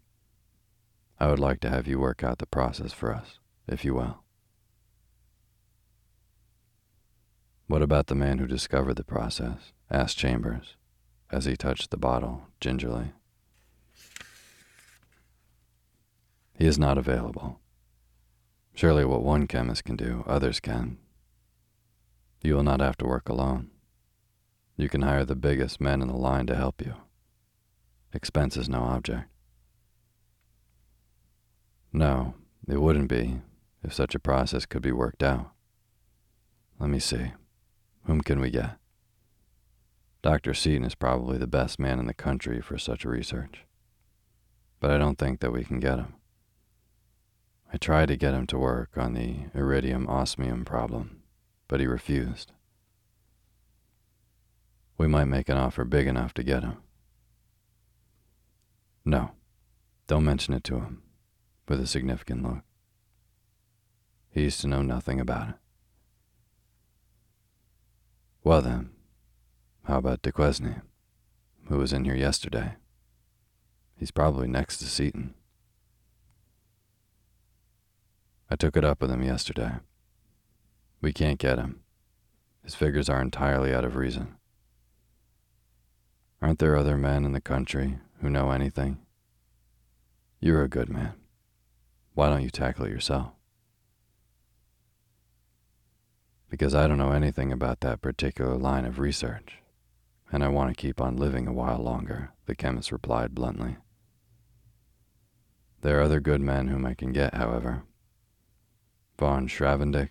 I 1.18 1.28
would 1.28 1.38
like 1.38 1.60
to 1.60 1.70
have 1.70 1.88
you 1.88 1.98
work 1.98 2.22
out 2.22 2.40
the 2.40 2.46
process 2.46 2.92
for 2.92 3.14
us, 3.14 3.38
if 3.66 3.86
you 3.86 3.94
will. 3.94 4.22
What 7.68 7.80
about 7.80 8.08
the 8.08 8.14
man 8.14 8.36
who 8.36 8.46
discovered 8.46 8.96
the 8.96 9.02
process? 9.02 9.72
Asked 9.92 10.16
Chambers 10.16 10.76
as 11.30 11.44
he 11.44 11.54
touched 11.54 11.90
the 11.90 11.96
bottle 11.98 12.48
gingerly. 12.60 13.12
He 16.58 16.66
is 16.66 16.78
not 16.78 16.96
available. 16.96 17.60
Surely 18.74 19.04
what 19.04 19.22
one 19.22 19.46
chemist 19.46 19.84
can 19.84 19.96
do, 19.96 20.24
others 20.26 20.60
can. 20.60 20.96
You 22.42 22.54
will 22.54 22.62
not 22.62 22.80
have 22.80 22.96
to 22.98 23.06
work 23.06 23.28
alone. 23.28 23.70
You 24.76 24.88
can 24.88 25.02
hire 25.02 25.24
the 25.24 25.36
biggest 25.36 25.80
men 25.80 26.00
in 26.00 26.08
the 26.08 26.16
line 26.16 26.46
to 26.46 26.56
help 26.56 26.80
you. 26.80 26.94
Expense 28.14 28.56
is 28.56 28.68
no 28.68 28.80
object. 28.80 29.28
No, 31.92 32.34
it 32.66 32.80
wouldn't 32.80 33.08
be 33.08 33.40
if 33.82 33.92
such 33.92 34.14
a 34.14 34.18
process 34.18 34.64
could 34.64 34.82
be 34.82 34.92
worked 34.92 35.22
out. 35.22 35.50
Let 36.78 36.88
me 36.88 36.98
see. 36.98 37.32
Whom 38.06 38.22
can 38.22 38.40
we 38.40 38.50
get? 38.50 38.81
Dr. 40.22 40.54
Seaton 40.54 40.84
is 40.84 40.94
probably 40.94 41.36
the 41.36 41.48
best 41.48 41.80
man 41.80 41.98
in 41.98 42.06
the 42.06 42.14
country 42.14 42.60
for 42.60 42.78
such 42.78 43.04
research. 43.04 43.64
But 44.78 44.92
I 44.92 44.98
don't 44.98 45.18
think 45.18 45.40
that 45.40 45.52
we 45.52 45.64
can 45.64 45.80
get 45.80 45.98
him. 45.98 46.14
I 47.72 47.76
tried 47.76 48.06
to 48.08 48.16
get 48.16 48.34
him 48.34 48.46
to 48.48 48.58
work 48.58 48.90
on 48.96 49.14
the 49.14 49.46
iridium 49.54 50.06
osmium 50.06 50.64
problem, 50.64 51.22
but 51.66 51.80
he 51.80 51.86
refused. 51.86 52.52
We 54.96 55.08
might 55.08 55.24
make 55.24 55.48
an 55.48 55.56
offer 55.56 55.84
big 55.84 56.06
enough 56.06 56.34
to 56.34 56.44
get 56.44 56.62
him. 56.62 56.76
No, 59.04 59.32
don't 60.06 60.24
mention 60.24 60.54
it 60.54 60.62
to 60.64 60.76
him, 60.76 61.02
with 61.66 61.80
a 61.80 61.86
significant 61.86 62.44
look. 62.44 62.62
He's 64.30 64.58
to 64.58 64.68
know 64.68 64.82
nothing 64.82 65.18
about 65.18 65.48
it. 65.48 65.54
Well 68.44 68.62
then, 68.62 68.90
how 69.84 69.98
about 69.98 70.22
Duquesne, 70.22 70.82
who 71.66 71.78
was 71.78 71.92
in 71.92 72.04
here 72.04 72.14
yesterday? 72.14 72.74
He's 73.96 74.12
probably 74.12 74.46
next 74.46 74.78
to 74.78 74.84
Seaton. 74.84 75.34
I 78.48 78.54
took 78.54 78.76
it 78.76 78.84
up 78.84 79.00
with 79.00 79.10
him 79.10 79.24
yesterday. 79.24 79.72
We 81.00 81.12
can't 81.12 81.38
get 81.38 81.58
him. 81.58 81.80
His 82.62 82.76
figures 82.76 83.08
are 83.08 83.20
entirely 83.20 83.74
out 83.74 83.84
of 83.84 83.96
reason. 83.96 84.36
Aren't 86.40 86.60
there 86.60 86.76
other 86.76 86.96
men 86.96 87.24
in 87.24 87.32
the 87.32 87.40
country 87.40 87.98
who 88.20 88.30
know 88.30 88.52
anything? 88.52 88.98
You're 90.38 90.62
a 90.62 90.68
good 90.68 90.88
man. 90.88 91.14
Why 92.14 92.28
don't 92.28 92.42
you 92.42 92.50
tackle 92.50 92.84
it 92.86 92.90
yourself? 92.90 93.32
Because 96.48 96.74
I 96.74 96.86
don't 96.86 96.98
know 96.98 97.12
anything 97.12 97.50
about 97.50 97.80
that 97.80 98.02
particular 98.02 98.56
line 98.56 98.84
of 98.84 98.98
research 98.98 99.61
and 100.32 100.42
I 100.42 100.48
want 100.48 100.70
to 100.70 100.80
keep 100.80 100.98
on 100.98 101.18
living 101.18 101.46
a 101.46 101.52
while 101.52 101.78
longer, 101.78 102.30
the 102.46 102.54
chemist 102.54 102.90
replied 102.90 103.34
bluntly. 103.34 103.76
There 105.82 105.98
are 105.98 106.02
other 106.02 106.20
good 106.20 106.40
men 106.40 106.68
whom 106.68 106.86
I 106.86 106.94
can 106.94 107.12
get, 107.12 107.34
however. 107.34 107.82
Von 109.18 109.46
Schravendick, 109.46 110.08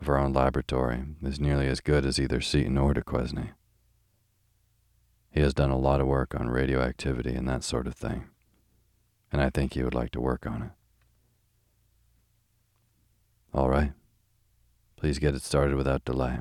of 0.00 0.08
our 0.08 0.18
own 0.18 0.32
laboratory, 0.32 1.02
is 1.22 1.40
nearly 1.40 1.66
as 1.66 1.80
good 1.80 2.06
as 2.06 2.20
either 2.20 2.40
Seaton 2.40 2.78
or 2.78 2.94
Duquesne. 2.94 3.54
He 5.30 5.40
has 5.40 5.52
done 5.52 5.70
a 5.70 5.78
lot 5.78 6.00
of 6.00 6.06
work 6.06 6.34
on 6.34 6.48
radioactivity 6.48 7.34
and 7.34 7.48
that 7.48 7.64
sort 7.64 7.88
of 7.88 7.94
thing, 7.94 8.28
and 9.32 9.42
I 9.42 9.50
think 9.50 9.74
he 9.74 9.82
would 9.82 9.94
like 9.94 10.12
to 10.12 10.20
work 10.20 10.46
on 10.46 10.62
it. 10.62 10.70
All 13.52 13.68
right. 13.68 13.92
Please 14.96 15.18
get 15.18 15.34
it 15.34 15.42
started 15.42 15.76
without 15.76 16.04
delay. 16.04 16.38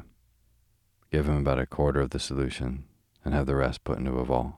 Give 1.12 1.28
him 1.28 1.38
about 1.38 1.60
a 1.60 1.66
quarter 1.66 2.02
of 2.02 2.12
the 2.12 2.20
solution 2.20 2.86
and 3.26 3.34
have 3.34 3.48
the 3.48 3.56
rest 3.56 3.84
put 3.84 3.98
into 3.98 4.12
a 4.12 4.24
vault. 4.24 4.54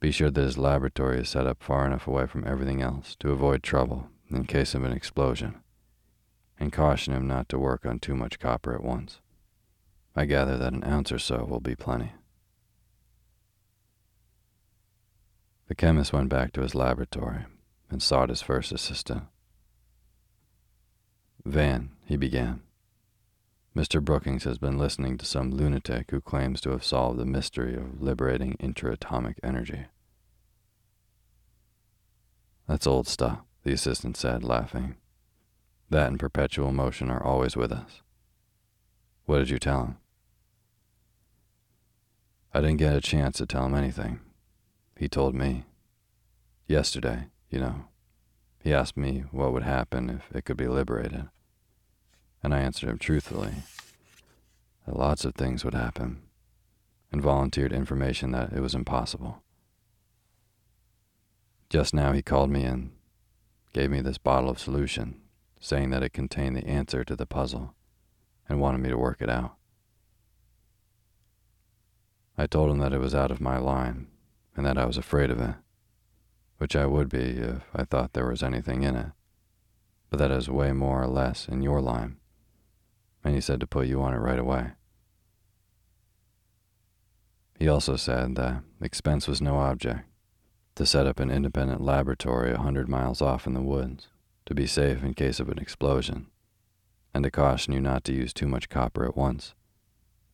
Be 0.00 0.10
sure 0.10 0.30
that 0.30 0.42
his 0.42 0.58
laboratory 0.58 1.20
is 1.20 1.30
set 1.30 1.46
up 1.46 1.62
far 1.62 1.86
enough 1.86 2.06
away 2.06 2.26
from 2.26 2.46
everything 2.46 2.82
else 2.82 3.16
to 3.20 3.30
avoid 3.30 3.62
trouble 3.62 4.08
in 4.30 4.44
case 4.44 4.74
of 4.74 4.84
an 4.84 4.92
explosion, 4.92 5.60
and 6.58 6.72
caution 6.72 7.14
him 7.14 7.26
not 7.26 7.48
to 7.48 7.58
work 7.58 7.86
on 7.86 8.00
too 8.00 8.14
much 8.14 8.38
copper 8.38 8.74
at 8.74 8.82
once. 8.84 9.20
I 10.16 10.26
gather 10.26 10.56
that 10.58 10.72
an 10.72 10.84
ounce 10.84 11.10
or 11.10 11.18
so 11.18 11.44
will 11.44 11.60
be 11.60 11.74
plenty. 11.74 12.12
The 15.68 15.74
chemist 15.74 16.12
went 16.12 16.28
back 16.28 16.52
to 16.52 16.60
his 16.60 16.74
laboratory 16.74 17.46
and 17.88 18.02
sought 18.02 18.28
his 18.28 18.42
first 18.42 18.72
assistant. 18.72 19.24
Van, 21.44 21.90
he 22.06 22.16
began. 22.16 22.60
Mr. 23.76 24.00
Brookings 24.00 24.44
has 24.44 24.56
been 24.56 24.78
listening 24.78 25.18
to 25.18 25.26
some 25.26 25.50
lunatic 25.50 26.12
who 26.12 26.20
claims 26.20 26.60
to 26.60 26.70
have 26.70 26.84
solved 26.84 27.18
the 27.18 27.26
mystery 27.26 27.74
of 27.74 28.00
liberating 28.00 28.56
intraatomic 28.60 29.34
energy. 29.42 29.86
That's 32.68 32.86
old 32.86 33.08
stuff, 33.08 33.40
the 33.64 33.72
assistant 33.72 34.16
said, 34.16 34.44
laughing. 34.44 34.94
That 35.90 36.06
and 36.06 36.20
perpetual 36.20 36.72
motion 36.72 37.10
are 37.10 37.22
always 37.22 37.56
with 37.56 37.72
us. 37.72 38.02
What 39.26 39.38
did 39.38 39.50
you 39.50 39.58
tell 39.58 39.84
him? 39.84 39.96
I 42.52 42.60
didn't 42.60 42.76
get 42.76 42.94
a 42.94 43.00
chance 43.00 43.38
to 43.38 43.46
tell 43.46 43.66
him 43.66 43.74
anything. 43.74 44.20
He 44.96 45.08
told 45.08 45.34
me. 45.34 45.64
Yesterday, 46.68 47.26
you 47.50 47.58
know. 47.58 47.86
He 48.62 48.72
asked 48.72 48.96
me 48.96 49.24
what 49.32 49.52
would 49.52 49.64
happen 49.64 50.08
if 50.08 50.34
it 50.34 50.44
could 50.44 50.56
be 50.56 50.68
liberated. 50.68 51.28
And 52.44 52.54
I 52.54 52.60
answered 52.60 52.90
him 52.90 52.98
truthfully 52.98 53.54
that 54.86 54.98
lots 54.98 55.24
of 55.24 55.34
things 55.34 55.64
would 55.64 55.72
happen, 55.72 56.20
and 57.10 57.22
volunteered 57.22 57.72
information 57.72 58.32
that 58.32 58.52
it 58.52 58.60
was 58.60 58.74
impossible. 58.74 59.42
Just 61.70 61.94
now 61.94 62.12
he 62.12 62.20
called 62.20 62.50
me 62.50 62.64
in, 62.64 62.92
gave 63.72 63.90
me 63.90 64.02
this 64.02 64.18
bottle 64.18 64.50
of 64.50 64.58
solution, 64.58 65.22
saying 65.58 65.88
that 65.88 66.02
it 66.02 66.12
contained 66.12 66.54
the 66.54 66.66
answer 66.66 67.02
to 67.02 67.16
the 67.16 67.24
puzzle, 67.24 67.74
and 68.46 68.60
wanted 68.60 68.82
me 68.82 68.90
to 68.90 68.98
work 68.98 69.22
it 69.22 69.30
out. 69.30 69.54
I 72.36 72.46
told 72.46 72.70
him 72.70 72.78
that 72.78 72.92
it 72.92 73.00
was 73.00 73.14
out 73.14 73.30
of 73.30 73.40
my 73.40 73.56
line, 73.56 74.08
and 74.54 74.66
that 74.66 74.76
I 74.76 74.84
was 74.84 74.98
afraid 74.98 75.30
of 75.30 75.40
it, 75.40 75.54
which 76.58 76.76
I 76.76 76.84
would 76.84 77.08
be 77.08 77.38
if 77.38 77.62
I 77.74 77.84
thought 77.84 78.12
there 78.12 78.28
was 78.28 78.42
anything 78.42 78.82
in 78.82 78.96
it, 78.96 79.12
but 80.10 80.18
that 80.18 80.30
was 80.30 80.50
way 80.50 80.72
more 80.72 81.02
or 81.02 81.08
less 81.08 81.48
in 81.48 81.62
your 81.62 81.80
line, 81.80 82.18
and 83.24 83.34
he 83.34 83.40
said 83.40 83.58
to 83.60 83.66
put 83.66 83.86
you 83.86 84.02
on 84.02 84.14
it 84.14 84.18
right 84.18 84.38
away. 84.38 84.72
He 87.58 87.68
also 87.68 87.96
said 87.96 88.36
that 88.36 88.62
expense 88.80 89.26
was 89.26 89.40
no 89.40 89.58
object, 89.58 90.02
to 90.74 90.84
set 90.84 91.06
up 91.06 91.18
an 91.18 91.30
independent 91.30 91.80
laboratory 91.80 92.52
a 92.52 92.58
hundred 92.58 92.88
miles 92.88 93.22
off 93.22 93.46
in 93.46 93.54
the 93.54 93.62
woods 93.62 94.08
to 94.46 94.54
be 94.54 94.66
safe 94.66 95.02
in 95.02 95.14
case 95.14 95.40
of 95.40 95.48
an 95.48 95.58
explosion, 95.58 96.26
and 97.14 97.24
to 97.24 97.30
caution 97.30 97.72
you 97.72 97.80
not 97.80 98.04
to 98.04 98.12
use 98.12 98.32
too 98.32 98.46
much 98.46 98.68
copper 98.68 99.04
at 99.04 99.16
once, 99.16 99.54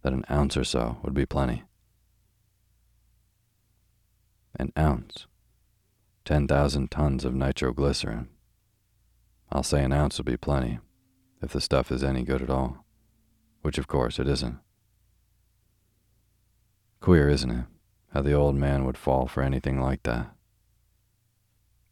that 0.02 0.12
an 0.12 0.24
ounce 0.30 0.56
or 0.56 0.64
so 0.64 0.98
would 1.02 1.14
be 1.14 1.26
plenty. 1.26 1.62
An 4.56 4.72
ounce. 4.76 5.26
10,000 6.24 6.90
tons 6.90 7.24
of 7.24 7.34
nitroglycerin. 7.34 8.28
I'll 9.52 9.62
say 9.62 9.84
an 9.84 9.92
ounce 9.92 10.18
would 10.18 10.26
be 10.26 10.36
plenty, 10.36 10.78
if 11.42 11.52
the 11.52 11.60
stuff 11.60 11.92
is 11.92 12.02
any 12.02 12.22
good 12.22 12.42
at 12.42 12.50
all, 12.50 12.79
which 13.62 13.78
of 13.78 13.86
course 13.86 14.18
it 14.18 14.28
isn't. 14.28 14.58
Queer, 17.00 17.28
isn't 17.28 17.50
it? 17.50 17.64
how 18.12 18.22
the 18.22 18.32
old 18.32 18.56
man 18.56 18.84
would 18.84 18.98
fall 18.98 19.26
for 19.26 19.42
anything 19.42 19.80
like 19.80 20.02
that. 20.02 20.30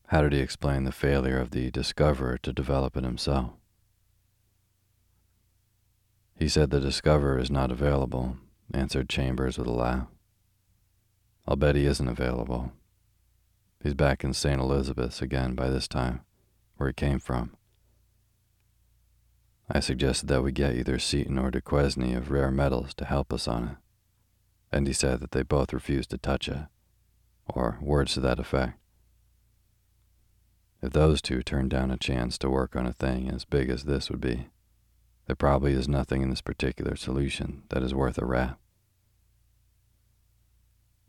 How 0.08 0.22
did 0.22 0.32
he 0.32 0.40
explain 0.40 0.84
the 0.84 0.92
failure 0.92 1.38
of 1.38 1.50
the 1.50 1.70
discoverer 1.70 2.38
to 2.38 2.52
develop 2.52 2.96
it 2.96 3.04
himself? 3.04 3.50
He 6.34 6.48
said 6.48 6.70
the 6.70 6.80
discoverer 6.80 7.38
is 7.38 7.50
not 7.50 7.70
available, 7.70 8.36
answered 8.72 9.08
Chambers 9.08 9.58
with 9.58 9.66
a 9.66 9.72
laugh. 9.72 10.06
I'll 11.46 11.56
bet 11.56 11.76
he 11.76 11.86
isn't 11.86 12.08
available. 12.08 12.72
He's 13.82 13.94
back 13.94 14.24
in 14.24 14.34
St. 14.34 14.60
Elizabeth's 14.60 15.22
again 15.22 15.54
by 15.54 15.68
this 15.68 15.88
time, 15.88 16.20
where 16.76 16.88
he 16.88 16.94
came 16.94 17.18
from. 17.18 17.56
I 19.70 19.80
suggested 19.80 20.28
that 20.28 20.42
we 20.42 20.52
get 20.52 20.74
either 20.74 20.98
Seaton 20.98 21.38
or 21.38 21.50
Duquesne 21.50 22.14
of 22.14 22.30
rare 22.30 22.50
metals 22.50 22.94
to 22.94 23.04
help 23.04 23.32
us 23.32 23.46
on 23.46 23.64
it 23.64 23.76
and 24.72 24.86
he 24.86 24.92
said 24.92 25.20
that 25.20 25.32
they 25.32 25.42
both 25.42 25.72
refused 25.72 26.10
to 26.10 26.18
touch 26.18 26.48
it, 26.48 26.66
or 27.46 27.78
words 27.80 28.14
to 28.14 28.20
that 28.20 28.38
effect. 28.38 28.78
If 30.82 30.92
those 30.92 31.20
two 31.20 31.42
turned 31.42 31.70
down 31.70 31.90
a 31.90 31.96
chance 31.96 32.38
to 32.38 32.50
work 32.50 32.76
on 32.76 32.86
a 32.86 32.92
thing 32.92 33.28
as 33.28 33.44
big 33.44 33.68
as 33.70 33.84
this 33.84 34.10
would 34.10 34.20
be, 34.20 34.48
there 35.26 35.36
probably 35.36 35.72
is 35.72 35.88
nothing 35.88 36.22
in 36.22 36.30
this 36.30 36.40
particular 36.40 36.96
solution 36.96 37.64
that 37.70 37.82
is 37.82 37.94
worth 37.94 38.18
a 38.18 38.24
rap. 38.24 38.58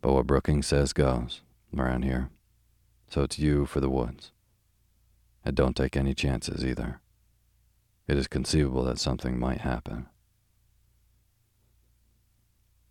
But 0.02 0.12
what 0.12 0.26
Brookings 0.26 0.66
says 0.66 0.92
goes 0.92 1.42
around 1.76 2.04
here, 2.04 2.30
so 3.08 3.22
it's 3.22 3.38
you 3.38 3.66
for 3.66 3.80
the 3.80 3.90
woods. 3.90 4.32
And 5.44 5.54
don't 5.54 5.76
take 5.76 5.96
any 5.96 6.14
chances 6.14 6.64
either. 6.64 7.00
It 8.10 8.18
is 8.18 8.26
conceivable 8.26 8.82
that 8.86 8.98
something 8.98 9.38
might 9.38 9.60
happen. 9.60 10.06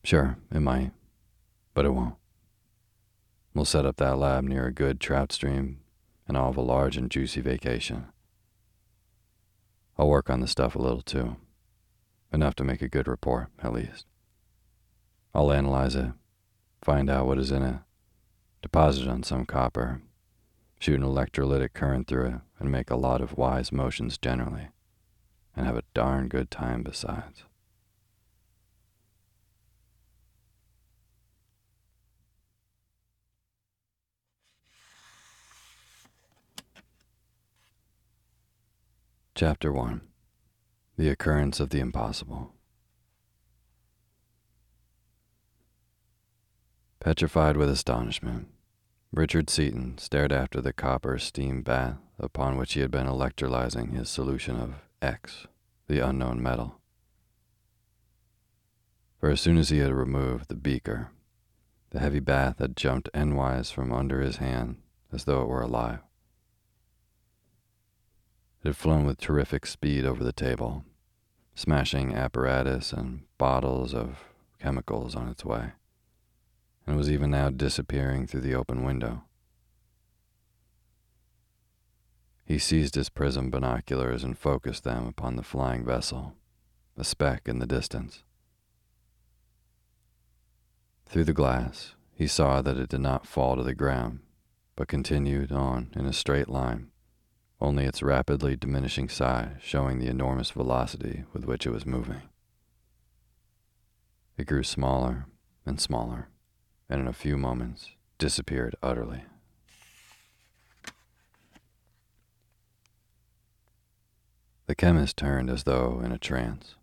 Sure, 0.01 0.37
it 0.49 0.61
might, 0.61 0.91
but 1.73 1.83
it 1.83 1.89
won't. 1.89 2.15
We'll 3.53 3.65
set 3.65 3.85
up 3.85 3.97
that 3.97 4.17
lab 4.17 4.45
near 4.45 4.67
a 4.67 4.71
good 4.71 5.01
trout 5.01 5.33
stream, 5.33 5.81
and 6.25 6.37
I'll 6.37 6.45
have 6.45 6.55
a 6.55 6.61
large 6.61 6.95
and 6.95 7.11
juicy 7.11 7.41
vacation. 7.41 8.05
I'll 9.97 10.07
work 10.07 10.29
on 10.29 10.39
the 10.39 10.47
stuff 10.47 10.73
a 10.73 10.81
little 10.81 11.01
too. 11.01 11.35
Enough 12.31 12.55
to 12.55 12.63
make 12.63 12.81
a 12.81 12.87
good 12.87 13.09
report, 13.09 13.49
at 13.61 13.73
least. 13.73 14.05
I'll 15.35 15.51
analyze 15.51 15.95
it, 15.95 16.13
find 16.81 17.09
out 17.09 17.27
what 17.27 17.39
is 17.39 17.51
in 17.51 17.61
it, 17.61 17.79
deposit 18.61 19.01
it 19.01 19.09
on 19.09 19.23
some 19.23 19.45
copper, 19.45 20.01
shoot 20.79 21.01
an 21.01 21.05
electrolytic 21.05 21.73
current 21.73 22.07
through 22.07 22.25
it, 22.27 22.35
and 22.57 22.71
make 22.71 22.89
a 22.89 22.95
lot 22.95 23.19
of 23.19 23.37
wise 23.37 23.73
motions 23.73 24.17
generally, 24.17 24.69
and 25.59 25.67
have 25.67 25.75
a 25.75 25.83
darn 25.93 26.29
good 26.29 26.49
time 26.49 26.83
besides. 26.83 27.43
Chapter 39.35 39.73
1 39.73 39.99
The 40.95 41.09
Occurrence 41.09 41.59
of 41.59 41.71
the 41.71 41.81
Impossible. 41.81 42.53
Petrified 47.01 47.57
with 47.57 47.69
astonishment, 47.69 48.47
Richard 49.11 49.49
Seaton 49.49 49.97
stared 49.97 50.31
after 50.31 50.61
the 50.61 50.71
copper 50.71 51.17
steam 51.17 51.63
bath 51.63 51.97
upon 52.17 52.55
which 52.55 52.75
he 52.75 52.79
had 52.79 52.91
been 52.91 53.07
electrolyzing 53.07 53.93
his 53.93 54.09
solution 54.09 54.55
of 54.55 54.88
X, 55.01 55.47
the 55.87 55.99
unknown 55.99 56.41
metal. 56.41 56.79
For 59.19 59.29
as 59.29 59.41
soon 59.41 59.57
as 59.57 59.69
he 59.69 59.79
had 59.79 59.93
removed 59.93 60.47
the 60.47 60.55
beaker, 60.55 61.11
the 61.91 61.99
heavy 61.99 62.19
bath 62.19 62.59
had 62.59 62.77
jumped 62.77 63.09
endwise 63.13 63.71
from 63.71 63.91
under 63.91 64.21
his 64.21 64.37
hand 64.37 64.77
as 65.11 65.25
though 65.25 65.41
it 65.41 65.47
were 65.47 65.61
alive. 65.61 65.99
It 68.63 68.67
had 68.67 68.77
flown 68.77 69.05
with 69.05 69.19
terrific 69.19 69.65
speed 69.65 70.05
over 70.05 70.23
the 70.23 70.33
table, 70.33 70.83
smashing 71.55 72.13
apparatus 72.13 72.91
and 72.93 73.23
bottles 73.37 73.93
of 73.93 74.25
chemicals 74.59 75.15
on 75.15 75.29
its 75.29 75.45
way, 75.45 75.71
and 76.85 76.97
was 76.97 77.09
even 77.09 77.31
now 77.31 77.49
disappearing 77.49 78.27
through 78.27 78.41
the 78.41 78.55
open 78.55 78.83
window. 78.83 79.23
He 82.49 82.57
seized 82.57 82.95
his 82.95 83.09
prism 83.09 83.51
binoculars 83.51 84.23
and 84.23 84.35
focused 84.35 84.83
them 84.83 85.05
upon 85.05 85.35
the 85.35 85.43
flying 85.43 85.85
vessel, 85.85 86.33
a 86.97 87.03
speck 87.03 87.47
in 87.47 87.59
the 87.59 87.67
distance. 87.67 88.23
Through 91.05 91.25
the 91.25 91.33
glass, 91.33 91.93
he 92.11 92.25
saw 92.25 92.63
that 92.63 92.77
it 92.77 92.89
did 92.89 93.01
not 93.01 93.27
fall 93.27 93.55
to 93.55 93.61
the 93.61 93.75
ground, 93.75 94.21
but 94.75 94.87
continued 94.87 95.51
on 95.51 95.91
in 95.95 96.07
a 96.07 96.11
straight 96.11 96.49
line 96.49 96.89
only 97.61 97.85
its 97.85 98.01
rapidly 98.01 98.55
diminishing 98.55 99.09
size 99.09 99.57
showing 99.61 99.99
the 99.99 100.07
enormous 100.07 100.49
velocity 100.49 101.25
with 101.33 101.45
which 101.45 101.67
it 101.67 101.71
was 101.71 101.85
moving. 101.85 102.21
It 104.37 104.47
grew 104.47 104.63
smaller 104.63 105.27
and 105.67 105.79
smaller, 105.79 106.29
and 106.89 106.99
in 106.99 107.07
a 107.07 107.13
few 107.13 107.37
moments 107.37 107.91
disappeared 108.17 108.75
utterly. 108.81 109.25
The 114.69 114.75
chemist 114.75 115.17
turned 115.17 115.49
as 115.49 115.63
though 115.63 115.99
in 115.99 116.11
a 116.11 116.19
trance. 116.19 116.75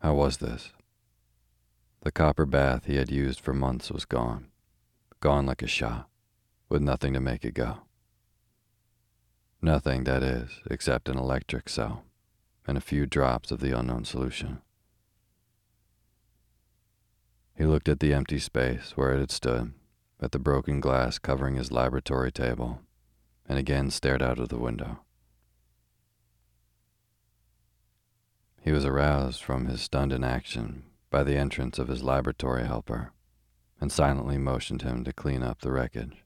How 0.00 0.14
was 0.14 0.38
this? 0.38 0.72
The 2.00 2.10
copper 2.10 2.44
bath 2.44 2.86
he 2.86 2.96
had 2.96 3.08
used 3.08 3.38
for 3.38 3.54
months 3.54 3.92
was 3.92 4.04
gone, 4.04 4.48
gone 5.20 5.46
like 5.46 5.62
a 5.62 5.68
shot, 5.68 6.08
with 6.68 6.82
nothing 6.82 7.12
to 7.12 7.20
make 7.20 7.44
it 7.44 7.54
go. 7.54 7.82
Nothing, 9.62 10.02
that 10.02 10.24
is, 10.24 10.60
except 10.68 11.08
an 11.08 11.16
electric 11.16 11.68
cell 11.68 12.02
and 12.66 12.76
a 12.76 12.80
few 12.80 13.06
drops 13.06 13.52
of 13.52 13.60
the 13.60 13.78
unknown 13.78 14.04
solution. 14.04 14.60
He 17.56 17.64
looked 17.64 17.88
at 17.88 18.00
the 18.00 18.12
empty 18.12 18.40
space 18.40 18.96
where 18.96 19.14
it 19.14 19.20
had 19.20 19.30
stood, 19.30 19.72
at 20.20 20.32
the 20.32 20.40
broken 20.40 20.80
glass 20.80 21.20
covering 21.20 21.54
his 21.54 21.70
laboratory 21.70 22.32
table, 22.32 22.80
and 23.48 23.56
again 23.56 23.88
stared 23.88 24.20
out 24.20 24.40
of 24.40 24.48
the 24.48 24.58
window. 24.58 24.98
He 28.62 28.70
was 28.70 28.84
aroused 28.84 29.42
from 29.42 29.66
his 29.66 29.80
stunned 29.80 30.12
inaction 30.12 30.84
by 31.10 31.24
the 31.24 31.36
entrance 31.36 31.80
of 31.80 31.88
his 31.88 32.04
laboratory 32.04 32.64
helper 32.64 33.12
and 33.80 33.90
silently 33.90 34.38
motioned 34.38 34.82
him 34.82 35.02
to 35.02 35.12
clean 35.12 35.42
up 35.42 35.60
the 35.60 35.72
wreckage. 35.72 36.24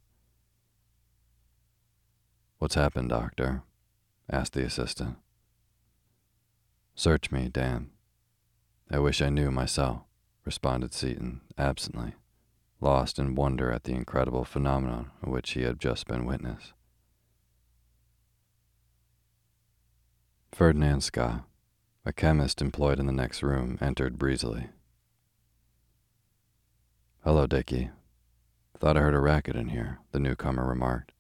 What's 2.59 2.75
happened, 2.75 3.09
Doctor? 3.09 3.63
asked 4.29 4.53
the 4.53 4.65
assistant. 4.65 5.17
Search 6.95 7.31
me, 7.31 7.49
Dan. 7.49 7.91
I 8.91 8.99
wish 8.99 9.23
I 9.23 9.31
knew 9.31 9.51
myself, 9.51 10.03
responded 10.45 10.93
Seaton 10.93 11.41
absently, 11.57 12.15
lost 12.83 13.19
in 13.19 13.35
wonder 13.35 13.73
at 13.73 13.85
the 13.85 13.95
incredible 13.95 14.45
phenomenon 14.45 15.11
of 15.23 15.31
which 15.31 15.53
he 15.53 15.63
had 15.63 15.81
just 15.81 16.07
been 16.07 16.27
witness. 16.27 16.75
Ferdinand 20.53 21.03
Scott, 21.03 21.45
a 22.07 22.13
chemist 22.13 22.63
employed 22.63 23.01
in 23.01 23.07
the 23.07 23.13
next 23.13 23.43
room 23.43 23.77
entered 23.81 24.17
breezily. 24.17 24.69
Hello, 27.25 27.49
Dickie. 27.49 27.91
Thought 28.79 28.97
I 28.97 29.01
heard 29.01 29.15
a 29.17 29.19
racket 29.19 29.57
in 29.57 29.71
here, 29.71 29.99
the 30.13 30.21
newcomer 30.21 30.65
remarked. 30.65 31.11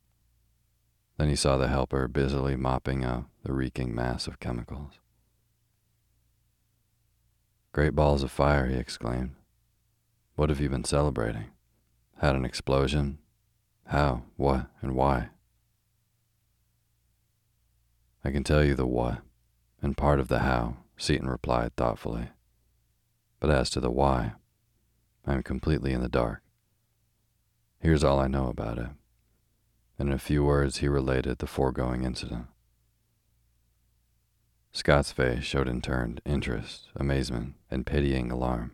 Then 1.19 1.29
he 1.29 1.35
saw 1.35 1.57
the 1.57 1.67
helper 1.67 2.07
busily 2.07 2.55
mopping 2.55 3.05
up 3.05 3.25
the 3.43 3.53
reeking 3.53 3.97
mass 3.97 4.29
of 4.29 4.39
chemicals. 4.39 5.01
Great 7.73 7.97
balls 7.97 8.23
of 8.23 8.31
fire, 8.31 8.67
he 8.69 8.77
exclaimed. 8.77 9.35
What 10.37 10.51
have 10.51 10.61
you 10.61 10.69
been 10.69 10.85
celebrating? 10.85 11.47
Had 12.19 12.37
an 12.37 12.45
explosion? 12.45 13.19
How, 13.87 14.23
what, 14.37 14.67
and 14.81 14.95
why? 14.95 15.31
I 18.25 18.31
can 18.31 18.45
tell 18.45 18.63
you 18.63 18.77
the 18.77 18.87
what 18.87 19.26
and 19.83 19.97
part 19.97 20.21
of 20.21 20.29
the 20.29 20.41
how, 20.41 20.77
Seaton 20.97 21.29
replied 21.29 21.77
thoughtfully. 21.77 22.29
But 23.41 23.51
as 23.51 23.71
to 23.71 23.81
the 23.81 23.91
why, 23.91 24.33
I 25.27 25.35
am 25.35 25.43
completely 25.43 25.93
in 25.93 26.01
the 26.01 26.09
dark. 26.09 26.43
Here's 27.81 28.05
all 28.05 28.19
I 28.19 28.27
know 28.27 28.49
about 28.49 28.79
it. 28.79 28.89
And 29.99 30.09
in 30.09 30.15
a 30.15 30.19
few 30.19 30.45
words, 30.45 30.79
he 30.79 30.89
related 30.89 31.39
the 31.39 31.47
foregoing 31.47 32.05
incident. 32.05 32.47
Scott's 34.73 35.13
face 35.13 35.43
showed 35.43 35.69
in 35.69 35.81
turn 35.81 36.19
interest, 36.27 36.89
amazement, 36.95 37.55
and 37.71 37.87
pitying 37.87 38.31
alarm. 38.31 38.73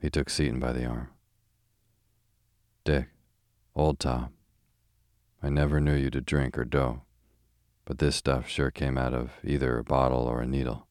He 0.00 0.10
took 0.10 0.28
Seaton 0.28 0.58
by 0.58 0.72
the 0.72 0.84
arm. 0.84 1.10
Dick, 2.84 3.08
old 3.74 3.98
Tom, 3.98 4.30
I 5.42 5.50
never 5.50 5.80
knew 5.80 5.94
you 5.94 6.10
to 6.10 6.20
drink 6.20 6.58
or 6.58 6.64
dope 6.64 7.00
but 7.84 7.98
this 7.98 8.16
stuff 8.16 8.48
sure 8.48 8.70
came 8.70 8.96
out 8.96 9.14
of 9.14 9.32
either 9.44 9.78
a 9.78 9.84
bottle 9.84 10.24
or 10.24 10.40
a 10.40 10.46
needle. 10.46 10.86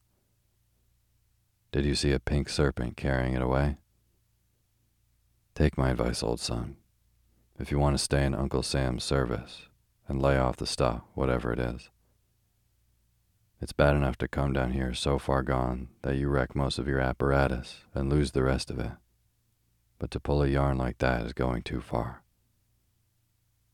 Did 1.72 1.84
you 1.84 1.94
see 1.94 2.12
a 2.12 2.20
pink 2.20 2.48
serpent 2.48 2.96
carrying 2.96 3.34
it 3.34 3.42
away? 3.42 3.78
Take 5.54 5.76
my 5.76 5.90
advice, 5.90 6.22
old 6.22 6.40
son. 6.40 6.76
If 7.58 7.70
you 7.70 7.78
want 7.78 7.96
to 7.96 8.02
stay 8.02 8.24
in 8.24 8.34
Uncle 8.34 8.62
Sam's 8.62 9.04
service 9.04 9.68
and 10.08 10.20
lay 10.20 10.38
off 10.38 10.56
the 10.56 10.66
stuff, 10.66 11.02
whatever 11.14 11.52
it 11.52 11.58
is. 11.58 11.90
It's 13.60 13.72
bad 13.72 13.96
enough 13.96 14.18
to 14.18 14.28
come 14.28 14.52
down 14.52 14.72
here 14.72 14.92
so 14.92 15.18
far 15.18 15.42
gone 15.42 15.88
that 16.02 16.16
you 16.16 16.28
wreck 16.28 16.54
most 16.54 16.78
of 16.78 16.88
your 16.88 17.00
apparatus 17.00 17.78
and 17.94 18.10
lose 18.10 18.32
the 18.32 18.42
rest 18.42 18.70
of 18.70 18.78
it. 18.78 18.90
But 19.98 20.10
to 20.10 20.20
pull 20.20 20.42
a 20.42 20.48
yarn 20.48 20.76
like 20.76 20.98
that 20.98 21.24
is 21.24 21.32
going 21.32 21.62
too 21.62 21.80
far. 21.80 22.24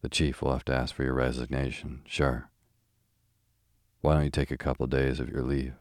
The 0.02 0.08
chief 0.08 0.42
will 0.42 0.52
have 0.52 0.64
to 0.66 0.74
ask 0.74 0.94
for 0.94 1.02
your 1.02 1.14
resignation, 1.14 2.02
sure. 2.06 2.49
Why 4.00 4.14
don't 4.14 4.24
you 4.24 4.30
take 4.30 4.50
a 4.50 4.56
couple 4.56 4.86
days 4.86 5.20
of 5.20 5.28
your 5.28 5.42
leave 5.42 5.74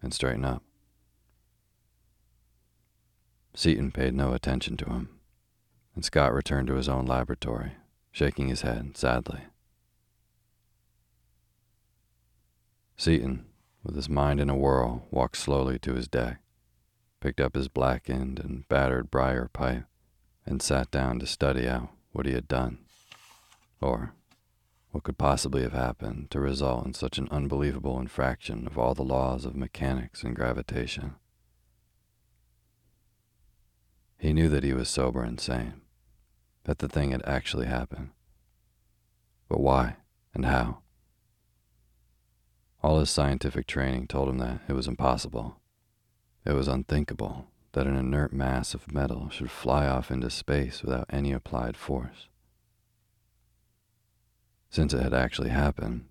and 0.00 0.14
straighten 0.14 0.44
up? 0.44 0.62
Seaton 3.54 3.90
paid 3.90 4.14
no 4.14 4.32
attention 4.32 4.76
to 4.78 4.86
him, 4.86 5.18
and 5.94 6.04
Scott 6.04 6.32
returned 6.32 6.68
to 6.68 6.74
his 6.74 6.88
own 6.88 7.06
laboratory, 7.06 7.72
shaking 8.12 8.48
his 8.48 8.62
head 8.62 8.96
sadly. 8.96 9.40
Seaton, 12.96 13.44
with 13.82 13.94
his 13.94 14.08
mind 14.08 14.40
in 14.40 14.48
a 14.48 14.56
whirl, 14.56 15.06
walked 15.10 15.36
slowly 15.36 15.78
to 15.80 15.94
his 15.94 16.08
deck, 16.08 16.40
picked 17.20 17.40
up 17.40 17.54
his 17.54 17.68
blackened 17.68 18.38
and 18.38 18.66
battered 18.68 19.10
briar 19.10 19.48
pipe, 19.52 19.84
and 20.46 20.62
sat 20.62 20.90
down 20.90 21.18
to 21.18 21.26
study 21.26 21.68
out 21.68 21.90
what 22.12 22.24
he 22.24 22.32
had 22.32 22.48
done, 22.48 22.78
or 23.80 24.14
what 24.96 25.02
could 25.02 25.18
possibly 25.18 25.60
have 25.60 25.74
happened 25.74 26.30
to 26.30 26.40
result 26.40 26.86
in 26.86 26.94
such 26.94 27.18
an 27.18 27.28
unbelievable 27.30 28.00
infraction 28.00 28.66
of 28.66 28.78
all 28.78 28.94
the 28.94 29.02
laws 29.02 29.44
of 29.44 29.54
mechanics 29.54 30.22
and 30.22 30.34
gravitation? 30.34 31.16
He 34.16 34.32
knew 34.32 34.48
that 34.48 34.64
he 34.64 34.72
was 34.72 34.88
sober 34.88 35.22
and 35.22 35.38
sane, 35.38 35.82
that 36.64 36.78
the 36.78 36.88
thing 36.88 37.10
had 37.10 37.20
actually 37.26 37.66
happened. 37.66 38.08
But 39.50 39.60
why 39.60 39.96
and 40.32 40.46
how? 40.46 40.78
All 42.82 42.98
his 42.98 43.10
scientific 43.10 43.66
training 43.66 44.06
told 44.06 44.30
him 44.30 44.38
that 44.38 44.62
it 44.66 44.72
was 44.72 44.88
impossible. 44.88 45.60
It 46.46 46.54
was 46.54 46.68
unthinkable 46.68 47.48
that 47.72 47.86
an 47.86 47.98
inert 47.98 48.32
mass 48.32 48.72
of 48.72 48.90
metal 48.90 49.28
should 49.28 49.50
fly 49.50 49.86
off 49.86 50.10
into 50.10 50.30
space 50.30 50.82
without 50.82 51.04
any 51.10 51.32
applied 51.32 51.76
force. 51.76 52.28
Since 54.70 54.92
it 54.92 55.02
had 55.02 55.14
actually 55.14 55.50
happened, 55.50 56.06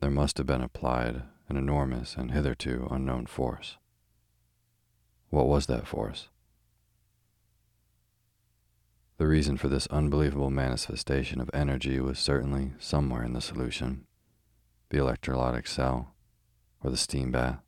there 0.00 0.10
must 0.10 0.38
have 0.38 0.46
been 0.46 0.62
applied 0.62 1.22
an 1.48 1.56
enormous 1.56 2.16
and 2.16 2.32
hitherto 2.32 2.88
unknown 2.90 3.26
force. 3.26 3.76
What 5.30 5.46
was 5.46 5.66
that 5.66 5.86
force? 5.86 6.28
The 9.18 9.26
reason 9.26 9.56
for 9.56 9.68
this 9.68 9.86
unbelievable 9.86 10.50
manifestation 10.50 11.40
of 11.40 11.50
energy 11.54 12.00
was 12.00 12.18
certainly 12.18 12.72
somewhere 12.78 13.22
in 13.22 13.32
the 13.32 13.40
solution 13.40 14.06
the 14.90 14.98
electrolytic 14.98 15.66
cell 15.66 16.14
or 16.82 16.90
the 16.90 16.96
steam 16.96 17.32
bath. 17.32 17.60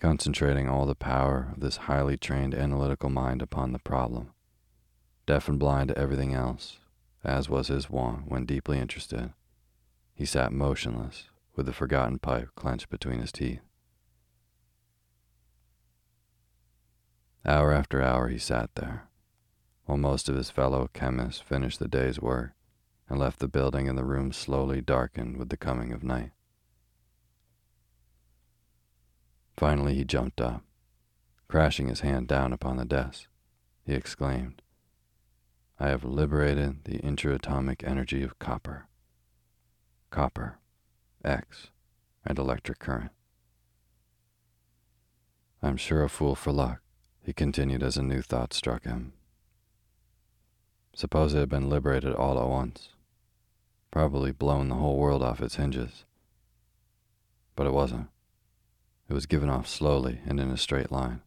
Concentrating 0.00 0.68
all 0.68 0.84
the 0.84 0.94
power 0.94 1.50
of 1.52 1.60
this 1.60 1.76
highly 1.76 2.16
trained 2.16 2.54
analytical 2.54 3.08
mind 3.08 3.40
upon 3.40 3.72
the 3.72 3.78
problem, 3.78 4.32
deaf 5.26 5.48
and 5.48 5.58
blind 5.58 5.88
to 5.88 5.98
everything 5.98 6.34
else, 6.34 6.78
as 7.24 7.48
was 7.48 7.68
his 7.68 7.88
wont 7.88 8.30
when 8.30 8.44
deeply 8.44 8.78
interested. 8.78 9.32
He 10.14 10.24
sat 10.24 10.52
motionless, 10.52 11.28
with 11.56 11.66
the 11.66 11.72
forgotten 11.72 12.18
pipe 12.18 12.50
clenched 12.54 12.90
between 12.90 13.20
his 13.20 13.32
teeth. 13.32 13.60
Hour 17.46 17.72
after 17.72 18.00
hour 18.00 18.28
he 18.28 18.38
sat 18.38 18.74
there, 18.74 19.08
while 19.84 19.98
most 19.98 20.28
of 20.28 20.36
his 20.36 20.50
fellow 20.50 20.88
chemists 20.92 21.40
finished 21.40 21.78
the 21.78 21.88
day's 21.88 22.20
work 22.20 22.52
and 23.08 23.18
left 23.18 23.38
the 23.38 23.48
building 23.48 23.88
and 23.88 23.98
the 23.98 24.04
room 24.04 24.32
slowly 24.32 24.80
darkened 24.80 25.36
with 25.36 25.50
the 25.50 25.56
coming 25.56 25.92
of 25.92 26.02
night. 26.02 26.30
Finally 29.56 29.94
he 29.94 30.04
jumped 30.04 30.40
up. 30.40 30.62
Crashing 31.48 31.88
his 31.88 32.00
hand 32.00 32.26
down 32.26 32.52
upon 32.52 32.78
the 32.78 32.84
desk, 32.84 33.28
he 33.84 33.92
exclaimed, 33.92 34.62
I 35.78 35.88
have 35.88 36.04
liberated 36.04 36.84
the 36.84 36.98
intraatomic 36.98 37.86
energy 37.86 38.22
of 38.22 38.38
copper. 38.38 38.86
Copper, 40.10 40.58
X, 41.24 41.68
and 42.24 42.38
electric 42.38 42.78
current. 42.78 43.10
I'm 45.62 45.76
sure 45.76 46.02
a 46.02 46.08
fool 46.08 46.34
for 46.34 46.52
luck, 46.52 46.80
he 47.22 47.32
continued 47.32 47.82
as 47.82 47.96
a 47.96 48.02
new 48.02 48.22
thought 48.22 48.52
struck 48.52 48.84
him. 48.84 49.12
Suppose 50.94 51.34
it 51.34 51.40
had 51.40 51.48
been 51.48 51.68
liberated 51.68 52.14
all 52.14 52.40
at 52.40 52.48
once, 52.48 52.90
probably 53.90 54.30
blown 54.30 54.68
the 54.68 54.76
whole 54.76 54.96
world 54.96 55.22
off 55.22 55.40
its 55.40 55.56
hinges. 55.56 56.04
But 57.56 57.66
it 57.66 57.72
wasn't. 57.72 58.08
It 59.08 59.12
was 59.12 59.26
given 59.26 59.48
off 59.48 59.66
slowly 59.66 60.20
and 60.26 60.38
in 60.38 60.50
a 60.50 60.56
straight 60.56 60.92
line, 60.92 61.22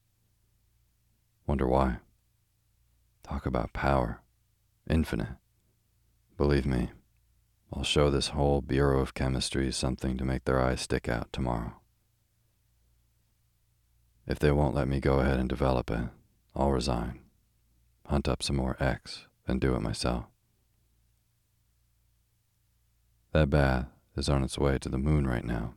Wonder 1.48 1.66
why? 1.66 2.00
Talk 3.24 3.46
about 3.46 3.72
power. 3.72 4.22
Infinite. 4.90 5.36
Believe 6.38 6.66
me, 6.66 6.92
I'll 7.74 7.84
show 7.84 8.10
this 8.10 8.30
whole 8.30 8.62
Bureau 8.62 9.02
of 9.02 9.14
Chemistry 9.14 9.72
something 9.72 10.18
to 10.18 10.24
make 10.24 10.46
their 10.46 10.62
eyes 10.62 10.82
stick 10.82 11.10
out 11.10 11.34
tomorrow. 11.34 11.74
If 14.26 14.40
they 14.40 14.52
won't 14.52 14.76
let 14.76 14.88
me 14.88 15.00
go 15.00 15.20
ahead 15.20 15.40
and 15.40 15.50
develop 15.50 15.92
it, 15.92 16.10
I'll 16.56 16.72
resign, 16.72 17.20
hunt 18.06 18.28
up 18.28 18.42
some 18.42 18.56
more 18.56 18.78
X, 18.80 19.26
and 19.48 19.60
do 19.60 19.76
it 19.76 19.82
myself. 19.82 20.26
That 23.34 23.50
bath 23.50 23.88
is 24.16 24.30
on 24.30 24.44
its 24.44 24.58
way 24.58 24.78
to 24.80 24.90
the 24.90 24.98
moon 24.98 25.28
right 25.28 25.46
now, 25.46 25.76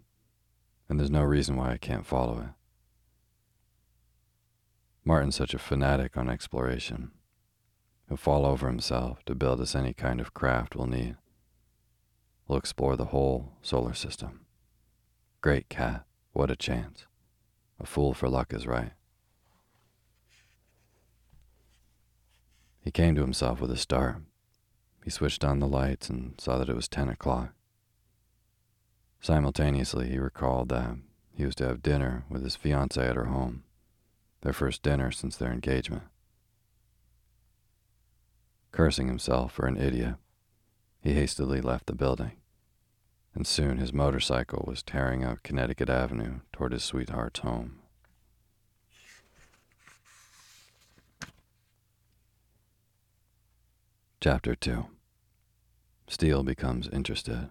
and 0.89 0.99
there's 0.99 1.11
no 1.11 1.23
reason 1.23 1.57
why 1.57 1.73
I 1.73 1.79
can't 1.79 2.07
follow 2.07 2.39
it. 2.39 2.51
Martin's 5.05 5.37
such 5.37 5.55
a 5.55 5.59
fanatic 5.59 6.17
on 6.17 6.29
exploration. 6.29 7.11
He'll 8.11 8.17
fall 8.17 8.45
over 8.45 8.67
himself 8.67 9.25
to 9.27 9.37
build 9.37 9.61
us 9.61 9.77
any 9.77 9.93
kind 9.93 10.21
of 10.21 10.35
craft 10.35 10.75
we'll 10.75 10.89
need. 10.89 11.15
We'll 12.49 12.59
explore 12.59 12.97
the 12.97 13.05
whole 13.07 13.53
solar 13.63 13.95
system. 13.95 14.41
Great 15.41 15.69
cat, 15.69 16.07
what 16.33 16.51
a 16.51 16.57
chance. 16.57 17.07
A 17.79 17.87
fool 17.87 18.13
for 18.13 18.29
luck 18.29 18.53
is 18.53 18.67
right. 18.67 18.95
He 22.81 22.91
came 22.91 23.15
to 23.15 23.21
himself 23.21 23.61
with 23.61 23.71
a 23.71 23.77
start. 23.77 24.17
He 25.05 25.11
switched 25.11 25.45
on 25.45 25.61
the 25.61 25.69
lights 25.69 26.11
and 26.11 26.35
saw 26.41 26.59
that 26.59 26.69
it 26.69 26.75
was 26.75 26.89
10 26.89 27.09
o'clock. 27.11 27.53
Simultaneously, 29.21 30.09
he 30.09 30.19
recalled 30.19 30.71
that 30.71 30.97
he 31.33 31.47
was 31.47 31.55
to 31.55 31.69
have 31.69 31.81
dinner 31.81 32.25
with 32.29 32.43
his 32.43 32.57
fiancée 32.57 33.09
at 33.09 33.15
her 33.15 33.27
home, 33.27 33.63
their 34.41 34.53
first 34.53 34.83
dinner 34.83 35.13
since 35.13 35.37
their 35.37 35.53
engagement. 35.53 36.03
Cursing 38.73 39.09
himself 39.09 39.53
for 39.53 39.66
an 39.66 39.77
idiot, 39.77 40.14
he 41.01 41.14
hastily 41.14 41.61
left 41.61 41.87
the 41.87 41.95
building, 41.95 42.33
and 43.35 43.47
soon 43.47 43.79
his 43.79 43.93
motorcycle 43.93 44.64
was 44.66 44.83
tearing 44.83 45.25
up 45.25 45.43
Connecticut 45.43 45.91
Avenue 45.91 46.41
toward 46.53 46.73
his 46.73 46.85
sweetheart's 46.85 47.41
home. 47.41 47.81
Chapter 54.21 54.55
2 54.55 54.87
Steel 56.07 56.45
becomes 56.45 56.89
interested. 56.89 57.51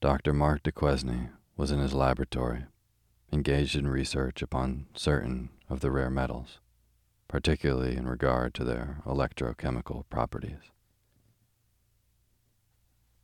Dr. 0.00 0.32
Marc 0.32 0.62
Duquesne 0.62 1.32
was 1.56 1.70
in 1.70 1.80
his 1.80 1.92
laboratory, 1.94 2.64
engaged 3.32 3.76
in 3.76 3.88
research 3.88 4.40
upon 4.40 4.86
certain 4.94 5.50
of 5.68 5.80
the 5.80 5.90
rare 5.90 6.10
metals 6.10 6.60
particularly 7.34 7.96
in 7.96 8.06
regard 8.06 8.54
to 8.54 8.62
their 8.62 9.02
electrochemical 9.04 10.04
properties. 10.08 10.70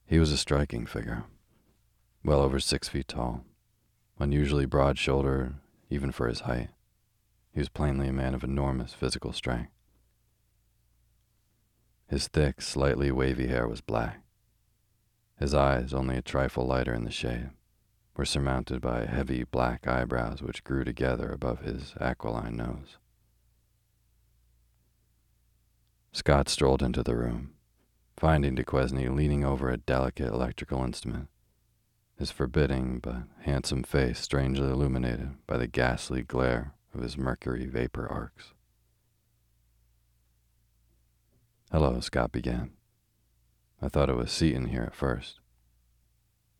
He 0.05 0.19
was 0.19 0.33
a 0.33 0.37
striking 0.37 0.85
figure, 0.85 1.27
well 2.25 2.41
over 2.41 2.59
six 2.59 2.89
feet 2.89 3.07
tall, 3.07 3.45
unusually 4.19 4.67
broad 4.67 4.99
shouldered 4.99 5.55
even 5.91 6.11
for 6.11 6.27
his 6.27 6.41
height. 6.41 6.71
He 7.53 7.61
was 7.61 7.69
plainly 7.69 8.09
a 8.09 8.13
man 8.13 8.35
of 8.35 8.43
enormous 8.43 8.93
physical 8.93 9.33
strength. 9.33 9.71
His 12.09 12.27
thick, 12.27 12.61
slightly 12.61 13.13
wavy 13.13 13.47
hair 13.47 13.69
was 13.69 13.81
black. 13.81 14.25
His 15.39 15.55
eyes, 15.55 15.95
only 15.95 16.17
a 16.17 16.23
trifle 16.23 16.67
lighter 16.67 16.93
in 16.93 17.05
the 17.05 17.13
shade, 17.13 17.51
were 18.17 18.25
surmounted 18.25 18.81
by 18.81 19.05
heavy 19.07 19.45
black 19.45 19.87
eyebrows 19.87 20.43
which 20.43 20.65
grew 20.65 20.83
together 20.83 21.31
above 21.31 21.61
his 21.61 21.95
aquiline 22.01 22.57
nose. 22.57 22.99
Scott 26.13 26.49
strolled 26.49 26.83
into 26.83 27.03
the 27.05 27.17
room, 27.17 27.53
finding 28.17 28.57
Duquesne 28.57 29.15
leaning 29.15 29.45
over 29.45 29.71
a 29.71 29.77
delicate 29.77 30.33
electrical 30.33 30.83
instrument, 30.83 31.29
his 32.19 32.33
forbidding 32.33 32.99
but 32.99 33.23
handsome 33.43 33.85
face 33.85 34.19
strangely 34.19 34.69
illuminated 34.69 35.37
by 35.47 35.57
the 35.57 35.69
ghastly 35.69 36.23
glare 36.23 36.75
of 36.93 37.03
his 37.03 37.17
mercury 37.17 37.67
vapor 37.67 38.09
arcs. 38.09 38.53
Hello, 41.71 42.01
Scott 42.01 42.33
began. 42.33 42.73
I 43.81 43.89
thought 43.89 44.11
it 44.11 44.17
was 44.17 44.33
Seaton 44.33 44.67
here 44.67 44.83
at 44.83 44.95
first. 44.95 45.39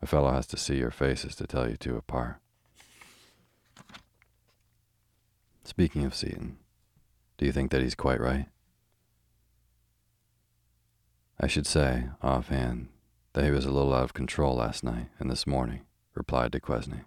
A 0.01 0.07
fellow 0.07 0.31
has 0.31 0.47
to 0.47 0.57
see 0.57 0.77
your 0.77 0.93
faces 0.93 1.35
to 1.35 1.47
tell 1.49 1.69
you 1.69 1.77
two 1.77 1.97
apart. 1.97 2.37
Speaking 5.65 6.05
of 6.05 6.15
Seaton, 6.15 6.59
do 7.37 7.45
you 7.45 7.53
think 7.53 7.73
that 7.73 7.83
he's 7.83 7.97
quite 7.97 8.21
right? 8.21 8.47
I 11.43 11.47
should 11.47 11.67
say, 11.67 12.05
offhand, 12.21 12.89
that 13.33 13.45
he 13.45 13.51
was 13.51 13.65
a 13.65 13.71
little 13.71 13.95
out 13.95 14.05
of 14.05 14.13
control 14.13 14.57
last 14.57 14.85
night 14.85 15.07
and 15.19 15.31
this 15.31 15.47
morning, 15.47 15.81
replied 16.15 16.51
Duquesne, 16.51 17.07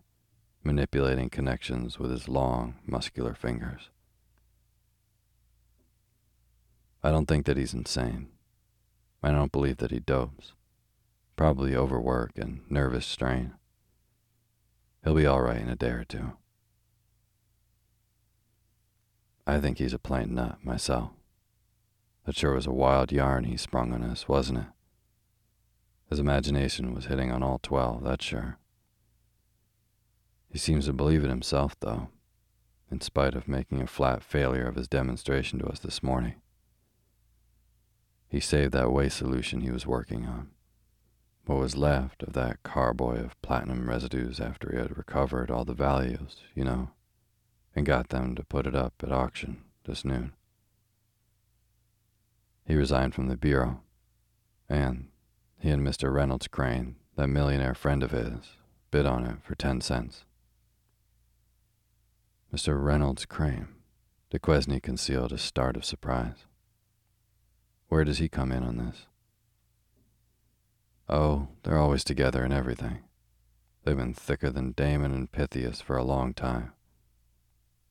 manipulating 0.64 1.30
connections 1.30 2.00
with 2.00 2.10
his 2.10 2.28
long, 2.28 2.74
muscular 2.84 3.36
fingers. 3.36 3.92
I 7.04 7.12
don't 7.12 7.28
think 7.28 7.46
that 7.46 7.58
he's 7.58 7.76
insane. 7.76 8.30
I 9.22 9.30
don't 9.30 9.52
believe 9.52 9.78
that 9.78 9.92
he 9.92 10.00
dopes. 10.00 10.54
Probably 11.36 11.76
overwork 11.76 12.32
and 12.36 12.62
nervous 12.72 13.06
strain. 13.06 13.54
He'll 15.04 15.14
be 15.14 15.28
all 15.28 15.42
right 15.42 15.62
in 15.62 15.70
a 15.70 15.76
day 15.76 15.92
or 15.92 16.06
two. 16.06 16.34
I 19.46 19.60
think 19.60 19.78
he's 19.78 19.94
a 19.94 20.00
plain 20.00 20.34
nut 20.34 20.58
myself. 20.64 21.12
That 22.26 22.36
sure 22.36 22.54
was 22.54 22.66
a 22.66 22.72
wild 22.72 23.12
yarn 23.12 23.44
he 23.44 23.58
sprung 23.58 23.94
on 23.94 24.04
us, 24.04 24.28
wasn't 24.28 24.60
it? 24.60 24.66
His 26.10 26.20
imagination 26.20 26.94
was 26.94 27.06
hitting 27.06 27.32
on 27.32 27.44
all 27.44 27.60
twelve, 27.62 28.04
that's 28.04 28.24
sure. 28.24 28.60
He 30.50 30.58
seems 30.58 30.86
to 30.86 30.94
believe 30.94 31.24
it 31.26 31.30
himself, 31.30 31.76
though, 31.80 32.10
in 32.92 33.02
spite 33.02 33.34
of 33.34 33.48
making 33.48 33.82
a 33.82 33.88
flat 33.88 34.24
failure 34.24 34.68
of 34.68 34.76
his 34.76 34.88
demonstration 34.88 35.60
to 35.60 35.68
us 35.68 35.80
this 35.80 36.04
morning. 36.04 36.36
He 38.30 38.40
saved 38.40 38.72
that 38.74 38.92
waste 38.92 39.18
solution 39.18 39.62
he 39.62 39.72
was 39.72 39.86
working 39.86 40.26
on. 40.26 40.52
What 41.46 41.60
was 41.60 41.76
left 41.76 42.24
of 42.24 42.34
that 42.34 42.64
carboy 42.64 43.20
of 43.20 43.42
platinum 43.42 43.90
residues 43.90 44.40
after 44.40 44.72
he 44.72 44.78
had 44.78 44.98
recovered 44.98 45.52
all 45.52 45.66
the 45.66 45.74
values, 45.74 46.38
you 46.56 46.64
know, 46.64 46.92
and 47.76 47.86
got 47.86 48.10
them 48.10 48.34
to 48.36 48.44
put 48.44 48.66
it 48.66 48.76
up 48.76 48.94
at 49.04 49.12
auction 49.12 49.64
this 49.86 50.06
noon. 50.06 50.34
He 52.66 52.76
resigned 52.76 53.14
from 53.14 53.28
the 53.28 53.36
Bureau, 53.36 53.82
and 54.70 55.10
he 55.60 55.70
and 55.70 55.86
Mr. 55.86 56.14
Reynolds 56.14 56.48
Crane, 56.48 56.96
that 57.16 57.28
millionaire 57.28 57.76
friend 57.76 58.04
of 58.04 58.12
his, 58.12 58.58
bid 58.90 59.06
on 59.06 59.26
it 59.26 59.44
for 59.44 59.56
ten 59.56 59.82
cents. 59.82 60.24
Mr. 62.54 62.82
Reynolds 62.82 63.26
Crane, 63.26 63.68
Duquesne 64.30 64.80
concealed 64.80 65.34
a 65.34 65.38
start 65.38 65.76
of 65.76 65.84
surprise. 65.84 66.46
Where 67.90 68.06
does 68.06 68.20
he 68.20 68.30
come 68.30 68.52
in 68.52 68.64
on 68.64 68.78
this? 68.78 69.08
Oh, 71.10 71.50
they're 71.64 71.78
always 71.78 72.04
together 72.04 72.46
in 72.46 72.54
everything. 72.54 73.00
They've 73.84 73.98
been 73.98 74.14
thicker 74.14 74.50
than 74.50 74.72
Damon 74.72 75.14
and 75.14 75.32
Pythias 75.32 75.82
for 75.82 75.98
a 75.98 76.04
long 76.04 76.34
time. 76.34 76.72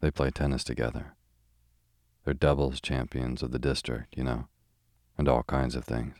They 0.00 0.10
play 0.10 0.30
tennis 0.30 0.64
together. 0.64 1.14
They're 2.24 2.32
doubles 2.32 2.80
champions 2.80 3.42
of 3.42 3.50
the 3.50 3.58
district, 3.58 4.16
you 4.16 4.24
know 4.24 4.48
and 5.18 5.28
all 5.28 5.42
kinds 5.42 5.74
of 5.74 5.84
things. 5.84 6.16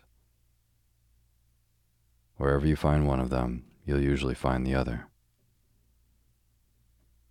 Wherever 2.36 2.66
you 2.66 2.76
find 2.76 3.06
one 3.06 3.20
of 3.20 3.30
them, 3.30 3.64
you'll 3.84 4.00
usually 4.00 4.34
find 4.34 4.66
the 4.66 4.74
other. 4.74 5.06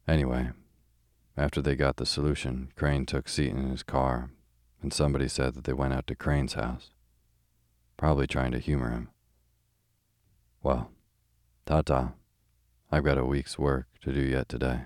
Anyway, 0.08 0.50
after 1.38 1.62
they 1.62 1.76
got 1.76 1.98
the 1.98 2.06
solution, 2.06 2.72
Crane 2.76 3.06
took 3.06 3.30
Seaton 3.30 3.60
in 3.60 3.70
his 3.70 3.84
car, 3.84 4.32
and 4.82 4.94
somebody 4.94 5.28
said 5.28 5.54
that 5.54 5.64
they 5.64 5.74
went 5.74 5.94
out 5.94 6.08
to 6.08 6.16
Crane's 6.16 6.54
house, 6.54 6.92
probably 7.98 8.28
trying 8.28 8.52
to 8.52 8.60
humor 8.60 8.90
him. 8.90 9.10
Well, 10.64 10.92
ta 11.66 11.82
ta. 11.82 12.14
I've 12.92 13.06
got 13.06 13.18
a 13.18 13.26
week's 13.26 13.58
work 13.58 13.88
to 14.02 14.12
do 14.12 14.22
yet 14.22 14.50
today. 14.50 14.82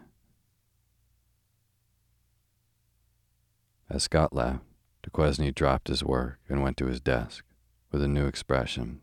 As 3.89 4.03
Scott 4.03 4.33
left, 4.33 4.61
Duquesne 5.05 5.53
dropped 5.53 5.87
his 5.87 6.03
work 6.03 6.39
and 6.49 6.63
went 6.63 6.77
to 6.77 6.87
his 6.87 6.99
desk 6.99 7.45
with 7.91 8.01
a 8.01 8.07
new 8.07 8.25
expression, 8.25 9.01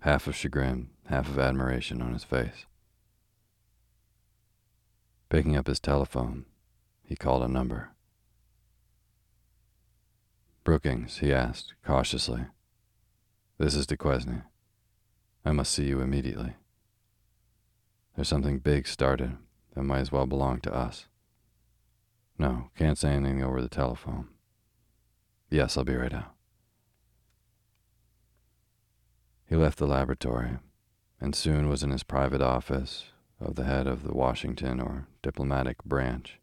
half 0.00 0.26
of 0.26 0.34
chagrin, 0.34 0.90
half 1.06 1.28
of 1.28 1.38
admiration 1.38 2.02
on 2.02 2.12
his 2.12 2.24
face. 2.24 2.66
Picking 5.28 5.56
up 5.56 5.68
his 5.68 5.78
telephone, 5.78 6.46
he 7.04 7.14
called 7.14 7.44
a 7.44 7.48
number. 7.48 7.90
Brookings, 10.64 11.18
he 11.18 11.32
asked, 11.32 11.74
cautiously. 11.84 12.46
This 13.58 13.76
is 13.76 13.86
Duquesne. 13.86 14.42
I 15.44 15.52
must 15.52 15.70
see 15.70 15.84
you 15.84 16.00
immediately. 16.00 16.54
There's 18.16 18.26
something 18.26 18.58
big 18.58 18.88
started, 18.88 19.38
that 19.76 19.84
might 19.84 20.00
as 20.00 20.10
well 20.10 20.26
belong 20.26 20.58
to 20.62 20.74
us. 20.74 21.06
No, 22.38 22.70
can't 22.76 22.98
say 22.98 23.10
anything 23.10 23.44
over 23.44 23.62
the 23.62 23.68
telephone. 23.68 24.26
Yes, 25.52 25.76
I'll 25.76 25.84
be 25.84 25.94
right 25.94 26.14
out. 26.14 26.32
He 29.44 29.54
left 29.54 29.76
the 29.76 29.86
laboratory 29.86 30.56
and 31.20 31.34
soon 31.34 31.68
was 31.68 31.82
in 31.82 31.90
his 31.90 32.02
private 32.02 32.40
office 32.40 33.10
of 33.38 33.56
the 33.56 33.64
head 33.64 33.86
of 33.86 34.02
the 34.02 34.14
Washington 34.14 34.80
or 34.80 35.08
diplomatic 35.20 35.84
branch, 35.84 36.40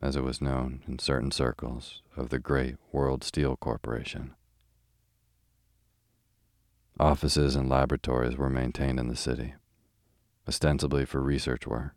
as 0.00 0.14
it 0.14 0.22
was 0.22 0.40
known 0.40 0.84
in 0.86 1.00
certain 1.00 1.32
circles, 1.32 2.02
of 2.16 2.28
the 2.28 2.38
great 2.38 2.76
World 2.92 3.24
Steel 3.24 3.56
Corporation. 3.56 4.32
Offices 7.00 7.56
and 7.56 7.68
laboratories 7.68 8.36
were 8.36 8.48
maintained 8.48 9.00
in 9.00 9.08
the 9.08 9.16
city, 9.16 9.54
ostensibly 10.46 11.04
for 11.04 11.20
research 11.20 11.66
work, 11.66 11.96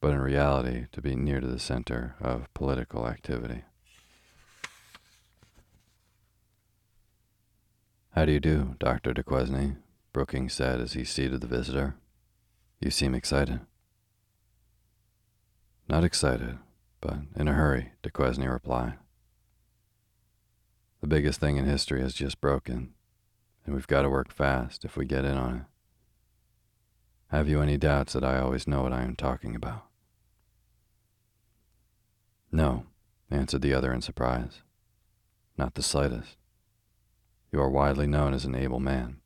but 0.00 0.12
in 0.12 0.20
reality 0.20 0.86
to 0.92 1.02
be 1.02 1.16
near 1.16 1.40
to 1.40 1.48
the 1.48 1.58
center 1.58 2.14
of 2.20 2.54
political 2.54 3.08
activity. 3.08 3.64
How 8.12 8.24
do 8.24 8.32
you 8.32 8.40
do, 8.40 8.74
Dr. 8.78 9.12
Duquesne? 9.12 9.78
Brookings 10.12 10.54
said 10.54 10.80
as 10.80 10.94
he 10.94 11.04
seated 11.04 11.40
the 11.40 11.46
visitor. 11.46 11.94
You 12.80 12.90
seem 12.90 13.14
excited. 13.14 13.60
Not 15.88 16.04
excited, 16.04 16.58
but 17.00 17.18
in 17.36 17.48
a 17.48 17.52
hurry, 17.52 17.92
Duquesne 18.02 18.48
replied. 18.48 18.94
The 21.00 21.06
biggest 21.06 21.38
thing 21.38 21.56
in 21.56 21.66
history 21.66 22.00
has 22.00 22.14
just 22.14 22.40
broken, 22.40 22.94
and 23.64 23.74
we've 23.74 23.86
got 23.86 24.02
to 24.02 24.10
work 24.10 24.32
fast 24.32 24.84
if 24.84 24.96
we 24.96 25.04
get 25.04 25.24
in 25.24 25.36
on 25.36 25.54
it. 25.54 25.62
Have 27.28 27.48
you 27.48 27.60
any 27.60 27.76
doubts 27.76 28.14
that 28.14 28.24
I 28.24 28.38
always 28.38 28.66
know 28.66 28.82
what 28.82 28.92
I 28.92 29.02
am 29.02 29.14
talking 29.14 29.54
about? 29.54 29.84
No, 32.50 32.86
answered 33.30 33.60
the 33.60 33.74
other 33.74 33.92
in 33.92 34.00
surprise. 34.00 34.62
Not 35.58 35.74
the 35.74 35.82
slightest. 35.82 36.37
You 37.50 37.60
are 37.60 37.70
widely 37.70 38.06
known 38.06 38.34
as 38.34 38.44
an 38.44 38.54
able 38.54 38.80
man. 38.80 39.20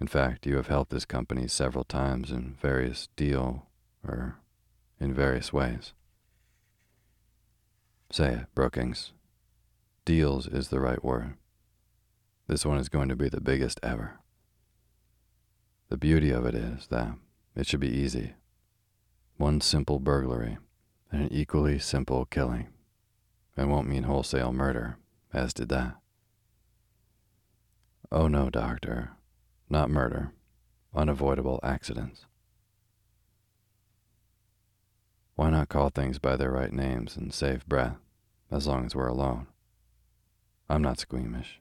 In 0.00 0.06
fact, 0.06 0.46
you 0.46 0.56
have 0.56 0.68
helped 0.68 0.90
this 0.90 1.04
company 1.04 1.46
several 1.48 1.84
times 1.84 2.30
in 2.30 2.56
various 2.60 3.08
deal 3.16 3.66
or 4.06 4.38
in 4.98 5.14
various 5.14 5.52
ways. 5.52 5.92
Say 8.10 8.32
it, 8.32 8.46
Brookings. 8.54 9.12
Deals 10.04 10.46
is 10.46 10.68
the 10.68 10.80
right 10.80 11.02
word. 11.04 11.34
This 12.46 12.66
one 12.66 12.78
is 12.78 12.88
going 12.88 13.08
to 13.08 13.16
be 13.16 13.28
the 13.28 13.40
biggest 13.40 13.80
ever. 13.82 14.20
The 15.88 15.96
beauty 15.96 16.30
of 16.30 16.44
it 16.46 16.54
is 16.54 16.86
that 16.88 17.14
it 17.56 17.66
should 17.66 17.80
be 17.80 17.88
easy. 17.88 18.34
One 19.36 19.60
simple 19.60 19.98
burglary 19.98 20.58
and 21.10 21.22
an 21.22 21.32
equally 21.32 21.78
simple 21.78 22.24
killing. 22.24 22.68
It 23.56 23.68
won't 23.68 23.88
mean 23.88 24.02
wholesale 24.02 24.52
murder, 24.52 24.98
as 25.32 25.54
did 25.54 25.68
that. 25.70 25.96
Oh 28.16 28.28
no, 28.28 28.48
doctor. 28.48 29.10
Not 29.68 29.90
murder. 29.90 30.30
Unavoidable 30.94 31.58
accidents. 31.64 32.26
Why 35.34 35.50
not 35.50 35.68
call 35.68 35.88
things 35.88 36.20
by 36.20 36.36
their 36.36 36.52
right 36.52 36.72
names 36.72 37.16
and 37.16 37.34
save 37.34 37.66
breath, 37.66 37.96
as 38.52 38.68
long 38.68 38.86
as 38.86 38.94
we're 38.94 39.08
alone? 39.08 39.48
I'm 40.68 40.80
not 40.80 41.00
squeamish. 41.00 41.60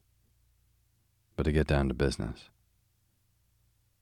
But 1.36 1.46
to 1.46 1.52
get 1.52 1.66
down 1.66 1.88
to 1.88 1.96
business. 1.96 2.52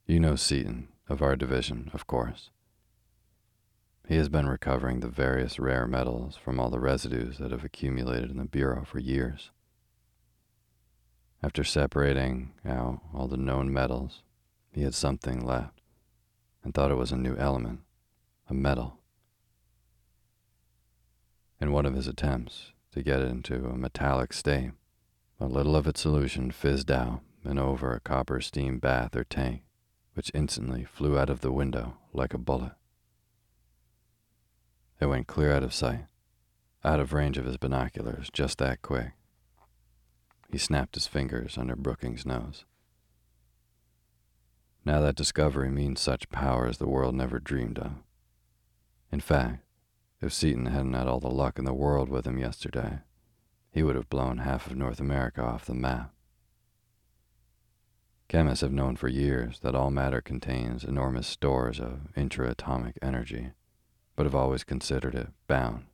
You 0.05 0.19
know 0.19 0.35
Seaton, 0.35 0.89
of 1.07 1.21
our 1.21 1.37
division, 1.37 1.89
of 1.93 2.05
course. 2.05 2.49
He 4.09 4.17
has 4.17 4.27
been 4.27 4.49
recovering 4.49 4.99
the 4.99 5.07
various 5.07 5.57
rare 5.57 5.87
metals 5.87 6.35
from 6.35 6.59
all 6.59 6.69
the 6.69 6.81
residues 6.81 7.37
that 7.37 7.51
have 7.51 7.63
accumulated 7.63 8.29
in 8.29 8.35
the 8.35 8.43
Bureau 8.43 8.83
for 8.83 8.99
years. 8.99 9.51
After 11.43 11.63
separating 11.63 12.53
out 12.65 13.01
all 13.13 13.27
the 13.27 13.37
known 13.37 13.73
metals, 13.73 14.21
he 14.71 14.83
had 14.83 14.93
something 14.93 15.43
left 15.43 15.81
and 16.63 16.73
thought 16.73 16.91
it 16.91 16.95
was 16.95 17.11
a 17.11 17.17
new 17.17 17.35
element, 17.35 17.79
a 18.47 18.53
metal. 18.53 18.99
In 21.59 21.71
one 21.71 21.85
of 21.85 21.95
his 21.95 22.07
attempts 22.07 22.73
to 22.91 23.01
get 23.01 23.21
it 23.21 23.29
into 23.29 23.65
a 23.65 23.77
metallic 23.77 24.33
state, 24.33 24.71
a 25.39 25.47
little 25.47 25.75
of 25.75 25.87
its 25.87 26.01
solution 26.01 26.51
fizzed 26.51 26.91
out 26.91 27.21
and 27.43 27.57
over 27.57 27.93
a 27.93 27.99
copper 27.99 28.39
steam 28.39 28.77
bath 28.77 29.15
or 29.15 29.23
tank, 29.23 29.63
which 30.13 30.31
instantly 30.35 30.83
flew 30.83 31.17
out 31.17 31.29
of 31.29 31.41
the 31.41 31.51
window 31.51 31.97
like 32.13 32.35
a 32.35 32.37
bullet. 32.37 32.73
It 34.99 35.07
went 35.07 35.25
clear 35.25 35.51
out 35.51 35.63
of 35.63 35.73
sight, 35.73 36.05
out 36.83 36.99
of 36.99 37.13
range 37.13 37.39
of 37.39 37.45
his 37.45 37.57
binoculars, 37.57 38.29
just 38.31 38.59
that 38.59 38.83
quick. 38.83 39.13
He 40.51 40.57
snapped 40.57 40.95
his 40.95 41.07
fingers 41.07 41.57
under 41.57 41.77
Brookings' 41.77 42.25
nose. 42.25 42.65
Now 44.83 44.99
that 44.99 45.15
discovery 45.15 45.69
means 45.69 46.01
such 46.01 46.29
power 46.29 46.67
as 46.67 46.77
the 46.77 46.89
world 46.89 47.15
never 47.15 47.39
dreamed 47.39 47.79
of. 47.79 47.93
In 49.11 49.21
fact, 49.21 49.63
if 50.19 50.33
Seaton 50.33 50.65
hadn't 50.65 50.93
had 50.93 51.07
all 51.07 51.19
the 51.19 51.29
luck 51.29 51.57
in 51.57 51.65
the 51.65 51.73
world 51.73 52.09
with 52.09 52.27
him 52.27 52.37
yesterday, 52.37 52.99
he 53.71 53.81
would 53.81 53.95
have 53.95 54.09
blown 54.09 54.39
half 54.39 54.67
of 54.67 54.75
North 54.75 54.99
America 54.99 55.41
off 55.41 55.65
the 55.65 55.73
map. 55.73 56.13
Chemists 58.27 58.61
have 58.61 58.73
known 58.73 58.95
for 58.95 59.07
years 59.07 59.59
that 59.59 59.75
all 59.75 59.89
matter 59.89 60.21
contains 60.21 60.83
enormous 60.83 61.27
stores 61.27 61.79
of 61.79 62.07
intraatomic 62.15 62.93
energy, 63.01 63.51
but 64.15 64.25
have 64.25 64.35
always 64.35 64.63
considered 64.63 65.15
it 65.15 65.29
bound, 65.47 65.85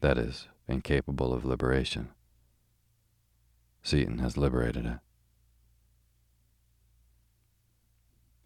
that 0.00 0.18
is, 0.18 0.48
incapable 0.66 1.32
of 1.32 1.44
liberation. 1.44 2.10
Seaton 3.88 4.18
has 4.18 4.36
liberated 4.36 4.84
it. 4.84 4.98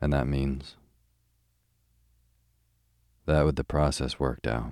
And 0.00 0.12
that 0.12 0.28
means 0.28 0.76
that 3.26 3.44
with 3.44 3.56
the 3.56 3.64
process 3.64 4.20
worked 4.20 4.46
out, 4.46 4.70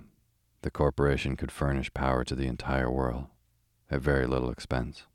the 0.62 0.70
corporation 0.70 1.34
could 1.34 1.50
furnish 1.50 1.92
power 1.92 2.22
to 2.22 2.36
the 2.36 2.46
entire 2.46 2.88
world 2.88 3.24
at 3.90 4.00
very 4.00 4.28
little 4.28 4.48
expense. 4.48 5.06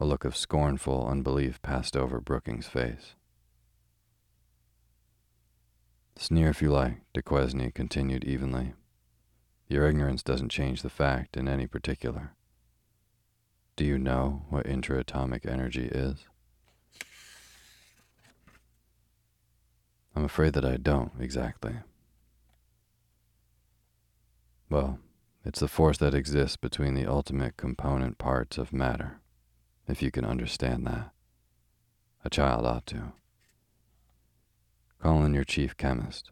A 0.00 0.06
look 0.06 0.24
of 0.24 0.34
scornful 0.34 1.06
unbelief 1.06 1.60
passed 1.60 1.94
over 1.94 2.22
Brookings' 2.22 2.68
face. 2.68 3.16
Sneer 6.16 6.48
if 6.48 6.62
you 6.62 6.70
like, 6.70 7.02
Duquesne 7.12 7.70
continued 7.72 8.24
evenly. 8.24 8.72
Your 9.68 9.86
ignorance 9.86 10.22
doesn't 10.22 10.48
change 10.48 10.80
the 10.80 10.88
fact 10.88 11.36
in 11.36 11.48
any 11.48 11.66
particular. 11.66 12.32
Do 13.74 13.84
you 13.86 13.98
know 13.98 14.42
what 14.50 14.66
intraatomic 14.66 15.46
energy 15.46 15.88
is? 15.90 16.26
I'm 20.14 20.24
afraid 20.24 20.52
that 20.52 20.64
I 20.64 20.76
don't 20.76 21.12
exactly. 21.18 21.76
Well, 24.68 24.98
it's 25.44 25.60
the 25.60 25.68
force 25.68 25.96
that 25.98 26.14
exists 26.14 26.56
between 26.56 26.94
the 26.94 27.06
ultimate 27.06 27.56
component 27.56 28.18
parts 28.18 28.58
of 28.58 28.74
matter, 28.74 29.20
if 29.88 30.02
you 30.02 30.10
can 30.10 30.24
understand 30.24 30.86
that. 30.86 31.10
A 32.24 32.30
child 32.30 32.66
ought 32.66 32.86
to. 32.86 33.12
Call 35.00 35.24
in 35.24 35.32
your 35.34 35.44
chief 35.44 35.76
chemist 35.76 36.30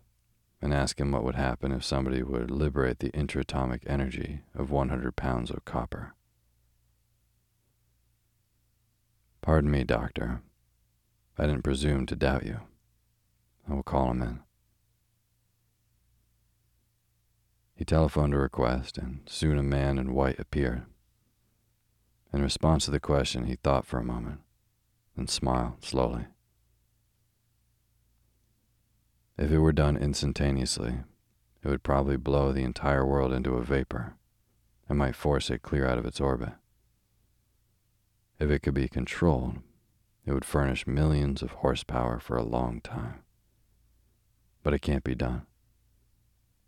and 0.62 0.74
ask 0.74 1.01
him 1.01 1.11
what 1.11 1.24
would 1.24 1.34
happen 1.36 1.72
if 1.72 1.82
somebody 1.82 2.22
would 2.22 2.51
liberate 2.51 2.99
the 2.99 3.11
intraatomic 3.11 3.80
energy 3.86 4.43
of 4.55 4.70
100 4.70 5.16
pounds 5.16 5.51
of 5.51 5.64
copper. 5.64 6.14
Pardon 9.43 9.70
me, 9.70 9.84
doctor. 9.84 10.43
I 11.38 11.47
didn't 11.47 11.64
presume 11.64 12.07
to 12.07 12.16
doubt 12.16 12.45
you. 12.45 12.61
I 13.68 13.74
will 13.74 13.82
call 13.82 14.11
him 14.11 14.22
in. 14.22 14.41
He 17.74 17.84
telephoned 17.84 18.34
a 18.34 18.38
request, 18.38 18.99
and 18.99 19.20
soon 19.26 19.57
a 19.57 19.62
man 19.62 19.99
in 19.99 20.12
white 20.12 20.38
appeared. 20.38 20.84
In 22.32 22.43
response 22.43 22.84
to 22.84 22.91
the 22.91 23.01
question, 23.01 23.47
he 23.47 23.57
thought 23.57 23.86
for 23.86 23.99
a 23.99 24.05
moment, 24.05 24.41
then 25.16 25.26
smiled 25.26 25.82
slowly. 25.82 26.26
If 29.38 29.51
it 29.51 29.59
were 29.59 29.72
done 29.72 29.97
instantaneously, 29.97 30.99
it 31.62 31.68
would 31.68 31.82
probably 31.82 32.18
blow 32.18 32.53
the 32.53 32.62
entire 32.62 33.07
world 33.07 33.32
into 33.32 33.55
a 33.55 33.64
vapor 33.64 34.14
and 34.88 34.99
might 34.99 35.16
force 35.16 35.49
it 35.49 35.62
clear 35.62 35.86
out 35.86 35.97
of 35.97 36.05
its 36.05 36.20
orbit. 36.20 36.53
If 38.41 38.51
it 38.51 38.61
could 38.61 38.72
be 38.72 38.88
controlled, 38.88 39.59
it 40.24 40.32
would 40.32 40.47
furnish 40.47 40.86
millions 40.86 41.43
of 41.43 41.51
horsepower 41.51 42.18
for 42.18 42.38
a 42.38 42.43
long 42.43 42.80
time. 42.80 43.20
But 44.62 44.72
it 44.72 44.80
can't 44.80 45.05
be 45.05 45.14
done. 45.14 45.43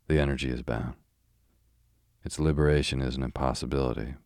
The 0.06 0.20
energy 0.20 0.50
is 0.50 0.60
bound. 0.62 0.96
Its 2.24 2.38
liberation 2.38 3.00
is 3.00 3.16
an 3.16 3.22
impossibility, 3.22 4.16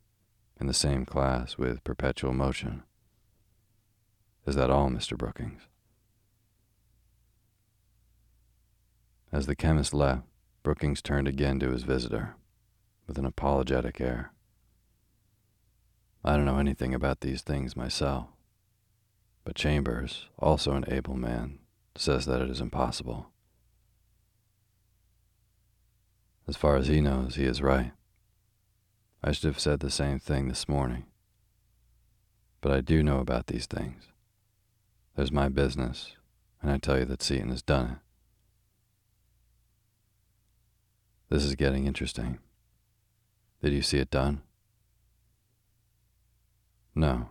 in 0.61 0.67
the 0.67 0.75
same 0.75 1.05
class 1.07 1.57
with 1.57 1.85
perpetual 1.85 2.33
motion. 2.33 2.83
Is 4.45 4.57
that 4.57 4.71
all, 4.71 4.89
Mr. 4.91 5.17
Brookings? 5.17 5.63
As 9.31 9.47
the 9.47 9.57
chemist 9.57 9.95
left, 9.95 10.23
Brookings 10.65 11.01
turned 11.01 11.29
again 11.29 11.61
to 11.61 11.71
his 11.71 11.85
visitor 11.85 12.35
with 13.07 13.19
an 13.19 13.25
apologetic 13.25 14.01
air. 14.01 14.33
I 16.27 16.37
don't 16.37 16.45
know 16.45 16.59
anything 16.59 16.93
about 16.93 17.21
these 17.21 17.43
things 17.43 17.77
myself, 17.77 18.27
but 19.45 19.55
Chambers, 19.55 20.29
also 20.41 20.73
an 20.73 20.85
able 20.89 21.15
man, 21.15 21.61
says 21.95 22.27
that 22.27 22.43
it 22.43 22.51
is 22.51 22.61
impossible. 22.61 23.29
As 26.49 26.57
far 26.57 26.75
as 26.75 26.89
he 26.89 27.01
knows, 27.01 27.37
he 27.37 27.45
is 27.45 27.63
right. 27.63 27.93
I 29.23 29.31
should 29.31 29.47
have 29.47 29.61
said 29.61 29.79
the 29.79 29.91
same 29.91 30.19
thing 30.19 30.49
this 30.49 30.69
morning. 30.69 31.05
But 32.61 32.73
I 32.73 32.81
do 32.81 33.05
know 33.05 33.21
about 33.21 33.47
these 33.47 33.67
things. 33.67 34.09
There's 35.15 35.31
my 35.31 35.49
business, 35.49 36.17
and 36.61 36.73
I 36.73 36.79
tell 36.79 36.99
you 36.99 37.05
that 37.05 37.23
Seaton 37.23 37.51
has 37.51 37.63
done 37.63 37.87
it. 37.87 37.99
This 41.29 41.45
is 41.45 41.55
getting 41.55 41.87
interesting. 41.87 42.39
Did 43.63 43.73
you 43.73 43.83
see 43.83 43.99
it 43.99 44.11
done? 44.11 44.43
No. 46.99 47.29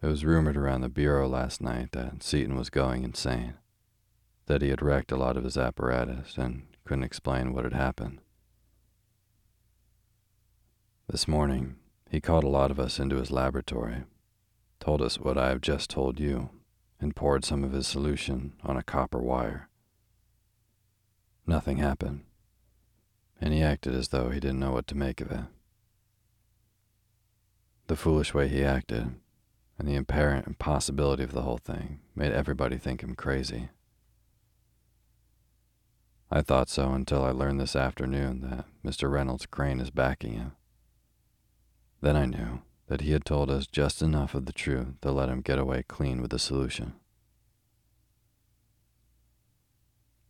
It 0.00 0.06
was 0.06 0.24
rumored 0.24 0.56
around 0.56 0.82
the 0.82 0.88
Bureau 0.88 1.28
last 1.28 1.60
night 1.60 1.90
that 1.92 2.22
Seaton 2.22 2.56
was 2.56 2.70
going 2.70 3.02
insane, 3.02 3.54
that 4.46 4.62
he 4.62 4.68
had 4.68 4.80
wrecked 4.80 5.10
a 5.10 5.16
lot 5.16 5.36
of 5.36 5.42
his 5.42 5.56
apparatus 5.56 6.38
and 6.38 6.68
couldn't 6.84 7.02
explain 7.02 7.52
what 7.52 7.64
had 7.64 7.72
happened. 7.72 8.20
This 11.08 11.26
morning, 11.26 11.74
he 12.08 12.20
called 12.20 12.44
a 12.44 12.48
lot 12.48 12.70
of 12.70 12.78
us 12.78 13.00
into 13.00 13.16
his 13.16 13.32
laboratory, 13.32 14.04
told 14.78 15.02
us 15.02 15.18
what 15.18 15.36
I 15.36 15.48
have 15.48 15.60
just 15.60 15.90
told 15.90 16.20
you, 16.20 16.50
and 17.00 17.16
poured 17.16 17.44
some 17.44 17.64
of 17.64 17.72
his 17.72 17.88
solution 17.88 18.52
on 18.62 18.76
a 18.76 18.82
copper 18.84 19.18
wire. 19.18 19.68
Nothing 21.48 21.78
happened, 21.78 22.22
and 23.40 23.52
he 23.52 23.60
acted 23.60 23.92
as 23.92 24.08
though 24.08 24.30
he 24.30 24.38
didn't 24.38 24.60
know 24.60 24.70
what 24.70 24.86
to 24.86 24.96
make 24.96 25.20
of 25.20 25.32
it. 25.32 25.44
The 27.92 27.96
foolish 27.96 28.32
way 28.32 28.48
he 28.48 28.64
acted, 28.64 29.16
and 29.78 29.86
the 29.86 29.96
apparent 29.96 30.46
impossibility 30.46 31.24
of 31.24 31.32
the 31.32 31.42
whole 31.42 31.58
thing, 31.58 32.00
made 32.16 32.32
everybody 32.32 32.78
think 32.78 33.02
him 33.02 33.14
crazy. 33.14 33.68
I 36.30 36.40
thought 36.40 36.70
so 36.70 36.94
until 36.94 37.22
I 37.22 37.32
learned 37.32 37.60
this 37.60 37.76
afternoon 37.76 38.40
that 38.48 38.64
Mr. 38.82 39.12
Reynolds 39.12 39.44
Crane 39.44 39.78
is 39.78 39.90
backing 39.90 40.32
him. 40.32 40.52
Then 42.00 42.16
I 42.16 42.24
knew 42.24 42.62
that 42.86 43.02
he 43.02 43.12
had 43.12 43.26
told 43.26 43.50
us 43.50 43.66
just 43.66 44.00
enough 44.00 44.34
of 44.34 44.46
the 44.46 44.54
truth 44.54 44.98
to 45.02 45.12
let 45.12 45.28
him 45.28 45.42
get 45.42 45.58
away 45.58 45.84
clean 45.86 46.22
with 46.22 46.30
the 46.30 46.38
solution. 46.38 46.94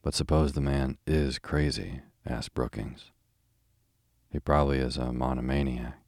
But 0.03 0.15
suppose 0.15 0.55
the 0.55 0.61
man 0.61 0.99
is 1.07 1.39
crazy, 1.39 2.01
asked 2.27 2.55
Brookings. 2.55 3.13
He 4.33 4.41
probably 4.41 4.79
is 4.79 4.97
a 4.97 5.13
monomaniac, 5.13 6.02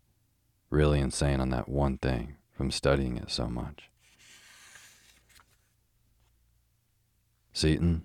really 0.75 1.01
insane 1.01 1.41
on 1.41 1.51
that 1.51 1.69
one 1.69 1.97
thing 1.99 2.37
from 2.53 2.71
studying 2.71 3.17
it 3.17 3.31
so 3.31 3.49
much. 3.49 3.91
Seaton? 7.53 8.05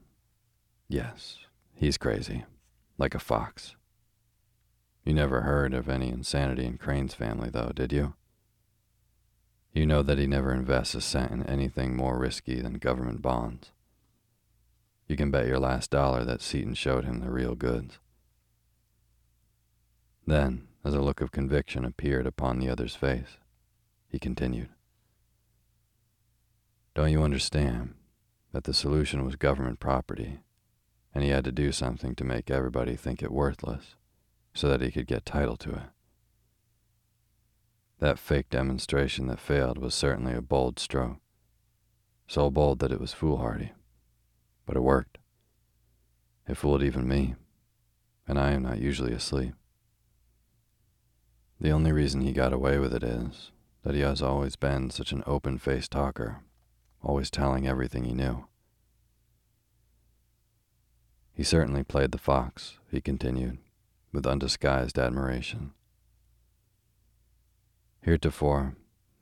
Yes, 0.87 1.39
He's 1.79 1.97
crazy, 1.97 2.43
like 2.97 3.15
a 3.15 3.19
fox. 3.19 3.77
You 5.05 5.13
never 5.13 5.41
heard 5.41 5.73
of 5.73 5.87
any 5.87 6.09
insanity 6.09 6.65
in 6.65 6.77
Crane's 6.77 7.13
family, 7.13 7.49
though, 7.49 7.71
did 7.73 7.93
you? 7.93 8.15
You 9.71 9.85
know 9.85 10.03
that 10.03 10.17
he 10.17 10.27
never 10.27 10.53
invests 10.53 10.93
a 10.93 10.99
cent 10.99 11.31
in 11.31 11.43
anything 11.43 11.95
more 11.95 12.19
risky 12.19 12.59
than 12.59 12.79
government 12.79 13.21
bonds. 13.21 13.71
You 15.07 15.15
can 15.15 15.31
bet 15.31 15.47
your 15.47 15.57
last 15.57 15.89
dollar 15.89 16.25
that 16.25 16.41
Seaton 16.41 16.73
showed 16.73 17.05
him 17.05 17.21
the 17.21 17.31
real 17.31 17.55
goods. 17.55 17.97
Then, 20.27 20.67
as 20.83 20.93
a 20.93 21.01
look 21.01 21.21
of 21.21 21.31
conviction 21.31 21.83
appeared 21.85 22.25
upon 22.25 22.59
the 22.59 22.69
other's 22.69 22.95
face, 22.95 23.37
he 24.07 24.19
continued, 24.19 24.69
Don't 26.95 27.11
you 27.11 27.21
understand 27.21 27.95
that 28.51 28.63
the 28.63 28.73
solution 28.73 29.25
was 29.25 29.35
government 29.35 29.79
property 29.79 30.39
and 31.13 31.23
he 31.23 31.29
had 31.29 31.43
to 31.43 31.51
do 31.51 31.71
something 31.71 32.15
to 32.15 32.23
make 32.23 32.49
everybody 32.49 32.95
think 32.95 33.23
it 33.23 33.31
worthless 33.31 33.95
so 34.53 34.67
that 34.67 34.81
he 34.81 34.91
could 34.91 35.07
get 35.07 35.25
title 35.25 35.57
to 35.57 35.71
it. 35.71 35.89
That 37.99 38.19
fake 38.19 38.49
demonstration 38.49 39.27
that 39.27 39.39
failed 39.39 39.77
was 39.77 39.93
certainly 39.93 40.33
a 40.33 40.41
bold 40.41 40.79
stroke, 40.79 41.17
so 42.27 42.49
bold 42.49 42.79
that 42.79 42.91
it 42.91 43.01
was 43.01 43.13
foolhardy, 43.13 43.73
but 44.65 44.77
it 44.77 44.81
worked. 44.81 45.17
It 46.47 46.55
fooled 46.55 46.83
even 46.83 47.07
me, 47.07 47.35
and 48.27 48.39
I 48.39 48.51
am 48.51 48.63
not 48.63 48.79
usually 48.79 49.13
asleep. 49.13 49.53
The 51.61 51.71
only 51.71 51.91
reason 51.91 52.21
he 52.21 52.31
got 52.31 52.53
away 52.53 52.79
with 52.79 52.93
it 52.93 53.03
is 53.03 53.51
that 53.83 53.95
he 53.95 54.01
has 54.01 54.21
always 54.21 54.55
been 54.55 54.89
such 54.89 55.11
an 55.11 55.23
open 55.25 55.57
faced 55.57 55.91
talker, 55.91 56.41
always 57.03 57.29
telling 57.29 57.67
everything 57.67 58.05
he 58.05 58.13
knew. 58.13 58.45
He 61.33 61.43
certainly 61.43 61.83
played 61.83 62.11
the 62.11 62.17
fox, 62.17 62.79
he 62.89 63.01
continued, 63.01 63.57
with 64.11 64.25
undisguised 64.25 64.97
admiration. 64.97 65.71
Heretofore, 68.01 68.75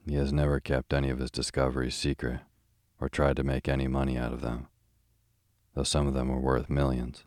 he 0.05 0.15
has 0.15 0.31
never 0.31 0.59
kept 0.59 0.93
any 0.93 1.09
of 1.09 1.19
his 1.19 1.31
discoveries 1.31 1.95
secret 1.95 2.41
or 2.99 3.09
tried 3.09 3.35
to 3.35 3.43
make 3.43 3.67
any 3.67 3.88
money 3.88 4.17
out 4.17 4.33
of 4.33 4.41
them, 4.41 4.67
though 5.73 5.83
some 5.83 6.07
of 6.07 6.13
them 6.13 6.29
were 6.29 6.39
worth 6.39 6.69
millions. 6.69 7.23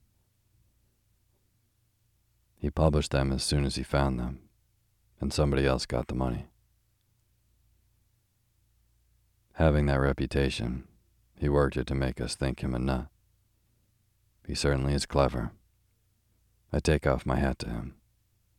He 2.56 2.70
published 2.70 3.10
them 3.10 3.32
as 3.32 3.42
soon 3.42 3.64
as 3.64 3.76
he 3.76 3.82
found 3.82 4.18
them, 4.18 4.40
and 5.20 5.32
somebody 5.32 5.66
else 5.66 5.86
got 5.86 6.08
the 6.08 6.14
money. 6.14 6.46
Having 9.54 9.86
that 9.86 10.00
reputation, 10.00 10.84
he 11.36 11.48
worked 11.48 11.76
it 11.76 11.86
to 11.88 11.94
make 11.94 12.20
us 12.20 12.34
think 12.34 12.60
him 12.60 12.74
a 12.74 12.78
nut. 12.78 13.08
He 14.46 14.54
certainly 14.54 14.94
is 14.94 15.06
clever. 15.06 15.52
I 16.72 16.80
take 16.80 17.06
off 17.06 17.26
my 17.26 17.36
hat 17.36 17.58
to 17.60 17.68
him. 17.68 17.94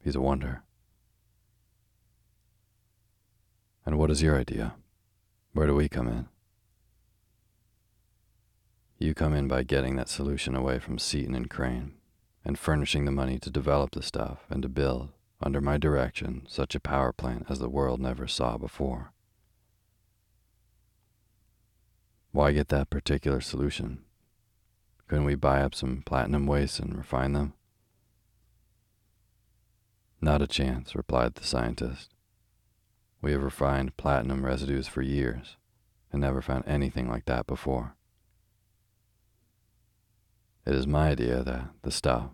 He's 0.03 0.16
a 0.16 0.22
wonder. 0.22 0.64
And 3.86 3.97
what 3.97 4.12
is 4.12 4.22
your 4.22 4.38
idea? 4.39 4.76
Where 5.53 5.68
do 5.68 5.76
we 5.76 5.89
come 5.89 6.07
in? 6.07 6.28
You 8.99 9.16
come 9.16 9.34
in 9.34 9.47
by 9.47 9.64
getting 9.64 9.95
that 9.95 10.09
solution 10.09 10.55
away 10.55 10.78
from 10.78 10.99
Seaton 10.99 11.34
and 11.34 11.49
Crane 11.49 11.93
and 12.45 12.59
furnishing 12.59 13.05
the 13.05 13.12
money 13.12 13.39
to 13.39 13.49
develop 13.49 13.91
the 13.91 14.03
stuff 14.03 14.45
and 14.49 14.62
to 14.62 14.70
build, 14.70 15.09
under 15.42 15.62
my 15.62 15.78
direction, 15.78 16.44
such 16.48 16.76
a 16.76 16.80
power 16.80 17.12
plant 17.12 17.46
as 17.50 17.60
the 17.60 17.70
world 17.70 18.00
never 18.00 18.28
saw 18.28 18.58
before. 18.58 19.12
Why 22.32 22.52
get 22.52 22.70
that 22.70 22.89
particular 22.89 23.42
solution? 23.42 24.04
Couldn't 25.08 25.26
we 25.26 25.36
buy 25.36 25.62
up 25.62 25.76
some 25.76 26.04
platinum 26.06 26.46
wastes 26.46 26.80
and 26.80 26.98
refine 26.98 27.34
them? 27.34 27.54
Not 30.22 30.42
a 30.42 30.48
chance, 30.48 30.96
replied 30.96 31.36
the 31.36 31.44
scientist. 31.44 32.14
We 33.22 33.32
have 33.34 33.44
refined 33.44 33.98
platinum 33.98 34.46
residues 34.46 34.88
for 34.88 35.02
years 35.02 35.58
and 36.12 36.22
never 36.22 36.42
found 36.42 36.64
anything 36.68 37.10
like 37.10 37.26
that 37.26 37.48
before. 37.48 37.96
It 40.66 40.76
is 40.76 40.86
my 40.86 41.10
idea 41.10 41.44
that 41.44 41.70
the 41.82 41.92
stuff, 41.92 42.30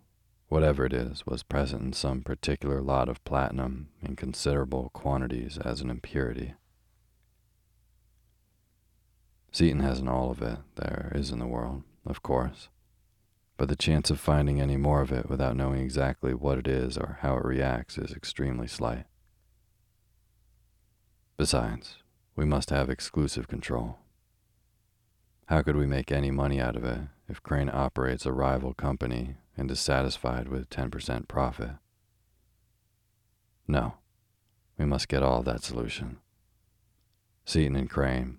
whatever 0.49 0.85
it 0.85 0.93
is, 0.93 1.25
was 1.25 1.43
present 1.43 1.83
in 1.83 1.93
some 1.93 2.21
particular 2.21 2.81
lot 2.81 3.09
of 3.09 3.23
platinum 3.23 3.89
in 4.01 4.15
considerable 4.15 4.89
quantities 4.93 5.57
as 5.57 5.81
an 5.81 5.89
impurity. 5.89 6.53
Seaton 9.51 9.81
hasn't 9.81 10.09
all 10.09 10.31
of 10.31 10.41
it 10.41 10.59
there 10.75 11.11
is 11.15 11.31
in 11.31 11.39
the 11.39 11.47
world, 11.47 11.83
of 12.05 12.21
course, 12.21 12.69
but 13.57 13.67
the 13.69 13.75
chance 13.75 14.09
of 14.09 14.19
finding 14.19 14.61
any 14.61 14.77
more 14.77 15.01
of 15.01 15.11
it 15.11 15.29
without 15.29 15.55
knowing 15.55 15.81
exactly 15.81 16.33
what 16.33 16.59
it 16.59 16.67
is 16.67 16.97
or 16.97 17.17
how 17.21 17.37
it 17.37 17.45
reacts 17.45 17.97
is 17.97 18.11
extremely 18.11 18.67
slight. 18.67 19.05
Besides, 21.37 21.97
we 22.35 22.45
must 22.45 22.69
have 22.69 22.89
exclusive 22.89 23.47
control. 23.47 23.97
How 25.47 25.61
could 25.61 25.75
we 25.75 25.87
make 25.87 26.11
any 26.11 26.29
money 26.29 26.59
out 26.61 26.75
of 26.75 26.83
it 26.83 27.01
if 27.27 27.41
Crane 27.41 27.69
operates 27.71 28.25
a 28.25 28.31
rival 28.31 28.73
company 28.73 29.37
and 29.57 29.69
is 29.71 29.79
satisfied 29.79 30.47
with 30.47 30.69
10% 30.69 31.27
profit? 31.27 31.71
No, 33.67 33.95
we 34.77 34.85
must 34.85 35.09
get 35.09 35.23
all 35.23 35.43
that 35.43 35.63
solution. 35.63 36.19
Seaton 37.43 37.75
and 37.75 37.89
Crane, 37.89 38.37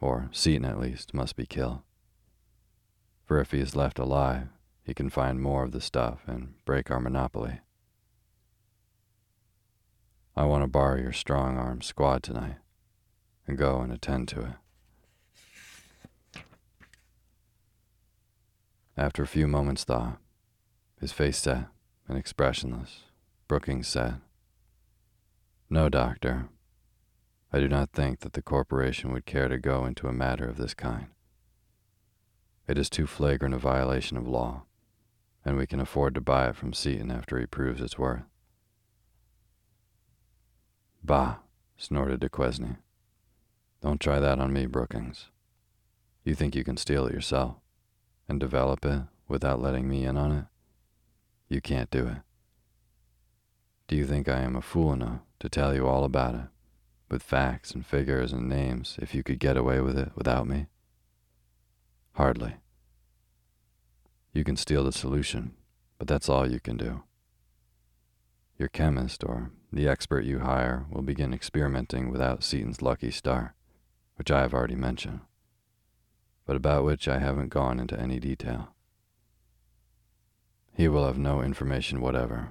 or 0.00 0.28
Seaton 0.32 0.64
at 0.64 0.80
least, 0.80 1.14
must 1.14 1.36
be 1.36 1.46
killed 1.46 1.80
for 3.26 3.40
if 3.40 3.50
he 3.50 3.58
is 3.58 3.76
left 3.76 3.98
alive, 3.98 4.48
he 4.84 4.94
can 4.94 5.10
find 5.10 5.42
more 5.42 5.64
of 5.64 5.72
the 5.72 5.80
stuff 5.80 6.20
and 6.26 6.54
break 6.64 6.90
our 6.90 7.00
monopoly. 7.00 7.60
I 10.36 10.44
want 10.44 10.62
to 10.62 10.68
borrow 10.68 10.96
your 10.96 11.12
strong 11.12 11.58
arm 11.58 11.82
squad 11.82 12.22
tonight 12.22 12.58
and 13.46 13.58
go 13.58 13.80
and 13.80 13.92
attend 13.92 14.28
to 14.28 14.40
it. 16.34 16.42
After 18.96 19.22
a 19.22 19.28
few 19.28 19.48
moments' 19.48 19.84
thought, 19.84 20.18
his 21.00 21.12
face 21.12 21.38
set 21.38 21.66
and 22.08 22.16
expressionless, 22.16 23.02
Brookings 23.48 23.88
said, 23.88 24.20
No, 25.68 25.88
doctor. 25.88 26.48
I 27.52 27.60
do 27.60 27.68
not 27.68 27.92
think 27.92 28.20
that 28.20 28.32
the 28.32 28.42
corporation 28.42 29.12
would 29.12 29.24
care 29.24 29.48
to 29.48 29.58
go 29.58 29.84
into 29.86 30.08
a 30.08 30.12
matter 30.12 30.48
of 30.48 30.56
this 30.56 30.74
kind. 30.74 31.06
It 32.66 32.76
is 32.76 32.90
too 32.90 33.06
flagrant 33.06 33.54
a 33.54 33.58
violation 33.58 34.16
of 34.16 34.26
law, 34.26 34.64
and 35.44 35.56
we 35.56 35.66
can 35.66 35.80
afford 35.80 36.14
to 36.14 36.20
buy 36.20 36.48
it 36.48 36.56
from 36.56 36.72
Seaton 36.72 37.10
after 37.10 37.38
he 37.38 37.46
proves 37.46 37.80
its 37.80 37.98
worth. 37.98 38.24
Bah, 41.04 41.36
snorted 41.76 42.20
Duquesne. 42.20 42.78
Don't 43.80 44.00
try 44.00 44.18
that 44.18 44.40
on 44.40 44.52
me, 44.52 44.66
Brookings. 44.66 45.26
You 46.24 46.34
think 46.34 46.56
you 46.56 46.64
can 46.64 46.76
steal 46.76 47.06
it 47.06 47.14
yourself 47.14 47.54
and 48.28 48.40
develop 48.40 48.84
it 48.84 49.02
without 49.28 49.62
letting 49.62 49.88
me 49.88 50.04
in 50.04 50.16
on 50.16 50.32
it? 50.32 50.44
You 51.48 51.60
can't 51.60 51.90
do 51.90 52.06
it. 52.06 52.18
Do 53.88 53.94
you 53.94 54.04
think 54.04 54.28
I 54.28 54.40
am 54.40 54.56
a 54.56 54.62
fool 54.62 54.92
enough 54.92 55.20
to 55.38 55.48
tell 55.48 55.74
you 55.74 55.86
all 55.86 56.04
about 56.04 56.34
it, 56.34 56.48
with 57.08 57.22
facts 57.22 57.70
and 57.70 57.86
figures 57.86 58.32
and 58.32 58.48
names, 58.48 58.96
if 59.00 59.14
you 59.14 59.22
could 59.22 59.38
get 59.38 59.56
away 59.56 59.80
with 59.80 59.96
it 59.96 60.10
without 60.16 60.48
me? 60.48 60.66
Hardly. 62.14 62.56
You 64.32 64.42
can 64.42 64.56
steal 64.56 64.82
the 64.82 64.92
solution, 64.92 65.54
but 65.98 66.08
that's 66.08 66.28
all 66.28 66.50
you 66.50 66.58
can 66.58 66.76
do. 66.76 67.04
Your 68.58 68.68
chemist 68.68 69.22
or 69.22 69.52
the 69.72 69.86
expert 69.86 70.24
you 70.24 70.40
hire 70.40 70.86
will 70.90 71.02
begin 71.02 71.32
experimenting 71.32 72.10
without 72.10 72.42
Seaton's 72.42 72.82
lucky 72.82 73.10
star, 73.10 73.54
which 74.16 74.30
I 74.30 74.40
have 74.40 74.54
already 74.54 74.74
mentioned, 74.74 75.20
but 76.44 76.56
about 76.56 76.84
which 76.84 77.06
I 77.06 77.18
haven't 77.18 77.50
gone 77.50 77.78
into 77.78 78.00
any 78.00 78.18
detail. 78.18 78.75
He 80.76 80.88
will 80.88 81.06
have 81.06 81.16
no 81.16 81.40
information 81.40 82.02
whatever, 82.02 82.50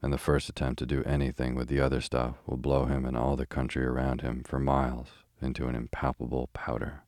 and 0.00 0.12
the 0.12 0.18
first 0.18 0.48
attempt 0.48 0.78
to 0.78 0.86
do 0.86 1.02
anything 1.02 1.56
with 1.56 1.66
the 1.66 1.80
other 1.80 2.00
stuff 2.00 2.36
will 2.46 2.56
blow 2.56 2.84
him 2.84 3.04
and 3.04 3.16
all 3.16 3.34
the 3.34 3.44
country 3.44 3.84
around 3.84 4.20
him 4.20 4.44
for 4.44 4.60
miles 4.60 5.08
into 5.42 5.66
an 5.66 5.74
impalpable 5.74 6.48
powder. 6.52 7.02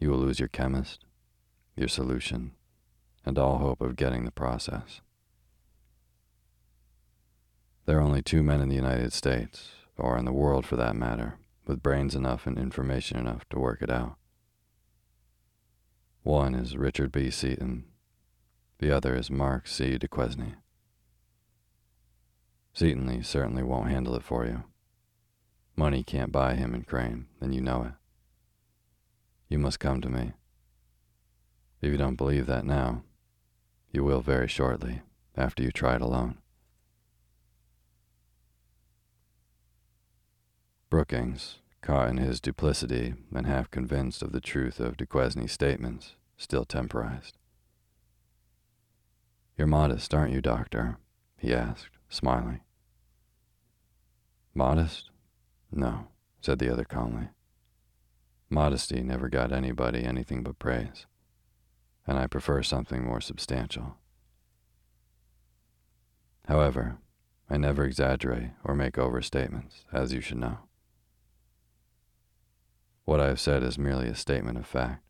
You 0.00 0.10
will 0.10 0.18
lose 0.18 0.40
your 0.40 0.48
chemist, 0.48 1.04
your 1.76 1.86
solution, 1.86 2.50
and 3.24 3.38
all 3.38 3.58
hope 3.58 3.80
of 3.80 3.94
getting 3.94 4.24
the 4.24 4.32
process. 4.32 5.02
There 7.86 7.98
are 7.98 8.02
only 8.02 8.22
two 8.22 8.42
men 8.42 8.60
in 8.60 8.68
the 8.68 8.74
United 8.74 9.12
States, 9.12 9.70
or 9.96 10.18
in 10.18 10.24
the 10.24 10.32
world 10.32 10.66
for 10.66 10.74
that 10.74 10.96
matter, 10.96 11.38
with 11.64 11.80
brains 11.80 12.16
enough 12.16 12.48
and 12.48 12.58
information 12.58 13.18
enough 13.18 13.48
to 13.50 13.60
work 13.60 13.82
it 13.82 13.90
out. 13.90 14.16
One 16.24 16.56
is 16.56 16.76
Richard 16.76 17.12
B. 17.12 17.30
Seaton, 17.30 17.84
the 18.82 18.90
other 18.90 19.14
is 19.14 19.30
Marc 19.30 19.68
C. 19.68 19.96
Duquesne. 19.96 20.56
Seatonley 22.74 23.24
certainly 23.24 23.62
won't 23.62 23.88
handle 23.88 24.16
it 24.16 24.24
for 24.24 24.44
you. 24.44 24.64
Money 25.76 26.02
can't 26.02 26.32
buy 26.32 26.56
him 26.56 26.74
and 26.74 26.84
Crane, 26.84 27.28
and 27.40 27.54
you 27.54 27.60
know 27.60 27.84
it. 27.84 27.92
You 29.48 29.60
must 29.60 29.78
come 29.78 30.00
to 30.00 30.08
me. 30.08 30.32
If 31.80 31.92
you 31.92 31.96
don't 31.96 32.16
believe 32.16 32.46
that 32.46 32.64
now, 32.64 33.04
you 33.92 34.02
will 34.02 34.20
very 34.20 34.48
shortly, 34.48 35.02
after 35.36 35.62
you 35.62 35.70
try 35.70 35.94
it 35.94 36.02
alone. 36.02 36.38
Brookings, 40.90 41.60
caught 41.82 42.08
in 42.08 42.16
his 42.16 42.40
duplicity 42.40 43.14
and 43.32 43.46
half 43.46 43.70
convinced 43.70 44.22
of 44.22 44.32
the 44.32 44.40
truth 44.40 44.80
of 44.80 44.96
Duquesne's 44.96 45.52
statements, 45.52 46.16
still 46.36 46.64
temporized. 46.64 47.38
You're 49.56 49.66
modest, 49.66 50.14
aren't 50.14 50.32
you, 50.32 50.40
Doctor? 50.40 50.98
he 51.38 51.52
asked 51.52 51.90
smiling. 52.08 52.60
Modest? 54.54 55.10
No, 55.70 56.08
said 56.40 56.58
the 56.58 56.70
other 56.70 56.84
calmly. 56.84 57.28
Modesty 58.50 59.02
never 59.02 59.28
got 59.28 59.52
anybody 59.52 60.04
anything 60.04 60.42
but 60.42 60.58
praise, 60.58 61.06
and 62.06 62.18
I 62.18 62.26
prefer 62.26 62.62
something 62.62 63.04
more 63.04 63.20
substantial. 63.20 63.96
However, 66.46 66.98
I 67.48 67.56
never 67.56 67.84
exaggerate 67.84 68.50
or 68.64 68.74
make 68.74 68.94
overstatements, 68.94 69.84
as 69.92 70.12
you 70.12 70.20
should 70.20 70.38
know. 70.38 70.58
What 73.04 73.20
I 73.20 73.28
have 73.28 73.40
said 73.40 73.62
is 73.62 73.78
merely 73.78 74.08
a 74.08 74.14
statement 74.14 74.58
of 74.58 74.66
fact. 74.66 75.02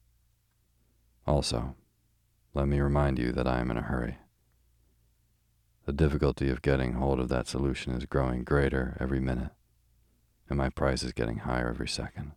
Also, 1.26 1.74
let 2.55 2.68
me 2.68 2.80
remind 2.80 3.18
you 3.18 3.32
that 3.32 3.47
I 3.47 3.61
am 3.61 3.70
in 3.70 3.76
a 3.76 3.82
hurry. 3.82 4.18
The 5.85 5.93
difficulty 5.93 6.49
of 6.49 6.62
getting 6.62 6.93
hold 6.93 7.18
of 7.18 7.28
that 7.30 7.49
solution 7.49 7.93
is 7.93 8.07
growing 8.07 8.45
greater 8.45 8.97
every 9.01 9.18
minute, 9.18 9.51
and 10.49 10.57
my 10.57 10.68
price 10.68 11.03
is 11.03 11.12
getting 11.12 11.39
higher 11.39 11.68
every 11.68 11.89
second. 11.89 12.33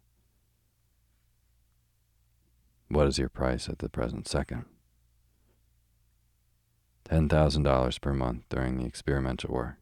What 2.88 3.06
is 3.06 3.20
your 3.20 3.30
price 3.30 3.70
at 3.70 3.80
the 3.80 3.90
present 3.90 4.28
second? 4.28 4.66
$10,000 7.08 8.02
per 8.02 8.14
month 8.14 8.50
during 8.50 8.78
the 8.78 8.86
experimental 8.86 9.54
work, 9.54 9.76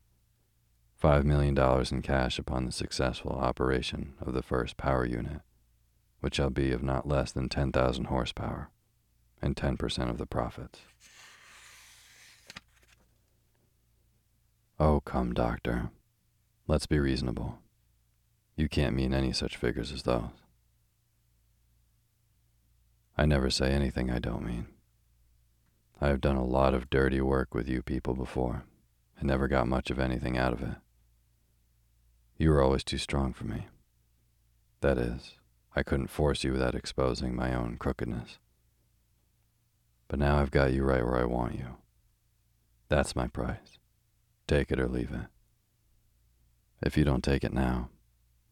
$5 1.01 1.23
million 1.23 1.57
in 1.89 2.01
cash 2.01 2.37
upon 2.37 2.65
the 2.65 2.71
successful 2.73 3.31
operation 3.31 4.13
of 4.19 4.33
the 4.33 4.43
first 4.43 4.75
power 4.75 5.05
unit, 5.05 5.41
which 6.19 6.35
shall 6.35 6.49
be 6.49 6.73
of 6.73 6.83
not 6.83 7.07
less 7.07 7.31
than 7.31 7.47
10,000 7.47 8.05
horsepower, 8.05 8.71
and 9.41 9.55
10% 9.55 10.09
of 10.09 10.17
the 10.17 10.25
profits. 10.25 10.79
Oh, 14.79 15.01
come, 15.01 15.33
doctor. 15.33 15.91
Let's 16.67 16.87
be 16.87 16.99
reasonable. 16.99 17.59
You 18.55 18.67
can't 18.67 18.95
mean 18.95 19.13
any 19.13 19.31
such 19.31 19.57
figures 19.57 19.91
as 19.91 20.03
those. 20.03 20.29
I 23.15 23.25
never 23.25 23.49
say 23.49 23.71
anything 23.71 24.09
I 24.09 24.19
don't 24.19 24.45
mean. 24.45 24.67
I 26.01 26.07
have 26.07 26.21
done 26.21 26.35
a 26.35 26.43
lot 26.43 26.73
of 26.73 26.89
dirty 26.89 27.21
work 27.21 27.53
with 27.53 27.69
you 27.69 27.81
people 27.83 28.15
before 28.15 28.63
and 29.17 29.27
never 29.27 29.47
got 29.47 29.67
much 29.67 29.91
of 29.91 29.99
anything 29.99 30.37
out 30.37 30.53
of 30.53 30.61
it. 30.61 30.75
You 32.37 32.49
were 32.49 32.61
always 32.61 32.83
too 32.83 32.97
strong 32.97 33.31
for 33.33 33.45
me. 33.45 33.67
That 34.81 34.97
is, 34.97 35.35
I 35.75 35.83
couldn't 35.83 36.07
force 36.07 36.43
you 36.43 36.51
without 36.51 36.75
exposing 36.75 37.35
my 37.35 37.53
own 37.53 37.77
crookedness. 37.77 38.39
But 40.07 40.19
now 40.19 40.39
I've 40.39 40.51
got 40.51 40.73
you 40.73 40.83
right 40.83 41.05
where 41.05 41.19
I 41.19 41.25
want 41.25 41.55
you. 41.55 41.77
That's 42.89 43.15
my 43.15 43.27
price. 43.27 43.77
Take 44.47 44.71
it 44.71 44.79
or 44.79 44.87
leave 44.87 45.11
it. 45.11 45.27
If 46.81 46.97
you 46.97 47.05
don't 47.05 47.23
take 47.23 47.45
it 47.45 47.53
now, 47.53 47.89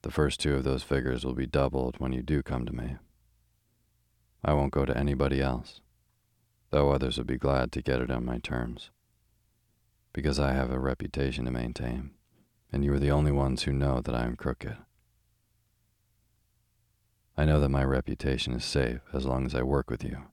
the 0.03 0.11
first 0.11 0.39
two 0.39 0.55
of 0.55 0.63
those 0.63 0.84
figures 0.84 1.26
will 1.26 1.34
be 1.34 1.45
doubled 1.45 1.99
when 1.99 2.13
you 2.13 2.22
do 2.22 2.41
come 2.41 2.65
to 2.65 2.73
me. 2.73 2.95
I 4.43 4.53
won't 4.53 4.72
go 4.72 4.85
to 4.85 4.97
anybody 4.97 5.41
else, 5.41 5.81
though 6.69 6.91
others 6.91 7.18
would 7.18 7.27
be 7.27 7.38
glad 7.38 7.72
to 7.73 7.81
get 7.81 8.01
it 8.01 8.09
on 8.09 8.26
my 8.26 8.39
terms, 8.39 8.89
because 10.13 10.39
I 10.39 10.53
have 10.53 10.72
a 10.72 10.80
reputation 10.80 11.45
to 11.45 11.51
maintain, 11.51 12.11
and 12.72 12.85
you 12.85 12.93
are 12.93 12.99
the 12.99 13.11
only 13.11 13.31
ones 13.31 13.63
who 13.63 13.73
know 13.73 13.99
that 13.99 14.15
I 14.15 14.23
am 14.23 14.38
crooked. 14.38 14.77
I 17.38 17.43
know 17.43 17.59
that 17.59 17.69
my 17.69 17.84
reputation 17.84 18.53
is 18.53 18.63
safe 18.63 19.01
as 19.13 19.26
long 19.26 19.45
as 19.45 19.53
I 19.53 19.61
work 19.61 19.89
with 19.89 20.03
you 20.03 20.30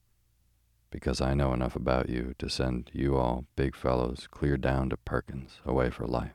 because 0.90 1.20
I 1.20 1.35
know 1.35 1.52
enough 1.52 1.77
about 1.77 2.09
you 2.09 2.35
to 2.39 2.48
send 2.48 2.90
you 2.93 3.16
all 3.16 3.47
big 3.56 3.77
fellows 3.77 4.27
clear 4.31 4.56
down 4.56 4.90
to 4.90 4.97
Perkins, 4.97 5.60
away 5.65 5.90
for 5.90 6.06
life. 6.06 6.32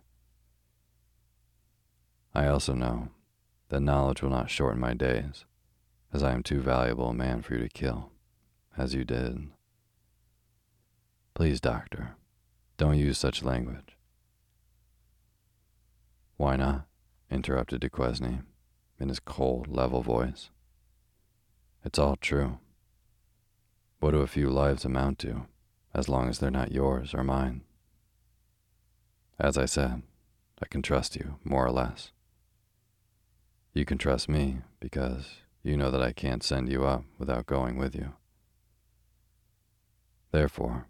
I 2.34 2.48
also 2.48 2.74
know 2.74 3.10
that 3.70 3.80
knowledge 3.80 4.22
will 4.22 4.30
not 4.30 4.50
shorten 4.50 4.80
my 4.80 4.94
days, 4.94 5.46
as 6.12 6.24
I 6.24 6.34
am 6.34 6.44
too 6.44 6.62
valuable 6.62 7.10
a 7.10 7.14
man 7.14 7.42
for 7.42 7.56
you 7.56 7.62
to 7.62 7.70
kill, 7.70 8.12
as 8.78 8.94
you 8.94 9.04
did. 9.04 9.50
Please, 11.34 11.60
doctor, 11.60 12.16
don't 12.78 12.98
use 12.98 13.18
such 13.18 13.44
language. 13.44 13.98
Why 16.38 16.56
not? 16.56 16.86
interrupted 17.32 17.82
Duquesne 17.82 18.44
in 19.00 19.10
his 19.10 19.20
cold, 19.20 19.68
level 19.68 20.02
voice. 20.02 20.52
It's 21.84 21.98
all 21.98 22.16
true. 22.16 22.60
What 24.04 24.12
do 24.12 24.20
a 24.20 24.28
few 24.28 24.50
lives 24.50 24.84
amount 24.84 25.20
to, 25.20 25.46
as 25.94 26.10
long 26.10 26.28
as 26.28 26.40
they're 26.40 26.52
not 26.52 26.74
yours 26.74 27.14
or 27.14 27.24
mine? 27.24 27.62
As 29.40 29.58
I 29.58 29.64
said, 29.64 30.02
I 30.62 30.66
can 30.66 30.82
trust 30.82 31.16
you, 31.16 31.40
more 31.46 31.66
or 31.66 31.72
less. 31.72 32.12
You 33.74 33.86
can 33.86 33.98
trust 33.98 34.28
me 34.28 34.58
because 34.82 35.36
you 35.64 35.78
know 35.78 35.90
that 35.90 36.04
I 36.04 36.12
can't 36.12 36.44
send 36.44 36.70
you 36.70 36.84
up 36.84 37.06
without 37.18 37.46
going 37.46 37.78
with 37.78 37.96
you. 37.96 38.12
Therefore, 40.34 40.88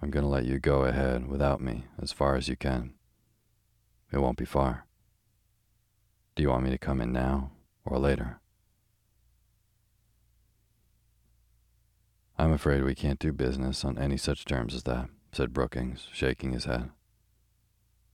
I'm 0.00 0.10
going 0.10 0.24
to 0.24 0.30
let 0.30 0.46
you 0.46 0.58
go 0.58 0.84
ahead 0.84 1.28
without 1.28 1.60
me 1.60 1.84
as 2.00 2.12
far 2.12 2.36
as 2.36 2.48
you 2.48 2.56
can. 2.56 2.94
It 4.10 4.20
won't 4.20 4.38
be 4.38 4.46
far. 4.46 4.86
Do 6.34 6.42
you 6.42 6.48
want 6.48 6.64
me 6.64 6.70
to 6.70 6.78
come 6.78 7.02
in 7.02 7.12
now 7.12 7.50
or 7.84 7.98
later? 7.98 8.40
I'm 12.42 12.52
afraid 12.52 12.82
we 12.82 12.96
can't 12.96 13.20
do 13.20 13.30
business 13.30 13.84
on 13.84 13.96
any 13.96 14.16
such 14.16 14.44
terms 14.44 14.74
as 14.74 14.82
that, 14.82 15.08
said 15.30 15.52
Brookings, 15.52 16.08
shaking 16.12 16.50
his 16.50 16.64
head. 16.64 16.90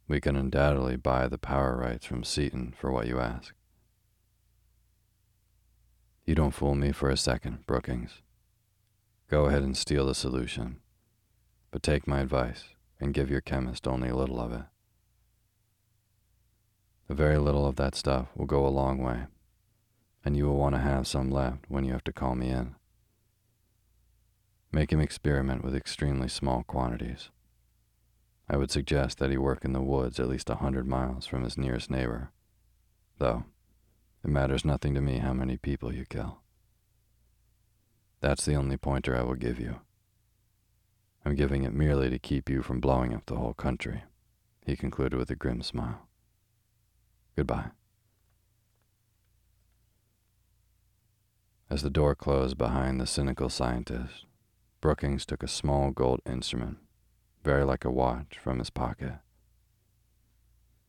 We 0.06 0.20
can 0.20 0.36
undoubtedly 0.36 0.96
buy 0.96 1.28
the 1.28 1.38
power 1.38 1.78
rights 1.78 2.04
from 2.04 2.24
Seaton 2.24 2.74
for 2.78 2.92
what 2.92 3.06
you 3.06 3.20
ask. 3.20 3.54
You 6.26 6.34
don't 6.34 6.50
fool 6.50 6.74
me 6.74 6.92
for 6.92 7.08
a 7.08 7.16
second, 7.16 7.64
Brookings. 7.64 8.20
Go 9.30 9.46
ahead 9.46 9.62
and 9.62 9.74
steal 9.74 10.04
the 10.04 10.14
solution, 10.14 10.80
but 11.70 11.82
take 11.82 12.06
my 12.06 12.20
advice 12.20 12.64
and 13.00 13.14
give 13.14 13.30
your 13.30 13.40
chemist 13.40 13.88
only 13.88 14.10
a 14.10 14.14
little 14.14 14.42
of 14.42 14.52
it. 14.52 14.64
A 17.08 17.14
very 17.14 17.38
little 17.38 17.66
of 17.66 17.76
that 17.76 17.94
stuff 17.94 18.26
will 18.36 18.44
go 18.44 18.66
a 18.66 18.68
long 18.68 18.98
way, 18.98 19.22
and 20.22 20.36
you 20.36 20.44
will 20.44 20.58
want 20.58 20.74
to 20.74 20.82
have 20.82 21.06
some 21.06 21.30
left 21.30 21.64
when 21.68 21.86
you 21.86 21.92
have 21.92 22.04
to 22.04 22.12
call 22.12 22.34
me 22.34 22.50
in. 22.50 22.74
Make 24.70 24.92
him 24.92 25.00
experiment 25.00 25.64
with 25.64 25.74
extremely 25.74 26.28
small 26.28 26.62
quantities. 26.62 27.30
I 28.48 28.56
would 28.56 28.70
suggest 28.70 29.18
that 29.18 29.30
he 29.30 29.36
work 29.36 29.64
in 29.64 29.72
the 29.72 29.80
woods 29.80 30.18
at 30.18 30.28
least 30.28 30.50
a 30.50 30.56
hundred 30.56 30.86
miles 30.86 31.26
from 31.26 31.44
his 31.44 31.58
nearest 31.58 31.90
neighbor, 31.90 32.32
though 33.18 33.44
it 34.24 34.30
matters 34.30 34.64
nothing 34.64 34.94
to 34.94 35.00
me 35.00 35.18
how 35.18 35.32
many 35.32 35.56
people 35.56 35.92
you 35.92 36.04
kill. 36.04 36.40
That's 38.20 38.44
the 38.44 38.56
only 38.56 38.76
pointer 38.76 39.16
I 39.16 39.22
will 39.22 39.34
give 39.34 39.60
you. 39.60 39.80
I'm 41.24 41.34
giving 41.34 41.64
it 41.64 41.72
merely 41.72 42.10
to 42.10 42.18
keep 42.18 42.48
you 42.48 42.62
from 42.62 42.80
blowing 42.80 43.14
up 43.14 43.26
the 43.26 43.36
whole 43.36 43.54
country, 43.54 44.04
he 44.64 44.76
concluded 44.76 45.18
with 45.18 45.30
a 45.30 45.36
grim 45.36 45.62
smile. 45.62 46.08
Goodbye. 47.36 47.70
As 51.70 51.82
the 51.82 51.90
door 51.90 52.14
closed 52.14 52.56
behind 52.56 52.98
the 52.98 53.06
cynical 53.06 53.50
scientist, 53.50 54.24
Brookings 54.80 55.26
took 55.26 55.42
a 55.42 55.48
small 55.48 55.90
gold 55.90 56.20
instrument, 56.24 56.78
very 57.42 57.64
like 57.64 57.84
a 57.84 57.90
watch, 57.90 58.38
from 58.40 58.60
his 58.60 58.70
pocket. 58.70 59.14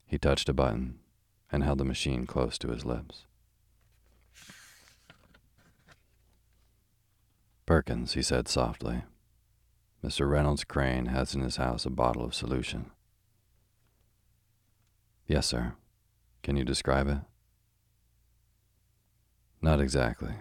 He 0.06 0.18
touched 0.20 0.48
a 0.48 0.54
button 0.54 1.00
and 1.52 1.64
held 1.64 1.80
the 1.80 1.86
machine 1.86 2.28
close 2.28 2.58
to 2.60 2.70
his 2.70 2.86
lips. 2.86 3.26
Perkins, 7.66 8.14
he 8.14 8.22
said 8.22 8.48
softly, 8.48 9.04
Mr. 10.04 10.30
Reynolds 10.30 10.64
Crane 10.64 11.08
has 11.08 11.36
in 11.36 11.42
his 11.42 11.58
house 11.58 11.86
a 11.86 11.90
bottle 11.90 12.24
of 12.24 12.34
solution. 12.34 12.92
Yes, 15.28 15.46
sir. 15.46 15.74
Can 16.42 16.56
you 16.56 16.64
describe 16.64 17.08
it? 17.08 17.20
Not 19.62 19.82
exactly. 19.82 20.34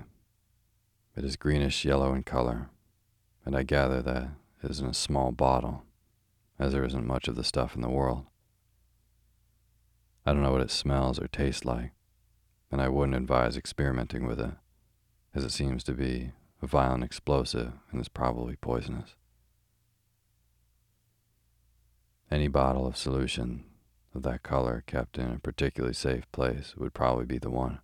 It 1.16 1.24
is 1.24 1.36
greenish 1.36 1.84
yellow 1.84 2.14
in 2.14 2.22
color, 2.22 2.70
and 3.48 3.56
I 3.56 3.62
gather 3.62 4.02
that 4.02 4.28
it 4.62 4.70
is 4.70 4.80
in 4.80 4.86
a 4.88 4.92
small 4.92 5.32
bottle, 5.32 5.84
as 6.58 6.74
there 6.74 6.84
isn't 6.84 7.06
much 7.06 7.28
of 7.28 7.34
the 7.34 7.42
stuff 7.42 7.74
in 7.74 7.80
the 7.80 7.88
world. 7.88 8.26
I 10.26 10.34
don't 10.34 10.42
know 10.42 10.52
what 10.52 10.60
it 10.60 10.70
smells 10.70 11.18
or 11.18 11.28
tastes 11.28 11.64
like, 11.64 11.92
and 12.70 12.82
I 12.82 12.90
wouldn't 12.90 13.16
advise 13.16 13.56
experimenting 13.56 14.26
with 14.26 14.38
it, 14.38 14.50
as 15.34 15.44
it 15.44 15.52
seems 15.52 15.82
to 15.84 15.94
be 15.94 16.32
a 16.60 16.66
violent 16.66 17.04
explosive 17.04 17.72
and 17.90 18.02
is 18.02 18.10
probably 18.10 18.56
poisonous. 18.56 19.14
Any 22.30 22.48
bottle 22.48 22.86
of 22.86 22.98
solution 22.98 23.64
of 24.14 24.24
that 24.24 24.42
color 24.42 24.84
kept 24.86 25.16
in 25.16 25.32
a 25.32 25.38
particularly 25.38 25.94
safe 25.94 26.30
place 26.32 26.74
would 26.76 26.92
probably 26.92 27.24
be 27.24 27.38
the 27.38 27.48
one. 27.48 27.78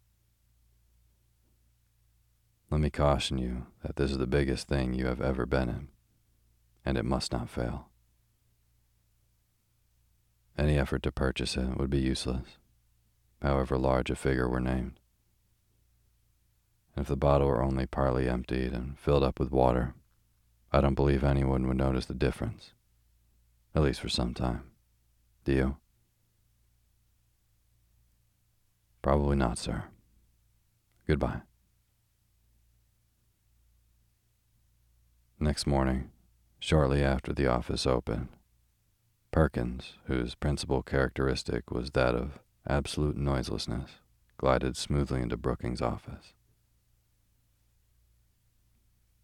Let 2.74 2.80
me 2.80 2.90
caution 2.90 3.38
you 3.38 3.66
that 3.84 3.94
this 3.94 4.10
is 4.10 4.18
the 4.18 4.26
biggest 4.26 4.66
thing 4.66 4.94
you 4.94 5.06
have 5.06 5.20
ever 5.20 5.46
been 5.46 5.68
in, 5.68 5.88
and 6.84 6.98
it 6.98 7.04
must 7.04 7.30
not 7.30 7.48
fail. 7.48 7.86
Any 10.58 10.76
effort 10.76 11.04
to 11.04 11.12
purchase 11.12 11.56
it 11.56 11.78
would 11.78 11.88
be 11.88 12.00
useless, 12.00 12.58
however 13.40 13.78
large 13.78 14.10
a 14.10 14.16
figure 14.16 14.48
were 14.48 14.58
named. 14.58 14.98
If 16.96 17.06
the 17.06 17.16
bottle 17.16 17.46
were 17.46 17.62
only 17.62 17.86
partly 17.86 18.28
emptied 18.28 18.72
and 18.72 18.98
filled 18.98 19.22
up 19.22 19.38
with 19.38 19.52
water, 19.52 19.94
I 20.72 20.80
don't 20.80 20.96
believe 20.96 21.22
anyone 21.22 21.68
would 21.68 21.76
notice 21.76 22.06
the 22.06 22.12
difference, 22.12 22.72
at 23.72 23.82
least 23.82 24.00
for 24.00 24.08
some 24.08 24.34
time. 24.34 24.64
Do 25.44 25.52
you? 25.52 25.76
Probably 29.00 29.36
not, 29.36 29.58
sir. 29.58 29.84
Goodbye. 31.06 31.42
Next 35.44 35.66
morning, 35.66 36.10
shortly 36.58 37.04
after 37.04 37.30
the 37.34 37.48
office 37.48 37.86
opened, 37.86 38.28
Perkins, 39.30 39.98
whose 40.06 40.34
principal 40.34 40.82
characteristic 40.82 41.70
was 41.70 41.90
that 41.90 42.14
of 42.14 42.38
absolute 42.66 43.18
noiselessness, 43.18 43.90
glided 44.38 44.74
smoothly 44.74 45.20
into 45.20 45.36
Brookings' 45.36 45.82
office. 45.82 46.32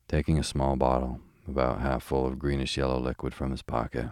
Taking 0.09 0.39
a 0.39 0.45
small 0.45 0.77
bottle, 0.77 1.21
about 1.49 1.81
half 1.81 2.03
full 2.03 2.27
of 2.27 2.39
greenish 2.39 2.77
yellow 2.77 3.01
liquid 3.01 3.33
from 3.33 3.51
his 3.51 3.63
pocket, 3.63 4.11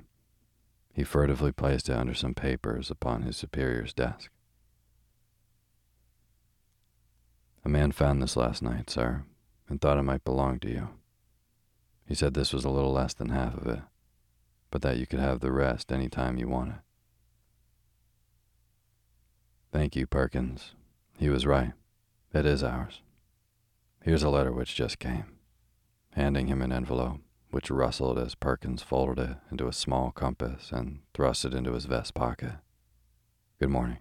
he 0.94 1.04
furtively 1.04 1.52
placed 1.52 1.90
it 1.90 1.96
under 1.98 2.14
some 2.14 2.32
papers 2.32 2.90
upon 2.90 3.20
his 3.20 3.36
superior's 3.36 3.92
desk. 3.92 4.30
A 7.66 7.68
man 7.68 7.92
found 7.92 8.22
this 8.22 8.34
last 8.34 8.62
night, 8.62 8.88
sir, 8.88 9.24
and 9.68 9.78
thought 9.78 9.98
it 9.98 10.04
might 10.04 10.24
belong 10.24 10.58
to 10.60 10.70
you. 10.70 10.88
He 12.08 12.14
said 12.14 12.34
this 12.34 12.52
was 12.52 12.64
a 12.64 12.70
little 12.70 12.92
less 12.92 13.14
than 13.14 13.28
half 13.28 13.54
of 13.54 13.66
it 13.66 13.80
but 14.70 14.82
that 14.82 14.98
you 14.98 15.06
could 15.06 15.20
have 15.20 15.40
the 15.40 15.52
rest 15.52 15.92
any 15.92 16.08
time 16.08 16.38
you 16.38 16.48
wanted. 16.48 16.80
Thank 19.72 19.96
you, 19.96 20.06
Perkins. 20.06 20.74
He 21.18 21.28
was 21.28 21.46
right. 21.46 21.72
It 22.32 22.46
is 22.46 22.62
ours. 22.62 23.02
Here's 24.02 24.22
a 24.22 24.30
letter 24.30 24.52
which 24.52 24.74
just 24.74 24.98
came, 24.98 25.38
handing 26.12 26.46
him 26.46 26.62
an 26.62 26.72
envelope, 26.72 27.20
which 27.50 27.70
rustled 27.70 28.18
as 28.18 28.34
Perkins 28.34 28.82
folded 28.82 29.18
it 29.18 29.36
into 29.50 29.66
a 29.68 29.72
small 29.72 30.10
compass 30.10 30.70
and 30.72 31.00
thrust 31.14 31.44
it 31.44 31.54
into 31.54 31.72
his 31.72 31.86
vest 31.86 32.14
pocket. 32.14 32.52
Good 33.58 33.70
morning. 33.70 33.98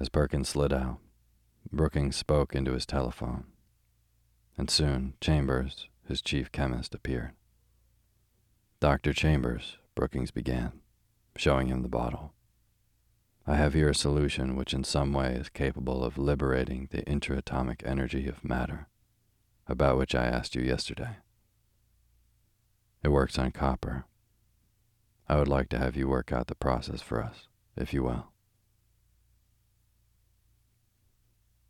As 0.00 0.08
Perkins 0.08 0.48
slid 0.48 0.72
out, 0.72 0.98
Brookings 1.72 2.16
spoke 2.16 2.54
into 2.54 2.72
his 2.72 2.86
telephone, 2.86 3.44
and 4.58 4.68
soon 4.68 5.14
Chambers, 5.20 5.86
his 6.06 6.20
chief 6.20 6.50
chemist 6.50 6.94
appeared. 6.94 7.30
Dr. 8.80 9.12
Chambers, 9.12 9.78
Brookings 9.94 10.32
began, 10.32 10.72
showing 11.36 11.68
him 11.68 11.82
the 11.82 11.88
bottle. 11.88 12.32
I 13.46 13.54
have 13.54 13.72
here 13.72 13.88
a 13.88 13.94
solution 13.94 14.56
which 14.56 14.74
in 14.74 14.84
some 14.84 15.12
way 15.12 15.32
is 15.32 15.48
capable 15.48 16.04
of 16.04 16.18
liberating 16.18 16.88
the 16.90 17.02
intraatomic 17.02 17.86
energy 17.86 18.28
of 18.28 18.44
matter, 18.44 18.88
about 19.68 19.96
which 19.96 20.14
I 20.14 20.26
asked 20.26 20.54
you 20.54 20.62
yesterday. 20.62 21.16
It 23.02 23.08
works 23.08 23.38
on 23.38 23.52
copper. 23.52 24.04
I 25.28 25.36
would 25.38 25.48
like 25.48 25.68
to 25.70 25.78
have 25.78 25.96
you 25.96 26.08
work 26.08 26.32
out 26.32 26.48
the 26.48 26.54
process 26.54 27.00
for 27.00 27.22
us, 27.22 27.46
if 27.76 27.94
you 27.94 28.02
will. 28.02 28.32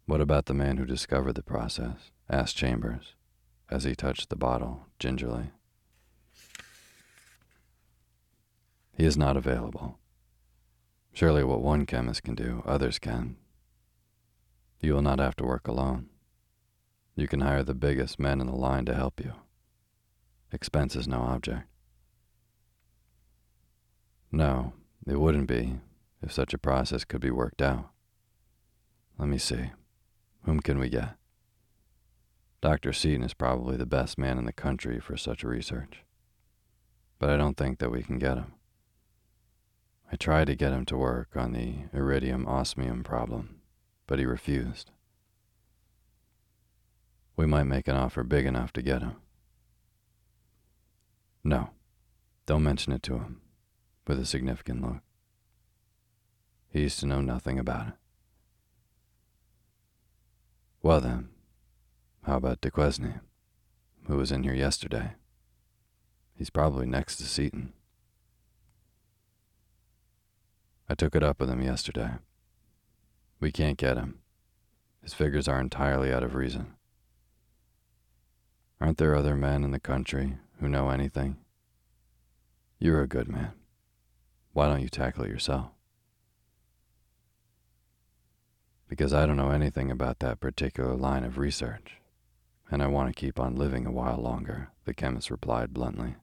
What 0.08 0.22
about 0.22 0.46
the 0.46 0.54
man 0.54 0.78
who 0.78 0.86
discovered 0.86 1.34
the 1.34 1.42
process? 1.42 2.12
asked 2.30 2.56
Chambers 2.56 3.14
as 3.70 3.84
he 3.84 3.94
touched 3.94 4.30
the 4.30 4.36
bottle 4.36 4.86
gingerly. 4.98 5.50
He 8.96 9.04
is 9.04 9.18
not 9.18 9.36
available. 9.36 9.98
Surely 11.12 11.44
what 11.44 11.60
one 11.60 11.84
chemist 11.84 12.22
can 12.22 12.34
do, 12.34 12.62
others 12.64 12.98
can. 12.98 13.36
You 14.80 14.94
will 14.94 15.02
not 15.02 15.18
have 15.18 15.36
to 15.36 15.44
work 15.44 15.68
alone. 15.68 16.08
You 17.14 17.28
can 17.28 17.40
hire 17.40 17.62
the 17.62 17.74
biggest 17.74 18.18
men 18.18 18.40
in 18.40 18.46
the 18.46 18.56
line 18.56 18.86
to 18.86 18.94
help 18.94 19.20
you. 19.22 19.34
Expense 20.50 20.96
is 20.96 21.06
no 21.06 21.20
object. 21.20 21.66
No, 24.32 24.72
it 25.06 25.20
wouldn't 25.20 25.48
be 25.48 25.80
if 26.22 26.32
such 26.32 26.54
a 26.54 26.58
process 26.58 27.04
could 27.04 27.20
be 27.20 27.30
worked 27.30 27.60
out. 27.60 27.90
Let 29.18 29.28
me 29.28 29.36
see. 29.36 29.72
Whom 30.48 30.60
can 30.60 30.78
we 30.78 30.88
get? 30.88 31.10
Dr. 32.62 32.94
Seaton 32.94 33.22
is 33.22 33.34
probably 33.34 33.76
the 33.76 33.84
best 33.84 34.16
man 34.16 34.38
in 34.38 34.46
the 34.46 34.52
country 34.54 34.98
for 34.98 35.14
such 35.14 35.44
research. 35.44 36.04
But 37.18 37.28
I 37.28 37.36
don't 37.36 37.58
think 37.58 37.80
that 37.80 37.90
we 37.90 38.02
can 38.02 38.18
get 38.18 38.38
him. 38.38 38.54
I 40.10 40.16
tried 40.16 40.46
to 40.46 40.54
get 40.54 40.72
him 40.72 40.86
to 40.86 40.96
work 40.96 41.36
on 41.36 41.52
the 41.52 41.74
iridium 41.92 42.48
osmium 42.48 43.04
problem, 43.04 43.60
but 44.06 44.18
he 44.18 44.24
refused. 44.24 44.90
We 47.36 47.44
might 47.44 47.64
make 47.64 47.86
an 47.86 47.96
offer 47.96 48.24
big 48.24 48.46
enough 48.46 48.72
to 48.72 48.80
get 48.80 49.02
him. 49.02 49.16
No, 51.44 51.72
don't 52.46 52.62
mention 52.62 52.94
it 52.94 53.02
to 53.02 53.18
him, 53.18 53.42
with 54.06 54.18
a 54.18 54.24
significant 54.24 54.80
look. 54.80 55.02
He's 56.70 56.96
to 56.96 57.06
know 57.06 57.20
nothing 57.20 57.58
about 57.58 57.88
it. 57.88 57.94
Well 60.82 61.00
then, 61.00 61.28
How 62.22 62.36
about 62.36 62.60
Duquesne, 62.60 63.20
who 64.06 64.16
was 64.16 64.30
in 64.30 64.42
here 64.44 64.54
yesterday? 64.54 65.12
He's 66.34 66.50
probably 66.50 66.86
next 66.86 67.16
to 67.16 67.24
Seaton. 67.24 67.72
I 70.88 70.94
took 70.94 71.16
it 71.16 71.22
up 71.22 71.40
with 71.40 71.50
him 71.50 71.62
yesterday. 71.62 72.10
We 73.40 73.50
can't 73.50 73.76
get 73.76 73.96
him. 73.96 74.20
His 75.02 75.14
figures 75.14 75.48
are 75.48 75.60
entirely 75.60 76.12
out 76.12 76.22
of 76.22 76.34
reason. 76.34 76.74
Aren't 78.80 78.98
there 78.98 79.16
other 79.16 79.34
men 79.34 79.64
in 79.64 79.72
the 79.72 79.80
country 79.80 80.38
who 80.60 80.68
know 80.68 80.90
anything? 80.90 81.38
You're 82.78 83.02
a 83.02 83.08
good 83.08 83.28
man. 83.28 83.52
Why 84.52 84.68
don't 84.68 84.82
you 84.82 84.88
tackle 84.88 85.24
it 85.24 85.30
yourself? 85.30 85.70
Because 88.88 89.12
I 89.12 89.26
don't 89.26 89.36
know 89.36 89.50
anything 89.50 89.90
about 89.90 90.20
that 90.20 90.40
particular 90.40 90.94
line 90.94 91.22
of 91.22 91.36
research, 91.36 91.98
and 92.70 92.82
I 92.82 92.86
want 92.86 93.14
to 93.14 93.20
keep 93.20 93.38
on 93.38 93.54
living 93.54 93.86
a 93.86 93.92
while 93.92 94.16
longer, 94.16 94.70
the 94.86 94.94
chemist 94.94 95.30
replied 95.30 95.74
bluntly. 95.74 96.16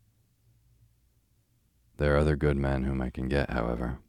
There 1.97 2.15
are 2.15 2.19
other 2.19 2.35
good 2.35 2.57
men 2.57 2.83
whom 2.83 3.01
I 3.01 3.11
can 3.11 3.29
get, 3.29 3.51
however. 3.51 3.99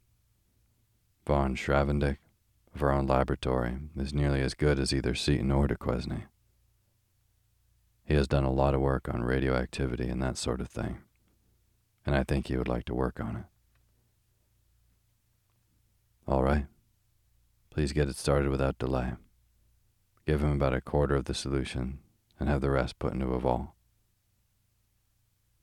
Von 1.25 1.55
Schravendick, 1.55 2.17
of 2.73 2.81
our 2.81 2.91
own 2.91 3.05
laboratory, 3.05 3.77
is 3.95 4.13
nearly 4.13 4.41
as 4.41 4.55
good 4.55 4.79
as 4.79 4.93
either 4.93 5.13
Seaton 5.13 5.51
or 5.51 5.67
Duquesne. 5.67 6.23
He 8.05 8.15
has 8.15 8.27
done 8.27 8.43
a 8.43 8.51
lot 8.51 8.73
of 8.73 8.81
work 8.81 9.07
on 9.07 9.21
radioactivity 9.21 10.07
and 10.07 10.21
that 10.21 10.37
sort 10.37 10.61
of 10.61 10.69
thing, 10.69 10.99
and 12.05 12.15
I 12.15 12.23
think 12.23 12.47
he 12.47 12.57
would 12.57 12.67
like 12.67 12.85
to 12.85 12.95
work 12.95 13.19
on 13.19 13.35
it. 13.35 13.45
All 16.27 16.43
right. 16.43 16.65
Please 17.77 17.93
get 17.93 18.09
it 18.09 18.15
started 18.15 18.49
without 18.49 18.79
delay. 18.79 19.11
Give 20.25 20.41
him 20.41 20.53
about 20.53 20.73
a 20.73 20.81
quarter 20.81 21.13
of 21.13 21.25
the 21.25 21.35
solution 21.35 21.99
and 22.39 22.49
have 22.49 22.59
the 22.59 22.71
rest 22.71 22.97
put 22.97 23.13
into 23.13 23.27
a 23.27 23.39
vault. 23.39 23.67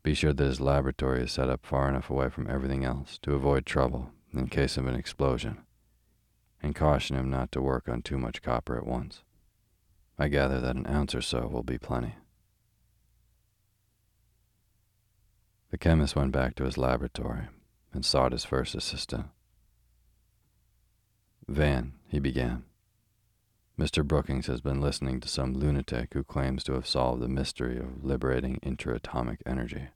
Be 0.04 0.14
sure 0.14 0.32
that 0.32 0.44
his 0.44 0.60
laboratory 0.60 1.24
is 1.24 1.32
set 1.32 1.50
up 1.50 1.66
far 1.66 1.88
enough 1.88 2.10
away 2.10 2.28
from 2.28 2.48
everything 2.48 2.84
else 2.84 3.18
to 3.22 3.34
avoid 3.34 3.66
trouble 3.66 4.12
in 4.32 4.46
case 4.46 4.76
of 4.76 4.86
an 4.86 4.94
explosion, 4.94 5.62
and 6.62 6.76
caution 6.76 7.16
him 7.16 7.30
not 7.30 7.50
to 7.50 7.60
work 7.60 7.88
on 7.88 8.00
too 8.00 8.16
much 8.16 8.42
copper 8.42 8.76
at 8.76 8.86
once. 8.86 9.24
I 10.16 10.28
gather 10.28 10.60
that 10.60 10.76
an 10.76 10.86
ounce 10.86 11.16
or 11.16 11.20
so 11.20 11.48
will 11.48 11.64
be 11.64 11.78
plenty. 11.78 12.14
The 15.72 15.78
chemist 15.78 16.14
went 16.14 16.30
back 16.30 16.54
to 16.54 16.64
his 16.64 16.78
laboratory 16.78 17.48
and 17.92 18.04
sought 18.04 18.30
his 18.30 18.44
first 18.44 18.76
assistant. 18.76 19.26
Van, 21.48 21.92
he 22.08 22.18
began. 22.18 22.64
Mr. 23.78 24.06
Brookings 24.06 24.46
has 24.46 24.60
been 24.60 24.80
listening 24.80 25.20
to 25.20 25.28
some 25.28 25.52
lunatic 25.52 26.14
who 26.14 26.22
claims 26.22 26.62
to 26.64 26.74
have 26.74 26.86
solved 26.86 27.20
the 27.20 27.28
mystery 27.28 27.78
of 27.78 28.04
liberating 28.04 28.60
interatomic 28.62 29.38
energy. 29.44 29.88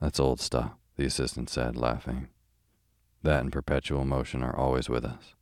That's 0.00 0.18
old 0.18 0.40
stuff, 0.40 0.72
the 0.96 1.04
assistant 1.04 1.50
said, 1.50 1.76
laughing. 1.76 2.28
That 3.22 3.40
and 3.40 3.52
perpetual 3.52 4.04
motion 4.04 4.42
are 4.42 4.56
always 4.56 4.88
with 4.88 5.04
us. 5.04 5.34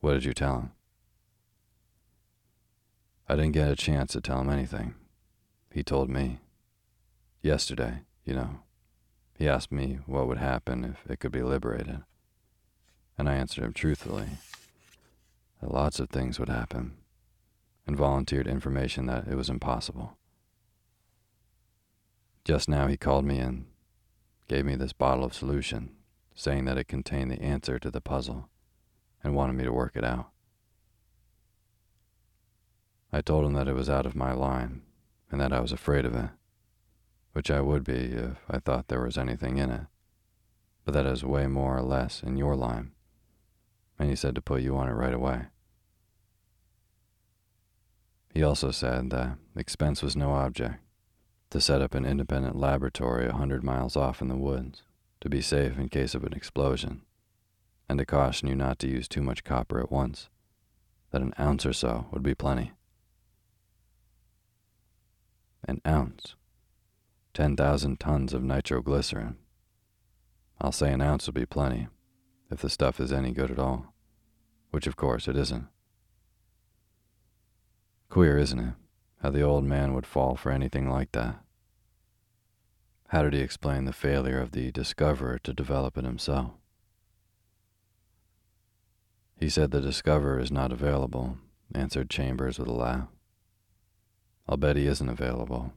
What 0.00 0.14
did 0.14 0.24
you 0.24 0.32
tell 0.32 0.60
him? 0.60 0.70
I 3.28 3.34
didn't 3.34 3.52
get 3.52 3.70
a 3.70 3.76
chance 3.76 4.12
to 4.12 4.20
tell 4.20 4.40
him 4.40 4.50
anything. 4.50 4.94
He 5.72 5.82
told 5.82 6.08
me. 6.08 6.40
Yesterday, 7.42 8.02
you 8.24 8.34
know. 8.34 8.60
He 9.38 9.48
asked 9.48 9.72
me 9.72 9.98
what 10.06 10.26
would 10.26 10.38
happen 10.38 10.84
if 10.84 11.10
it 11.10 11.20
could 11.20 11.32
be 11.32 11.42
liberated 11.42 12.02
and 13.18 13.28
I 13.28 13.34
answered 13.34 13.64
him 13.64 13.72
truthfully 13.72 14.28
that 15.60 15.72
lots 15.72 15.98
of 15.98 16.10
things 16.10 16.38
would 16.38 16.48
happen, 16.48 16.98
and 17.86 17.96
volunteered 17.96 18.46
information 18.46 19.06
that 19.06 19.26
it 19.26 19.36
was 19.36 19.48
impossible. 19.48 20.18
Just 22.44 22.68
now 22.68 22.86
he 22.86 22.96
called 22.96 23.24
me 23.24 23.38
and 23.38 23.66
gave 24.48 24.64
me 24.64 24.76
this 24.76 24.92
bottle 24.92 25.24
of 25.24 25.34
solution, 25.34 25.96
saying 26.34 26.66
that 26.66 26.76
it 26.76 26.88
contained 26.88 27.30
the 27.30 27.40
answer 27.40 27.78
to 27.78 27.90
the 27.90 28.00
puzzle, 28.00 28.50
and 29.24 29.34
wanted 29.34 29.54
me 29.54 29.64
to 29.64 29.72
work 29.72 29.96
it 29.96 30.04
out. 30.04 30.28
I 33.12 33.22
told 33.22 33.46
him 33.46 33.54
that 33.54 33.68
it 33.68 33.74
was 33.74 33.88
out 33.88 34.04
of 34.04 34.14
my 34.14 34.32
line, 34.32 34.82
and 35.30 35.40
that 35.40 35.52
I 35.52 35.60
was 35.60 35.72
afraid 35.72 36.04
of 36.04 36.14
it, 36.14 36.28
which 37.36 37.50
I 37.50 37.60
would 37.60 37.84
be 37.84 37.92
if 37.92 38.38
I 38.48 38.58
thought 38.58 38.88
there 38.88 39.02
was 39.02 39.18
anything 39.18 39.58
in 39.58 39.70
it, 39.70 39.86
but 40.84 40.94
that 40.94 41.06
it 41.06 41.22
way 41.22 41.46
more 41.46 41.76
or 41.76 41.82
less 41.82 42.22
in 42.22 42.36
your 42.36 42.56
line 42.56 42.92
and 43.98 44.10
he 44.10 44.16
said 44.16 44.34
to 44.34 44.42
put 44.42 44.62
you 44.62 44.76
on 44.76 44.88
it 44.88 44.92
right 44.92 45.14
away. 45.14 45.46
He 48.32 48.42
also 48.42 48.70
said 48.70 49.10
that 49.10 49.38
expense 49.56 50.02
was 50.02 50.16
no 50.16 50.32
object, 50.32 50.76
to 51.50 51.60
set 51.60 51.80
up 51.80 51.94
an 51.94 52.04
independent 52.04 52.56
laboratory 52.56 53.26
a 53.26 53.32
hundred 53.32 53.64
miles 53.64 53.96
off 53.96 54.20
in 54.20 54.28
the 54.28 54.36
woods, 54.36 54.82
to 55.20 55.30
be 55.30 55.40
safe 55.40 55.78
in 55.78 55.88
case 55.88 56.14
of 56.14 56.24
an 56.24 56.34
explosion, 56.34 57.02
and 57.88 57.98
to 57.98 58.04
caution 58.04 58.48
you 58.48 58.54
not 58.54 58.78
to 58.80 58.88
use 58.88 59.08
too 59.08 59.22
much 59.22 59.44
copper 59.44 59.80
at 59.80 59.90
once, 59.90 60.28
that 61.12 61.22
an 61.22 61.32
ounce 61.40 61.64
or 61.64 61.72
so 61.72 62.06
would 62.10 62.22
be 62.22 62.34
plenty. 62.34 62.72
An 65.66 65.80
ounce. 65.86 66.34
10,000 67.36 68.00
tons 68.00 68.32
of 68.32 68.42
nitroglycerin. 68.42 69.36
I'll 70.58 70.72
say 70.72 70.90
an 70.90 71.02
ounce 71.02 71.26
would 71.26 71.34
be 71.34 71.44
plenty, 71.44 71.86
if 72.50 72.62
the 72.62 72.70
stuff 72.70 72.98
is 72.98 73.12
any 73.12 73.30
good 73.30 73.50
at 73.50 73.58
all, 73.58 73.92
which 74.70 74.86
of 74.86 74.96
course 74.96 75.28
it 75.28 75.36
isn't. 75.36 75.66
Queer, 78.08 78.38
isn't 78.38 78.58
it, 78.58 78.74
how 79.20 79.28
the 79.28 79.42
old 79.42 79.64
man 79.64 79.92
would 79.92 80.06
fall 80.06 80.34
for 80.34 80.50
anything 80.50 80.88
like 80.88 81.12
that? 81.12 81.38
How 83.08 83.20
did 83.20 83.34
he 83.34 83.40
explain 83.40 83.84
the 83.84 83.92
failure 83.92 84.40
of 84.40 84.52
the 84.52 84.72
discoverer 84.72 85.38
to 85.40 85.52
develop 85.52 85.98
it 85.98 86.04
himself? 86.06 86.52
He 89.38 89.50
said 89.50 89.72
the 89.72 89.82
discoverer 89.82 90.40
is 90.40 90.50
not 90.50 90.72
available, 90.72 91.36
answered 91.74 92.08
Chambers 92.08 92.58
with 92.58 92.68
a 92.68 92.72
laugh. 92.72 93.08
I'll 94.48 94.56
bet 94.56 94.76
he 94.76 94.86
isn't 94.86 95.10
available. 95.10 95.74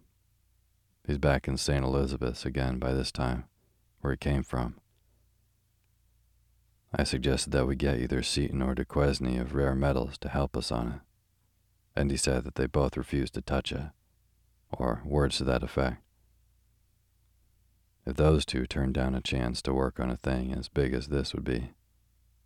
He's 1.09 1.17
back 1.17 1.47
in 1.47 1.57
St. 1.57 1.83
Elizabeth's 1.83 2.45
again 2.45 2.77
by 2.77 2.93
this 2.93 3.11
time, 3.11 3.45
where 3.99 4.13
he 4.13 4.17
came 4.17 4.43
from. 4.43 4.75
I 6.93 7.03
suggested 7.03 7.49
that 7.49 7.65
we 7.65 7.75
get 7.75 7.97
either 7.97 8.21
Seaton 8.21 8.61
or 8.61 8.75
Duquesne 8.75 9.39
of 9.39 9.55
rare 9.55 9.73
metals 9.73 10.19
to 10.19 10.29
help 10.29 10.55
us 10.55 10.71
on 10.71 10.87
it, 10.87 10.99
and 11.99 12.11
he 12.11 12.17
said 12.17 12.43
that 12.43 12.53
they 12.53 12.67
both 12.67 12.95
refused 12.95 13.33
to 13.33 13.41
touch 13.41 13.71
it, 13.71 13.89
or 14.71 15.01
words 15.03 15.37
to 15.37 15.45
that 15.45 15.63
effect. 15.63 16.03
If 18.05 18.15
those 18.15 18.45
two 18.45 18.67
turned 18.67 18.93
down 18.93 19.15
a 19.15 19.21
chance 19.21 19.63
to 19.63 19.73
work 19.73 19.99
on 19.99 20.11
a 20.11 20.15
thing 20.15 20.53
as 20.53 20.69
big 20.69 20.93
as 20.93 21.07
this 21.07 21.33
would 21.33 21.43
be, 21.43 21.71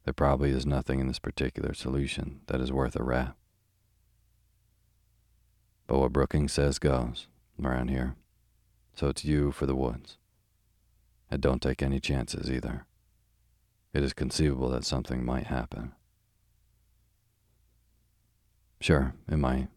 there 0.06 0.14
probably 0.14 0.52
is 0.52 0.66
nothing 0.66 1.02
in 1.02 1.10
this 1.10 1.20
particular 1.20 1.74
solution 1.74 2.40
that 2.48 2.62
is 2.62 2.72
worth 2.72 2.96
a 2.96 3.04
rap. 3.04 3.36
But 5.86 6.00
what 6.00 6.14
Brookings 6.14 6.54
says 6.54 6.80
goes 6.80 7.28
around 7.62 7.90
here, 7.90 8.16
so 8.96 9.08
it's 9.08 9.26
you 9.26 9.52
for 9.52 9.66
the 9.66 9.76
woods. 9.76 10.18
And 11.30 11.42
don't 11.42 11.62
take 11.62 11.82
any 11.82 12.00
chances 12.00 12.50
either. 12.52 12.86
It 13.94 14.04
is 14.04 14.14
conceivable 14.14 14.70
that 14.70 14.86
something 14.86 15.24
might 15.24 15.48
happen. 15.48 15.94
Sure, 18.80 19.14
it 19.30 19.38
might, 19.38 19.70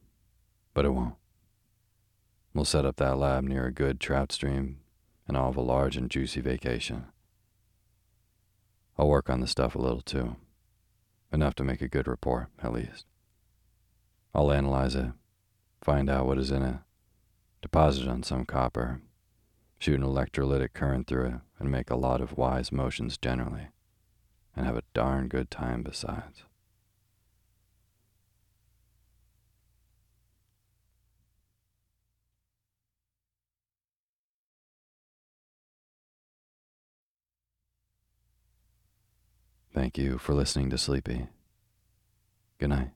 but 0.75 0.85
it 0.85 0.91
won't. 0.91 1.15
We'll 2.53 2.65
set 2.65 2.87
up 2.87 2.97
that 2.97 3.19
lab 3.19 3.45
near 3.45 3.67
a 3.67 3.73
good 3.73 4.01
trout 4.01 4.33
stream, 4.33 4.79
and 5.29 5.37
I'll 5.37 5.47
have 5.47 5.57
a 5.57 5.61
large 5.61 5.97
and 5.97 6.11
juicy 6.11 6.41
vacation. 6.41 7.07
I'll 8.99 9.09
work 9.09 9.29
on 9.29 9.41
the 9.41 9.47
stuff 9.47 9.75
a 9.75 9.79
little 9.79 10.01
too. 10.01 10.37
Enough 11.31 11.55
to 11.57 11.65
make 11.65 11.83
a 11.83 11.89
good 11.89 12.09
report, 12.09 12.49
at 12.63 12.73
least. 12.73 13.05
I'll 14.35 14.51
analyze 14.51 14.95
it, 14.95 15.13
find 15.83 16.09
out 16.09 16.27
what 16.27 16.39
is 16.39 16.51
in 16.51 16.63
it, 16.63 16.77
deposit 17.61 18.05
it 18.05 18.09
on 18.09 18.23
some 18.23 18.45
copper, 18.45 19.03
shoot 19.79 20.01
an 20.01 20.07
electrolytic 20.07 20.73
current 20.73 21.07
through 21.07 21.27
it, 21.27 21.35
and 21.59 21.71
make 21.71 21.91
a 21.91 21.97
lot 21.97 22.21
of 22.21 22.37
wise 22.37 22.73
motions 22.73 23.17
generally 23.19 23.69
and 24.57 24.67
have 24.67 24.77
a 24.77 24.83
darn 24.95 25.29
good 25.29 25.51
time 25.51 25.83
besides. 25.83 26.45
Thank 39.75 39.99
you 39.99 40.17
for 40.17 40.33
listening 40.33 40.71
to 40.71 40.79
Sleepy. 40.79 41.27
Good 42.59 42.71
night. 42.71 42.96